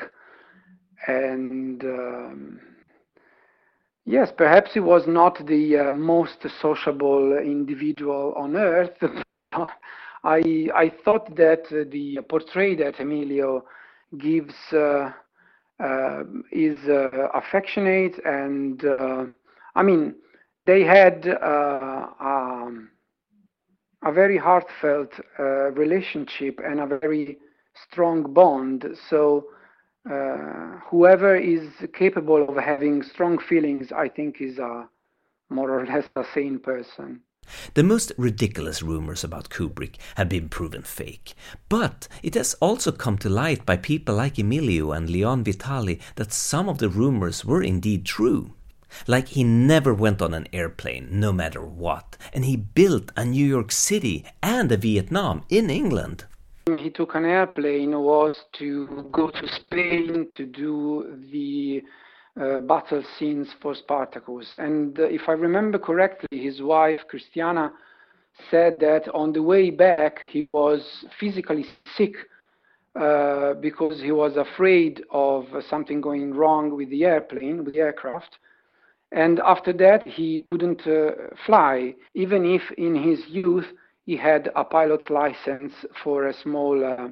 And 1.06 1.82
um, 1.84 2.60
yes, 4.08 4.32
perhaps 4.36 4.74
he 4.74 4.80
was 4.80 5.06
not 5.06 5.46
the 5.46 5.78
uh, 5.78 5.94
most 5.94 6.46
sociable 6.60 7.38
individual 7.38 8.34
on 8.36 8.56
earth. 8.56 8.96
I, 10.24 10.68
I 10.74 10.92
thought 11.04 11.36
that 11.36 11.64
the 11.70 12.18
portrait 12.28 12.78
that 12.78 13.00
Emilio 13.00 13.64
gives 14.18 14.54
uh, 14.72 15.12
uh, 15.80 16.24
is 16.52 16.78
uh, 16.88 17.08
affectionate 17.34 18.18
and 18.24 18.82
I 19.76 19.82
mean 19.82 20.14
they 20.66 20.82
had 20.82 21.26
um, 21.42 22.90
a 24.04 24.12
very 24.12 24.36
heartfelt 24.36 25.12
uh, 25.38 25.70
relationship 25.72 26.60
and 26.64 26.80
a 26.80 26.86
very 26.86 27.38
strong 27.90 28.32
bond. 28.32 28.86
So 29.08 29.46
uh, 30.10 30.80
whoever 30.90 31.36
is 31.36 31.68
capable 31.92 32.48
of 32.48 32.56
having 32.56 33.02
strong 33.02 33.38
feelings, 33.38 33.92
I 33.92 34.08
think, 34.08 34.40
is 34.40 34.58
a 34.58 34.88
more 35.50 35.70
or 35.70 35.86
less 35.92 36.08
a 36.16 36.24
sane 36.34 36.58
person. 36.58 37.20
The 37.74 37.82
most 37.82 38.12
ridiculous 38.18 38.82
rumors 38.82 39.24
about 39.24 39.48
Kubrick 39.48 39.96
have 40.16 40.28
been 40.28 40.50
proven 40.50 40.82
fake, 40.82 41.34
but 41.70 42.06
it 42.22 42.34
has 42.34 42.54
also 42.60 42.92
come 42.92 43.16
to 43.18 43.30
light 43.30 43.64
by 43.64 43.78
people 43.78 44.16
like 44.16 44.38
Emilio 44.38 44.92
and 44.92 45.08
Leon 45.08 45.44
Vitali 45.44 45.98
that 46.16 46.32
some 46.32 46.68
of 46.68 46.76
the 46.78 46.90
rumors 46.90 47.46
were 47.46 47.62
indeed 47.62 48.04
true. 48.04 48.52
Like 49.06 49.28
he 49.28 49.44
never 49.44 49.94
went 49.94 50.20
on 50.20 50.34
an 50.34 50.46
airplane, 50.52 51.08
no 51.10 51.32
matter 51.32 51.64
what, 51.64 52.16
and 52.32 52.44
he 52.44 52.56
built 52.56 53.12
a 53.16 53.24
New 53.24 53.44
York 53.44 53.72
City 53.72 54.24
and 54.42 54.70
a 54.70 54.76
Vietnam 54.76 55.44
in 55.48 55.70
England. 55.70 56.24
He 56.76 56.90
took 56.90 57.14
an 57.14 57.24
airplane 57.24 57.98
was 57.98 58.36
to 58.58 59.08
go 59.12 59.30
to 59.30 59.48
Spain 59.60 60.28
to 60.34 60.44
do 60.44 61.18
the 61.30 61.82
uh, 62.40 62.60
battle 62.60 63.02
scenes 63.16 63.48
for 63.62 63.74
Spartacus. 63.74 64.52
And 64.58 64.98
uh, 64.98 65.04
if 65.04 65.28
I 65.28 65.32
remember 65.32 65.78
correctly, 65.78 66.38
his 66.38 66.60
wife 66.60 67.00
Christiane 67.08 67.70
said 68.50 68.76
that 68.80 69.08
on 69.14 69.32
the 69.32 69.42
way 69.42 69.70
back 69.70 70.24
he 70.28 70.48
was 70.52 71.04
physically 71.18 71.64
sick 71.96 72.14
uh, 72.94 73.54
because 73.54 74.00
he 74.00 74.12
was 74.12 74.36
afraid 74.36 75.02
of 75.10 75.46
something 75.68 76.00
going 76.00 76.34
wrong 76.34 76.76
with 76.76 76.90
the 76.90 77.04
airplane, 77.04 77.64
with 77.64 77.74
the 77.74 77.80
aircraft. 77.80 78.38
And 79.12 79.40
after 79.40 79.72
that, 79.74 80.06
he 80.06 80.44
couldn't 80.50 80.86
uh, 80.86 81.12
fly, 81.46 81.94
even 82.14 82.44
if 82.44 82.62
in 82.72 82.94
his 82.94 83.20
youth 83.28 83.66
he 84.08 84.16
had 84.16 84.50
a 84.56 84.64
pilot 84.64 85.10
license 85.10 85.74
for 86.02 86.28
a 86.28 86.32
small, 86.32 86.82
uh, 86.82 87.08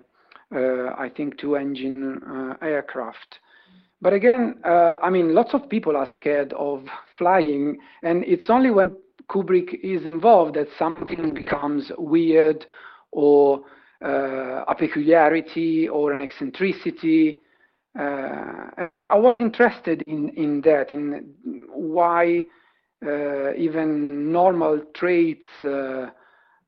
uh, 0.56 0.94
I 0.96 1.10
think, 1.14 1.36
two 1.36 1.56
engine 1.56 2.22
uh, 2.26 2.54
aircraft. 2.64 3.38
But 4.00 4.14
again, 4.14 4.54
uh, 4.64 4.94
I 4.96 5.10
mean, 5.10 5.34
lots 5.34 5.52
of 5.52 5.68
people 5.68 5.94
are 5.94 6.10
scared 6.22 6.54
of 6.54 6.86
flying, 7.18 7.76
and 8.02 8.24
it's 8.24 8.48
only 8.48 8.70
when 8.70 8.96
Kubrick 9.28 9.78
is 9.82 10.10
involved 10.10 10.54
that 10.56 10.68
something 10.78 11.34
becomes 11.34 11.92
weird 11.98 12.64
or 13.12 13.60
uh, 14.02 14.64
a 14.66 14.74
peculiarity 14.74 15.90
or 15.90 16.14
an 16.14 16.22
eccentricity. 16.22 17.40
Uh, 17.98 18.86
I 19.10 19.16
was 19.18 19.36
interested 19.38 20.00
in, 20.06 20.30
in 20.30 20.62
that, 20.62 20.94
in 20.94 21.34
why 21.68 22.46
even 23.02 24.32
normal 24.32 24.80
traits 24.94 25.52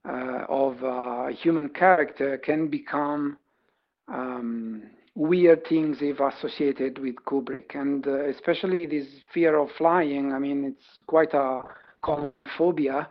of 0.08 0.82
uh, 0.82 1.26
human 1.28 1.68
character 1.68 2.38
can 2.38 2.68
become 2.68 3.36
um, 4.08 4.82
weird 5.14 5.66
things 5.66 5.98
if 6.00 6.20
associated 6.20 6.98
with 6.98 7.16
Kubrick, 7.26 7.74
and 7.74 8.06
uh, 8.06 8.28
especially 8.28 8.86
this 8.86 9.06
fear 9.34 9.58
of 9.58 9.68
flying. 9.76 10.32
I 10.32 10.38
mean, 10.38 10.64
it's 10.64 10.98
quite 11.06 11.34
a 11.34 11.62
common 12.02 12.32
phobia, 12.56 13.08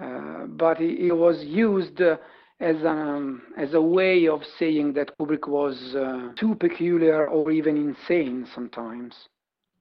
uh, 0.00 0.46
but 0.46 0.80
it, 0.80 1.08
it, 1.08 1.12
was 1.12 1.44
used 1.44 2.00
as 2.00 2.76
a, 2.82 2.88
um, 2.88 3.42
as 3.58 3.74
a 3.74 3.80
way 3.80 4.28
of 4.28 4.40
saying 4.58 4.94
that 4.94 5.16
Kubrick 5.18 5.46
was 5.46 5.94
uh, 5.94 6.32
too 6.38 6.54
peculiar 6.54 7.28
or 7.28 7.50
even 7.50 7.76
insane 7.76 8.46
sometimes. 8.54 9.14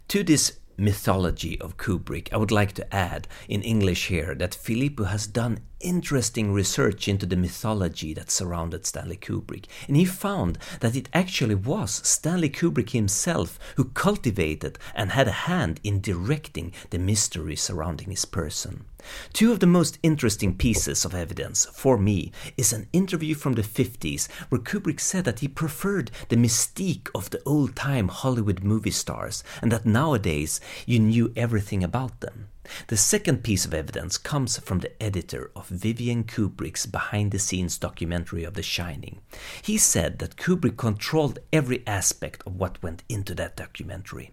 To 0.10 0.24
this 0.24 0.60
mythology 0.80 1.60
of 1.62 1.78
Kubrick, 1.78 2.32
I 2.32 2.38
would 2.38 2.52
like 2.52 2.74
to 2.74 2.96
add 2.96 3.28
in 3.48 3.62
English 3.62 4.08
here 4.08 4.36
that 4.36 4.56
Filippo 4.56 5.06
has 5.06 5.28
done 5.28 5.60
interesting 5.80 6.52
research 6.54 7.08
into 7.08 7.26
the 7.26 7.36
mythology 7.36 8.14
that 8.14 8.32
surrounded 8.32 8.86
Stanley 8.86 9.18
Kubrick, 9.18 9.66
and 9.88 9.96
he 9.96 10.06
found 10.06 10.58
that 10.82 10.96
it 10.96 11.10
actually 11.14 11.56
was 11.56 12.02
Stanley 12.08 12.50
Kubrick 12.50 12.92
himself 12.92 13.58
who 13.76 13.86
cultivated 13.86 14.78
and 14.94 15.12
had 15.12 15.28
a 15.28 15.44
hand 15.50 15.80
in 15.84 16.02
directing 16.02 16.74
the 16.90 17.00
mystery 17.00 17.56
surrounding 17.56 18.10
his 18.10 18.26
person. 18.26 18.86
Two 19.34 19.52
of 19.52 19.60
the 19.60 19.68
most 19.68 20.00
interesting 20.04 20.56
pieces 20.56 21.06
of 21.06 21.16
evidence 21.16 21.66
for 21.66 21.98
me 21.98 22.32
is 22.58 22.74
an 22.74 22.88
interview 22.94 23.36
from 23.36 23.54
the 23.54 23.62
50s 23.62 24.30
where 24.50 24.62
Kubrick 24.62 25.00
said 25.00 25.26
that 25.26 25.40
he 25.40 25.48
preferred 25.48 26.12
the 26.30 26.36
mystique 26.36 27.10
of 27.14 27.30
the 27.30 27.42
old 27.46 27.76
time 27.76 28.08
Hollywood 28.08 28.64
movie 28.64 28.92
stars 28.92 29.44
and 29.62 29.72
that 29.72 29.86
nowadays 29.86 30.60
you 30.86 31.00
knew 31.00 31.32
everything 31.36 31.84
about 31.84 32.20
them. 32.20 32.50
The 32.88 32.98
second 32.98 33.44
piece 33.44 33.66
of 33.66 33.74
evidence 33.74 34.18
comes 34.18 34.60
from 34.60 34.80
the 34.80 35.02
editor 35.02 35.52
of 35.56 35.68
Vivian 35.68 36.24
Kubrick's 36.24 36.86
behind 36.86 37.32
the 37.32 37.40
scenes 37.40 37.78
documentary 37.78 38.44
of 38.44 38.54
The 38.54 38.64
Shining. 38.64 39.22
He 39.62 39.78
said 39.78 40.20
that 40.20 40.36
Kubrick 40.36 40.78
controlled 40.78 41.40
every 41.52 41.84
aspect 41.88 42.44
of 42.46 42.56
what 42.56 42.82
went 42.84 43.04
into 43.10 43.34
that 43.36 43.56
documentary, 43.56 44.32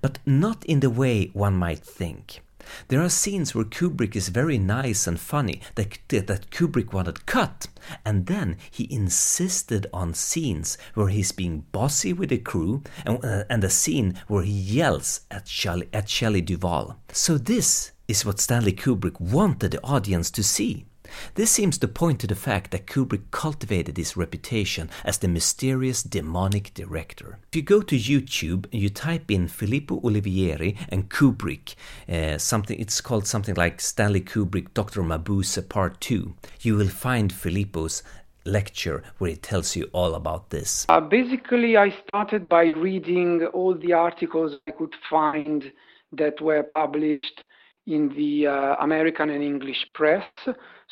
but 0.00 0.18
not 0.24 0.64
in 0.64 0.80
the 0.80 0.90
way 0.90 1.30
one 1.32 1.54
might 1.54 1.80
think. 1.80 2.42
There 2.88 3.02
are 3.02 3.08
scenes 3.08 3.54
where 3.54 3.64
Kubrick 3.64 4.16
is 4.16 4.28
very 4.28 4.58
nice 4.58 5.06
and 5.06 5.18
funny 5.18 5.60
that, 5.74 5.98
that 6.08 6.50
Kubrick 6.50 6.92
wanted 6.92 7.26
cut, 7.26 7.68
and 8.04 8.26
then 8.26 8.56
he 8.70 8.92
insisted 8.92 9.86
on 9.92 10.14
scenes 10.14 10.78
where 10.94 11.08
he's 11.08 11.32
being 11.32 11.66
bossy 11.72 12.12
with 12.12 12.30
the 12.30 12.38
crew 12.38 12.82
and, 13.04 13.24
uh, 13.24 13.44
and 13.50 13.64
a 13.64 13.70
scene 13.70 14.18
where 14.28 14.42
he 14.42 14.52
yells 14.52 15.20
at 15.30 15.48
Shelley, 15.48 15.88
at 15.92 16.08
Shelley 16.08 16.40
Duvall. 16.40 16.96
So 17.12 17.38
this 17.38 17.92
is 18.08 18.24
what 18.24 18.40
Stanley 18.40 18.72
Kubrick 18.72 19.20
wanted 19.20 19.72
the 19.72 19.82
audience 19.82 20.30
to 20.32 20.42
see. 20.42 20.84
This 21.34 21.50
seems 21.50 21.78
to 21.78 21.88
point 21.88 22.20
to 22.20 22.26
the 22.26 22.34
fact 22.34 22.70
that 22.70 22.86
Kubrick 22.86 23.30
cultivated 23.30 23.96
his 23.96 24.16
reputation 24.16 24.90
as 25.04 25.18
the 25.18 25.28
mysterious 25.28 26.02
demonic 26.02 26.74
director. 26.74 27.38
If 27.50 27.56
you 27.56 27.62
go 27.62 27.82
to 27.82 27.96
YouTube 27.96 28.66
and 28.72 28.80
you 28.80 28.88
type 28.88 29.30
in 29.30 29.48
Filippo 29.48 30.00
Ulivieri 30.00 30.76
and 30.88 31.10
Kubrick, 31.10 31.74
uh, 32.08 32.38
something 32.38 32.78
it's 32.78 33.00
called 33.00 33.26
something 33.26 33.54
like 33.54 33.80
Stanley 33.80 34.20
Kubrick 34.20 34.74
Dr. 34.74 35.02
Mabuse 35.02 35.68
Part 35.68 36.00
2, 36.00 36.34
you 36.60 36.76
will 36.76 36.88
find 36.88 37.32
Filippo's 37.32 38.02
lecture 38.44 39.02
where 39.18 39.30
he 39.30 39.36
tells 39.36 39.76
you 39.76 39.88
all 39.92 40.14
about 40.14 40.50
this? 40.50 40.86
Uh, 40.88 41.00
basically, 41.00 41.76
I 41.76 41.94
started 42.08 42.48
by 42.48 42.64
reading 42.76 43.44
all 43.52 43.74
the 43.74 43.92
articles 43.92 44.58
I 44.66 44.72
could 44.72 44.94
find 45.08 45.70
that 46.12 46.40
were 46.40 46.64
published 46.74 47.44
in 47.86 48.08
the 48.10 48.46
uh, 48.46 48.76
American 48.80 49.30
and 49.30 49.42
English 49.42 49.86
press 49.94 50.24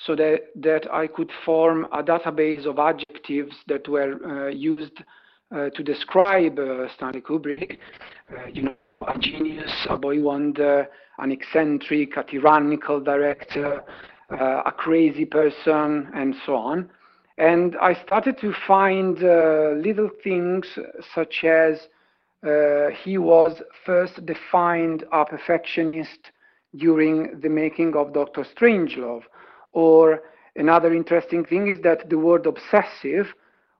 so 0.06 0.14
that, 0.16 0.46
that 0.56 0.92
I 0.92 1.06
could 1.06 1.30
form 1.44 1.86
a 1.92 2.02
database 2.02 2.66
of 2.66 2.78
adjectives 2.78 3.54
that 3.66 3.86
were 3.88 4.46
uh, 4.46 4.48
used 4.48 5.02
uh, 5.54 5.68
to 5.70 5.82
describe 5.82 6.58
uh, 6.58 6.88
Stanley 6.94 7.20
Kubrick. 7.20 7.78
Uh, 8.30 8.46
you 8.52 8.62
know, 8.62 8.74
a 9.06 9.18
genius, 9.18 9.86
a 9.88 9.96
boy 9.96 10.20
wonder, 10.20 10.88
an 11.18 11.32
eccentric, 11.32 12.16
a 12.16 12.22
tyrannical 12.22 13.00
director, 13.00 13.82
uh, 14.30 14.62
a 14.64 14.72
crazy 14.72 15.24
person, 15.24 16.08
and 16.14 16.34
so 16.46 16.54
on. 16.54 16.88
And 17.38 17.76
I 17.80 17.94
started 18.06 18.38
to 18.40 18.54
find 18.66 19.18
little 19.82 20.10
things 20.22 20.66
such 21.14 21.42
as 21.44 21.88
he 23.02 23.16
was 23.16 23.62
first 23.86 24.24
defined 24.26 25.04
a 25.10 25.24
perfectionist 25.24 26.30
during 26.76 27.40
the 27.40 27.48
making 27.48 27.96
of 27.96 28.12
Doctor 28.12 28.44
Strangelove. 28.44 29.22
Or 29.72 30.20
another 30.56 30.92
interesting 30.92 31.44
thing 31.44 31.68
is 31.68 31.82
that 31.82 32.08
the 32.10 32.18
word 32.18 32.46
obsessive, 32.46 33.34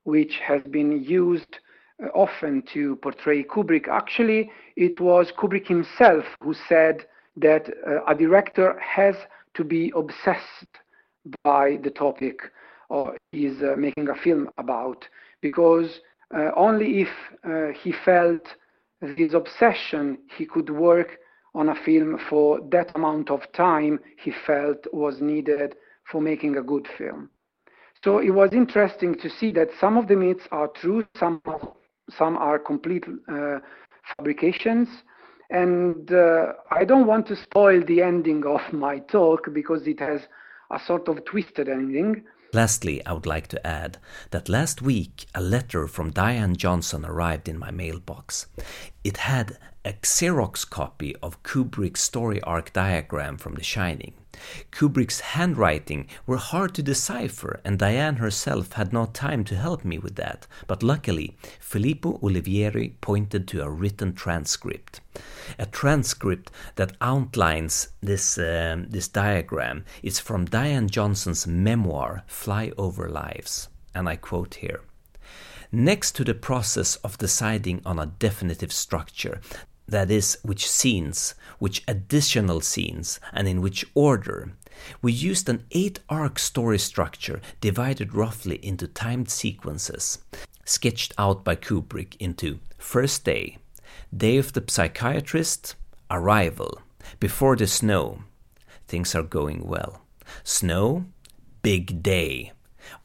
which 0.05 0.39
has 0.47 0.63
been 0.71 1.03
used 1.03 1.59
uh, 2.03 2.07
often 2.09 2.63
to 2.73 2.97
portray 2.97 3.43
Kubrick, 3.43 3.89
actually 3.89 4.51
it 4.77 5.01
was 5.01 5.33
Kubrick 5.37 5.67
himself 5.67 6.25
who 6.43 6.55
said 6.69 7.07
that 7.37 7.69
uh, 7.87 8.05
a 8.07 8.15
director 8.15 8.79
has 8.81 9.15
to 9.55 9.65
be 9.65 9.93
obsessed 9.97 10.79
by 11.45 11.79
the 11.83 11.91
topic 11.91 12.41
or 12.89 13.17
he's 13.33 13.63
uh, 13.63 13.75
making 13.77 14.09
a 14.09 14.15
film 14.15 14.49
about. 14.59 15.07
Because 15.41 16.01
uh, 16.35 16.51
only 16.57 17.01
if 17.03 17.09
uh, 17.45 17.73
he 17.83 17.93
felt 18.05 18.47
this 19.01 19.33
obsession 19.33 20.19
he 20.37 20.45
could 20.47 20.71
work 20.71 21.19
on 21.55 21.69
a 21.69 21.75
film 21.75 22.19
for 22.29 22.61
that 22.71 22.95
amount 22.95 23.31
of 23.31 23.41
time 23.53 23.99
he 24.23 24.33
felt 24.47 24.87
was 24.93 25.21
needed 25.21 25.75
for 26.11 26.21
making 26.21 26.57
a 26.57 26.63
good 26.63 26.89
film. 26.97 27.31
So 28.03 28.19
it 28.19 28.31
was 28.31 28.51
interesting 28.53 29.15
to 29.17 29.29
see 29.29 29.53
that 29.53 29.69
some 29.79 29.97
of 29.99 30.09
the 30.09 30.17
myths 30.17 30.49
are 30.51 30.69
true, 30.69 31.07
some 31.19 31.43
some 32.17 32.37
are 32.39 32.59
complete 32.59 33.05
uh, 33.29 33.59
fabrications, 34.17 34.89
and 35.51 36.13
uh, 36.13 36.55
I 36.71 36.85
don't 36.85 37.07
want 37.07 37.27
to 37.29 37.37
spoil 37.37 37.83
the 37.85 38.03
ending 38.03 38.45
of 38.47 38.61
my 38.73 38.99
talk 39.01 39.53
because 39.53 39.87
it 39.87 40.01
has 40.01 40.23
a 40.71 40.81
sort 40.87 41.09
of 41.09 41.25
twisted 41.25 41.69
ending. 41.69 42.25
Lastly, 42.53 43.05
I 43.07 43.13
would 43.13 43.27
like 43.27 43.47
to 43.49 43.65
add 43.65 43.99
that 44.31 44.49
last 44.49 44.83
week 44.83 45.27
a 45.35 45.41
letter 45.41 45.87
from 45.87 46.11
Diane 46.11 46.57
Johnson 46.57 47.05
arrived 47.05 47.49
in 47.49 47.59
my 47.59 47.71
mailbox. 47.71 48.47
It 49.05 49.19
had 49.19 49.57
a 49.85 49.95
Xerox 49.95 50.69
copy 50.69 51.17
of 51.23 51.43
Kubrick's 51.43 52.03
story 52.03 52.41
arc 52.43 52.73
diagram 52.73 53.39
from 53.39 53.55
The 53.55 53.63
Shining. 53.63 54.13
Kubrick's 54.71 55.21
handwriting 55.21 56.07
were 56.27 56.37
hard 56.37 56.75
to 56.75 56.83
decipher, 56.83 57.61
and 57.65 57.79
Diane 57.79 58.17
herself 58.17 58.73
had 58.73 58.93
no 58.93 59.07
time 59.07 59.43
to 59.45 59.57
help 59.57 59.85
me 59.85 59.99
with 59.99 60.17
that, 60.17 60.47
but 60.67 60.83
luckily, 60.83 61.37
Filippo 61.59 62.19
Ulivieri 62.19 62.93
pointed 63.01 63.49
to 63.49 63.63
a 63.63 63.71
written 63.71 64.13
transcript. 64.13 65.01
A 65.59 65.67
transcript 65.67 66.51
that 66.77 66.97
outlines 67.01 67.89
this, 68.03 68.39
um, 68.39 68.87
this 68.89 69.09
diagram 69.09 69.85
is 70.03 70.21
from 70.21 70.45
Diane 70.45 70.89
Johnson's 70.89 71.47
memoir, 71.47 72.23
Flyover 72.29 73.11
Lives, 73.11 73.69
and 73.95 74.09
I 74.09 74.17
quote 74.17 74.57
here. 74.57 74.83
Next 75.73 76.17
to 76.17 76.25
the 76.25 76.35
process 76.35 76.97
of 76.97 77.17
deciding 77.19 77.81
on 77.87 78.01
a 78.01 78.13
definitive 78.19 78.73
structure, 78.73 79.41
that 79.91 80.11
is, 80.11 80.39
which 80.43 80.69
scenes, 80.69 81.35
which 81.59 81.83
additional 81.87 82.61
scenes, 82.61 83.21
and 83.33 83.47
in 83.47 83.61
which 83.61 83.85
order. 83.95 84.53
We 85.03 85.13
used 85.13 85.49
an 85.49 85.65
eight 85.73 86.01
arc 86.09 86.39
story 86.39 86.79
structure 86.79 87.41
divided 87.61 88.15
roughly 88.15 88.65
into 88.65 88.87
timed 88.89 89.31
sequences, 89.31 90.19
sketched 90.65 91.13
out 91.19 91.45
by 91.45 91.57
Kubrick 91.57 92.17
into 92.19 92.61
First 92.79 93.25
Day, 93.25 93.59
Day 94.17 94.39
of 94.39 94.53
the 94.53 94.65
Psychiatrist, 94.67 95.75
Arrival, 96.11 96.81
Before 97.19 97.57
the 97.57 97.67
Snow, 97.67 98.23
Things 98.89 99.15
Are 99.15 99.23
Going 99.23 99.67
Well, 99.67 100.03
Snow, 100.45 101.05
Big 101.63 102.03
Day, 102.03 102.53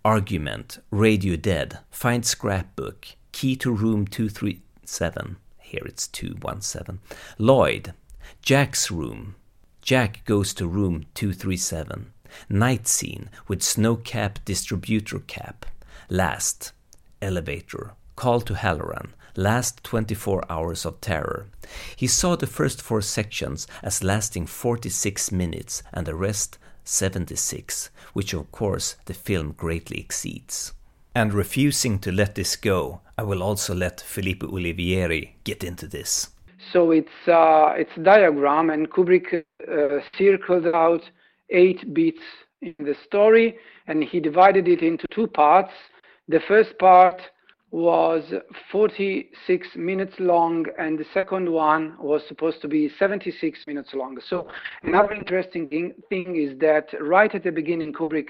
Argument, 0.03 0.79
Radio 0.91 1.35
Dead, 1.35 1.79
Find 1.91 2.25
Scrapbook, 2.25 3.07
Key 3.31 3.55
to 3.57 3.71
Room 3.71 4.07
237, 4.07 5.37
here 5.65 5.83
it's 5.85 6.07
217. 6.07 6.99
Lloyd, 7.37 7.93
Jack's 8.41 8.91
room. 8.91 9.35
Jack 9.81 10.23
goes 10.25 10.53
to 10.53 10.67
room 10.67 11.05
237. 11.15 12.11
Night 12.49 12.87
scene 12.87 13.29
with 13.47 13.63
snow 13.63 13.95
cap 13.95 14.39
distributor 14.45 15.19
cap. 15.19 15.65
Last, 16.09 16.71
elevator. 17.21 17.93
Call 18.15 18.41
to 18.41 18.53
Hallorann. 18.53 19.09
Last 19.35 19.83
24 19.83 20.43
hours 20.49 20.85
of 20.85 21.01
terror. 21.01 21.47
He 21.95 22.07
saw 22.07 22.35
the 22.35 22.47
first 22.47 22.81
four 22.81 23.01
sections 23.01 23.67
as 23.83 24.03
lasting 24.03 24.45
46 24.45 25.31
minutes 25.31 25.83
and 25.91 26.05
the 26.05 26.15
rest 26.15 26.57
76, 26.83 27.89
which 28.13 28.33
of 28.33 28.51
course 28.51 28.95
the 29.05 29.13
film 29.13 29.51
greatly 29.51 29.99
exceeds. 29.99 30.73
And 31.15 31.33
refusing 31.33 31.99
to 31.99 32.11
let 32.11 32.35
this 32.35 32.57
go, 32.57 32.99
I 33.17 33.23
will 33.23 33.41
also 33.41 33.73
let 33.73 34.01
Filippo 34.01 34.47
Ulivieri 34.47 35.29
get 35.45 35.63
into 35.63 35.87
this. 35.87 36.27
So 36.73 36.91
it's 36.91 37.07
uh, 37.27 37.73
it's 37.77 37.95
a 37.95 38.01
diagram, 38.01 38.69
and 38.69 38.91
Kubrick 38.91 39.33
uh, 39.33 39.99
circled 40.17 40.67
out 40.75 41.09
eight 41.51 41.93
beats 41.93 42.19
in 42.61 42.75
the 42.79 42.95
story, 43.05 43.55
and 43.87 44.03
he 44.03 44.19
divided 44.19 44.67
it 44.67 44.81
into 44.81 45.05
two 45.09 45.27
parts. 45.27 45.71
The 46.27 46.41
first 46.49 46.77
part 46.79 47.21
was 47.71 48.23
46 48.69 49.67
minutes 49.77 50.15
long, 50.19 50.65
and 50.77 50.99
the 50.99 51.05
second 51.13 51.49
one 51.49 51.95
was 51.97 52.23
supposed 52.27 52.61
to 52.63 52.67
be 52.67 52.91
76 52.99 53.59
minutes 53.67 53.89
long. 53.93 54.17
So 54.29 54.49
another 54.83 55.13
interesting 55.13 55.69
thing 56.09 56.35
is 56.35 56.59
that 56.59 56.87
right 56.99 57.33
at 57.33 57.43
the 57.43 57.51
beginning, 57.51 57.93
Kubrick 57.93 58.29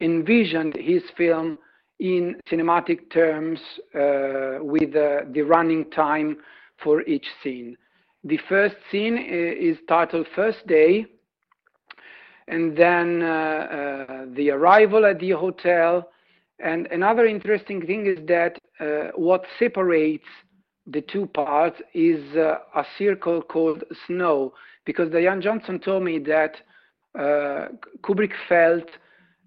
envisioned 0.00 0.76
his 0.76 1.02
film 1.16 1.58
in 1.98 2.36
cinematic 2.50 3.10
terms 3.10 3.60
uh, 3.94 4.58
with 4.60 4.94
uh, 4.96 5.20
the 5.32 5.42
running 5.42 5.90
time 5.90 6.38
for 6.82 7.02
each 7.02 7.26
scene. 7.42 7.76
The 8.24 8.38
first 8.48 8.76
scene 8.90 9.16
is 9.18 9.76
titled 9.88 10.26
First 10.34 10.66
Day, 10.66 11.06
and 12.48 12.76
then 12.76 13.22
uh, 13.22 13.26
uh, 13.26 14.24
the 14.34 14.50
arrival 14.50 15.04
at 15.06 15.18
the 15.18 15.30
hotel. 15.30 16.08
And 16.58 16.86
another 16.88 17.26
interesting 17.26 17.84
thing 17.84 18.06
is 18.06 18.18
that 18.26 18.58
uh, 18.78 19.10
what 19.16 19.44
separates 19.58 20.26
the 20.86 21.00
two 21.00 21.26
parts 21.26 21.80
is 21.94 22.36
uh, 22.36 22.58
a 22.74 22.84
circle 22.98 23.42
called 23.42 23.84
snow, 24.06 24.54
because 24.84 25.10
Diane 25.10 25.40
Johnson 25.40 25.78
told 25.78 26.02
me 26.02 26.18
that 26.20 26.56
Kubrick 28.02 28.32
felt 28.48 28.88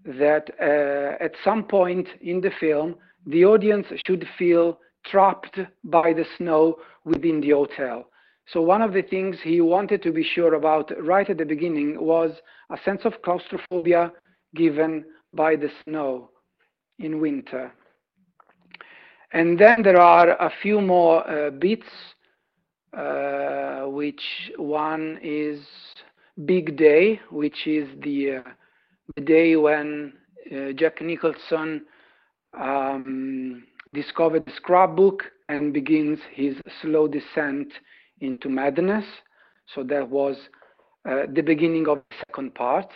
that 0.05 0.49
uh, 0.61 1.23
at 1.23 1.33
some 1.43 1.63
point 1.63 2.07
in 2.21 2.39
the 2.41 2.51
film, 2.59 2.95
the 3.25 3.43
audience 3.43 3.87
should 4.05 4.27
feel 4.37 4.79
trapped 5.05 5.59
by 5.83 6.13
the 6.13 6.25
snow 6.37 6.77
within 7.03 7.41
the 7.41 7.51
hotel. 7.51 8.05
So 8.47 8.61
one 8.61 8.81
of 8.81 8.93
the 8.93 9.01
things 9.01 9.37
he 9.43 9.61
wanted 9.61 10.03
to 10.03 10.11
be 10.11 10.23
sure 10.23 10.53
about 10.53 10.91
right 11.01 11.27
at 11.29 11.37
the 11.37 11.45
beginning 11.45 11.99
was 11.99 12.31
a 12.69 12.77
sense 12.85 13.01
of 13.03 13.21
claustrophobia 13.23 14.11
given 14.55 15.05
by 15.33 15.55
the 15.55 15.69
snow 15.83 16.29
in 16.99 17.19
winter. 17.19 17.71
And 19.33 19.59
then 19.59 19.81
there 19.83 19.99
are 19.99 20.29
a 20.29 20.51
few 20.61 20.79
more 20.79 21.27
uh, 21.29 21.49
bits, 21.49 21.87
uh, 22.95 23.81
which 23.87 24.21
one 24.57 25.19
is 25.21 25.59
Big 26.45 26.77
Day, 26.77 27.19
which 27.31 27.65
is 27.65 27.89
the 28.01 28.37
uh, 28.37 28.41
the 29.15 29.21
day 29.21 29.55
when 29.55 30.13
uh, 30.51 30.71
Jack 30.73 31.01
Nicholson 31.01 31.85
um, 32.59 33.63
discovered 33.93 34.45
the 34.45 34.51
scrapbook 34.55 35.23
and 35.49 35.73
begins 35.73 36.19
his 36.31 36.55
slow 36.81 37.07
descent 37.07 37.71
into 38.21 38.49
madness. 38.49 39.05
So 39.73 39.83
that 39.83 40.09
was 40.09 40.35
uh, 41.07 41.23
the 41.33 41.41
beginning 41.41 41.87
of 41.87 42.01
the 42.09 42.15
second 42.27 42.55
part. 42.55 42.91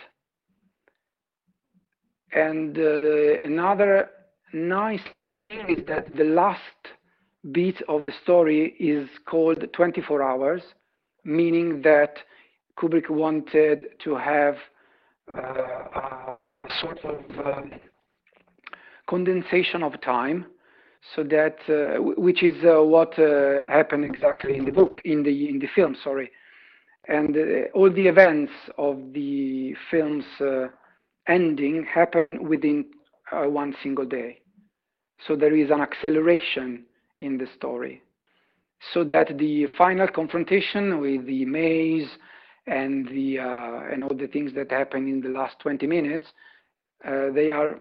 And 2.32 2.76
uh, 2.78 3.42
another 3.44 4.10
nice 4.52 5.00
thing 5.48 5.76
is 5.78 5.86
that 5.86 6.14
the 6.16 6.24
last 6.24 6.60
bit 7.52 7.82
of 7.88 8.04
the 8.06 8.12
story 8.22 8.74
is 8.78 9.08
called 9.26 9.64
24 9.72 10.22
hours, 10.22 10.62
meaning 11.24 11.82
that 11.82 12.18
Kubrick 12.78 13.10
wanted 13.10 13.86
to 14.04 14.14
have 14.16 14.56
a 15.34 16.36
sort 16.80 16.98
of 17.04 17.46
um, 17.46 17.72
condensation 19.08 19.82
of 19.82 20.00
time 20.00 20.46
so 21.14 21.22
that 21.24 21.56
uh, 21.68 22.00
which 22.00 22.42
is 22.42 22.54
uh, 22.64 22.82
what 22.82 23.14
happened 23.68 24.04
exactly 24.04 24.56
in 24.56 24.64
the 24.64 24.72
book 24.72 25.00
in 25.04 25.22
the 25.22 25.48
in 25.48 25.58
the 25.58 25.68
film 25.74 25.96
sorry. 26.02 26.30
And 27.08 27.34
all 27.74 27.90
the 27.90 28.06
events 28.06 28.52
of 28.78 29.12
the 29.14 29.74
film's 29.90 30.24
ending 31.26 31.84
happen 31.92 32.26
within 32.40 32.84
one 33.32 33.74
single 33.82 34.04
day. 34.04 34.40
So 35.26 35.34
there 35.34 35.56
is 35.56 35.70
an 35.70 35.80
acceleration 35.80 36.84
in 37.22 37.38
the 37.38 37.46
story. 37.56 38.02
So 38.92 39.04
that 39.04 39.36
the 39.38 39.66
final 39.76 40.08
confrontation 40.08 41.00
with 41.00 41.26
the 41.26 41.44
maze 41.46 42.08
and 42.66 43.08
the 43.08 43.38
uh, 43.38 43.92
and 43.92 44.04
all 44.04 44.16
the 44.16 44.28
things 44.28 44.52
that 44.54 44.70
happen 44.70 45.08
in 45.08 45.20
the 45.20 45.28
last 45.28 45.58
20 45.60 45.86
minutes, 45.86 46.28
uh, 47.04 47.30
they 47.34 47.50
are 47.50 47.80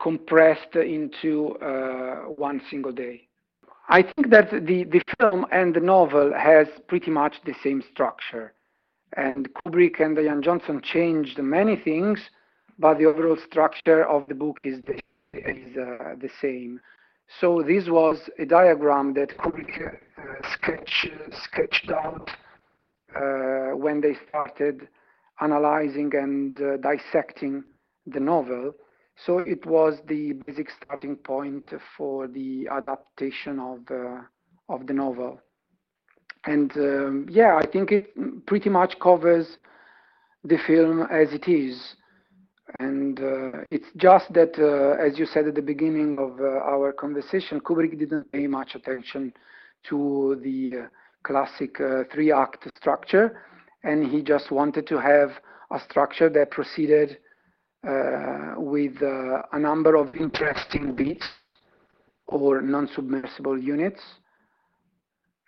compressed 0.00 0.76
into 0.76 1.56
uh, 1.58 2.22
one 2.36 2.60
single 2.70 2.92
day. 2.92 3.26
I 3.88 4.02
think 4.02 4.30
that 4.30 4.50
the, 4.50 4.84
the 4.84 5.00
film 5.18 5.46
and 5.52 5.74
the 5.74 5.80
novel 5.80 6.32
has 6.36 6.66
pretty 6.88 7.10
much 7.10 7.36
the 7.44 7.54
same 7.62 7.82
structure. 7.92 8.52
And 9.16 9.48
Kubrick 9.54 10.00
and 10.00 10.16
Diane 10.16 10.42
Johnson 10.42 10.82
changed 10.82 11.38
many 11.38 11.76
things, 11.76 12.20
but 12.78 12.98
the 12.98 13.06
overall 13.06 13.38
structure 13.48 14.04
of 14.04 14.26
the 14.26 14.34
book 14.34 14.58
is 14.64 14.82
the, 14.86 14.94
is, 15.34 15.76
uh, 15.76 16.16
the 16.20 16.30
same. 16.40 16.80
So 17.40 17.62
this 17.62 17.88
was 17.88 18.18
a 18.38 18.44
diagram 18.44 19.14
that 19.14 19.36
Kubrick 19.38 19.94
uh, 20.18 20.52
sketch, 20.52 21.08
sketched 21.44 21.90
out 21.90 22.30
when 23.74 24.00
they 24.00 24.16
started 24.28 24.88
analyzing 25.40 26.10
and 26.14 26.60
uh, 26.60 26.76
dissecting 26.78 27.64
the 28.06 28.20
novel. 28.20 28.74
So 29.24 29.38
it 29.38 29.64
was 29.64 29.98
the 30.06 30.34
basic 30.46 30.68
starting 30.82 31.16
point 31.16 31.72
for 31.96 32.28
the 32.28 32.68
adaptation 32.70 33.58
of 33.58 33.80
uh, 33.90 34.20
of 34.68 34.86
the 34.86 34.92
novel. 34.92 35.40
And 36.44 36.70
um, 36.76 37.26
yeah, 37.30 37.56
I 37.56 37.66
think 37.66 37.92
it 37.92 38.46
pretty 38.46 38.68
much 38.70 38.98
covers 39.00 39.58
the 40.44 40.58
film 40.66 41.02
as 41.10 41.32
it 41.32 41.48
is. 41.48 41.96
And 42.78 43.18
uh, 43.20 43.64
it's 43.70 43.86
just 43.96 44.32
that, 44.34 44.58
uh, 44.58 45.02
as 45.02 45.18
you 45.18 45.26
said 45.26 45.46
at 45.46 45.54
the 45.54 45.62
beginning 45.62 46.18
of 46.18 46.40
uh, 46.40 46.44
our 46.44 46.92
conversation, 46.92 47.60
Kubrick 47.60 47.98
didn't 47.98 48.30
pay 48.32 48.46
much 48.46 48.74
attention 48.74 49.32
to 49.88 50.40
the 50.42 50.82
uh, 50.82 50.86
classic 51.26 51.80
uh, 51.80 52.04
three 52.12 52.30
act 52.32 52.68
structure, 52.76 53.42
and 53.82 53.98
he 54.12 54.22
just 54.22 54.50
wanted 54.50 54.86
to 54.86 54.98
have 54.98 55.30
a 55.70 55.80
structure 55.80 56.30
that 56.30 56.50
proceeded 56.50 57.18
uh, 57.86 58.54
with 58.56 59.02
uh, 59.02 59.42
a 59.52 59.58
number 59.58 59.96
of 59.96 60.14
interesting 60.16 60.94
beats 60.94 61.28
or 62.28 62.60
non-submersible 62.60 63.58
units 63.58 64.02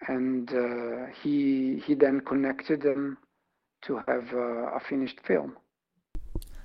and 0.06 0.50
uh, 0.50 1.06
he 1.22 1.82
he 1.86 1.94
then 1.94 2.20
connected 2.20 2.82
them 2.82 3.18
to 3.82 3.96
have 4.06 4.32
uh, 4.32 4.76
a 4.76 4.80
finished 4.88 5.18
film. 5.26 5.56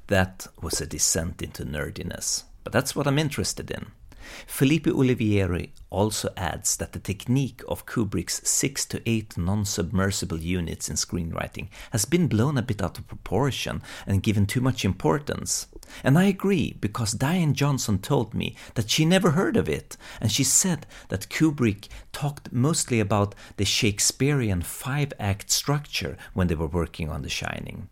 That 0.07 0.47
was 0.61 0.81
a 0.81 0.85
descent 0.85 1.41
into 1.41 1.63
nerdiness, 1.63 2.43
but 2.63 2.73
that's 2.73 2.95
what 2.95 3.07
I'm 3.07 3.19
interested 3.19 3.71
in. 3.71 3.87
Felipe 4.47 4.85
Ulivieri 4.85 5.69
also 5.89 6.29
adds 6.35 6.75
that 6.77 6.93
the 6.93 6.99
technique 6.99 7.61
of 7.67 7.85
Kubrick's 7.85 8.47
six 8.49 8.85
to 8.85 9.01
eight 9.05 9.37
non 9.37 9.65
submersible 9.65 10.39
units 10.39 10.89
in 10.89 10.95
screenwriting 10.95 11.69
has 11.91 12.05
been 12.05 12.27
blown 12.27 12.57
a 12.57 12.61
bit 12.61 12.81
out 12.81 12.97
of 12.97 13.07
proportion 13.07 13.81
and 14.07 14.23
given 14.23 14.45
too 14.45 14.61
much 14.61 14.83
importance. 14.83 15.67
And 16.03 16.17
I 16.17 16.23
agree, 16.25 16.77
because 16.79 17.11
Diane 17.11 17.53
Johnson 17.53 17.99
told 17.99 18.33
me 18.33 18.55
that 18.75 18.89
she 18.89 19.05
never 19.05 19.31
heard 19.31 19.57
of 19.57 19.69
it, 19.69 19.97
and 20.19 20.31
she 20.31 20.43
said 20.43 20.87
that 21.09 21.29
Kubrick 21.29 21.87
talked 22.11 22.51
mostly 22.51 22.99
about 22.99 23.35
the 23.57 23.65
Shakespearean 23.65 24.61
five 24.61 25.13
act 25.19 25.51
structure 25.51 26.17
when 26.33 26.47
they 26.47 26.55
were 26.55 26.67
working 26.67 27.09
on 27.09 27.21
The 27.21 27.29
Shining. 27.29 27.89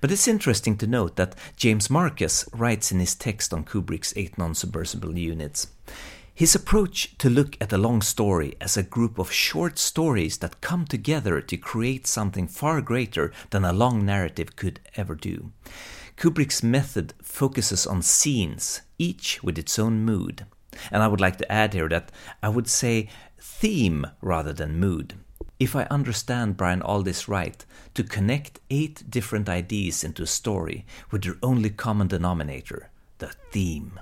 But 0.00 0.10
it's 0.10 0.28
interesting 0.28 0.76
to 0.78 0.86
note 0.86 1.16
that 1.16 1.34
James 1.56 1.90
Marcus 1.90 2.48
writes 2.52 2.92
in 2.92 3.00
his 3.00 3.14
text 3.14 3.52
on 3.52 3.64
Kubrick's 3.64 4.12
eight 4.16 4.36
non 4.38 4.54
submersible 4.54 5.16
units. 5.16 5.68
His 6.36 6.54
approach 6.54 7.16
to 7.18 7.30
look 7.30 7.56
at 7.60 7.72
a 7.72 7.78
long 7.78 8.02
story 8.02 8.56
as 8.60 8.76
a 8.76 8.82
group 8.82 9.18
of 9.18 9.30
short 9.30 9.78
stories 9.78 10.38
that 10.38 10.60
come 10.60 10.84
together 10.84 11.40
to 11.40 11.56
create 11.56 12.08
something 12.08 12.48
far 12.48 12.80
greater 12.80 13.32
than 13.50 13.64
a 13.64 13.72
long 13.72 14.04
narrative 14.04 14.56
could 14.56 14.80
ever 14.96 15.14
do. 15.14 15.52
Kubrick's 16.16 16.62
method 16.62 17.14
focuses 17.22 17.86
on 17.86 18.02
scenes, 18.02 18.82
each 18.98 19.44
with 19.44 19.58
its 19.58 19.78
own 19.78 20.04
mood. 20.04 20.44
And 20.90 21.04
I 21.04 21.08
would 21.08 21.20
like 21.20 21.36
to 21.38 21.52
add 21.52 21.72
here 21.72 21.88
that 21.88 22.10
I 22.42 22.48
would 22.48 22.68
say 22.68 23.08
theme 23.38 24.06
rather 24.20 24.52
than 24.52 24.80
mood 24.80 25.14
if 25.64 25.74
I 25.74 25.84
understand 25.84 26.58
Brian 26.58 26.82
Aldiss 26.82 27.26
right, 27.26 27.64
to 27.94 28.04
connect 28.04 28.60
eight 28.68 29.02
different 29.08 29.48
ideas 29.48 30.04
into 30.04 30.22
a 30.22 30.26
story 30.26 30.84
with 31.10 31.22
their 31.22 31.38
only 31.42 31.70
common 31.70 32.06
denominator, 32.06 32.90
the 33.16 33.28
theme. 33.50 33.98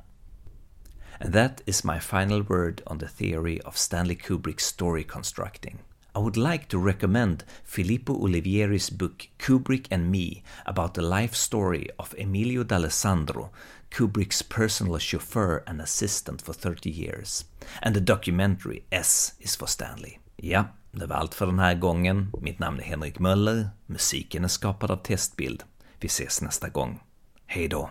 And 1.20 1.32
that 1.32 1.62
is 1.64 1.84
my 1.84 2.00
final 2.00 2.42
word 2.42 2.82
on 2.88 2.98
the 2.98 3.06
theory 3.06 3.60
of 3.60 3.78
Stanley 3.78 4.16
Kubrick's 4.16 4.66
story 4.66 5.04
constructing. 5.04 5.78
I 6.16 6.18
would 6.18 6.36
like 6.36 6.68
to 6.70 6.80
recommend 6.80 7.44
Filippo 7.62 8.18
Ulivieri's 8.18 8.90
book 8.90 9.28
Kubrick 9.38 9.86
and 9.88 10.10
Me 10.10 10.42
about 10.66 10.94
the 10.94 11.02
life 11.02 11.36
story 11.36 11.86
of 11.96 12.12
Emilio 12.18 12.64
D'Alessandro, 12.64 13.52
Kubrick's 13.92 14.42
personal 14.42 14.98
chauffeur 14.98 15.62
and 15.68 15.80
assistant 15.80 16.42
for 16.42 16.54
30 16.54 16.90
years, 16.90 17.44
and 17.80 17.94
the 17.94 18.00
documentary 18.00 18.84
S 18.90 19.34
is 19.38 19.54
for 19.54 19.68
Stanley. 19.68 20.18
Ja, 20.42 20.64
Det 20.92 21.06
var 21.06 21.16
allt 21.16 21.34
för 21.34 21.46
den 21.46 21.58
här 21.58 21.74
gången. 21.74 22.32
Mitt 22.40 22.58
namn 22.58 22.80
är 22.80 22.84
Henrik 22.84 23.18
Möller. 23.18 23.68
Musiken 23.86 24.44
är 24.44 24.48
skapad 24.48 24.90
av 24.90 24.96
Testbild. 24.96 25.62
Vi 26.00 26.06
ses 26.06 26.42
nästa 26.42 26.68
gång. 26.68 27.00
Hej 27.46 27.68
då! 27.68 27.90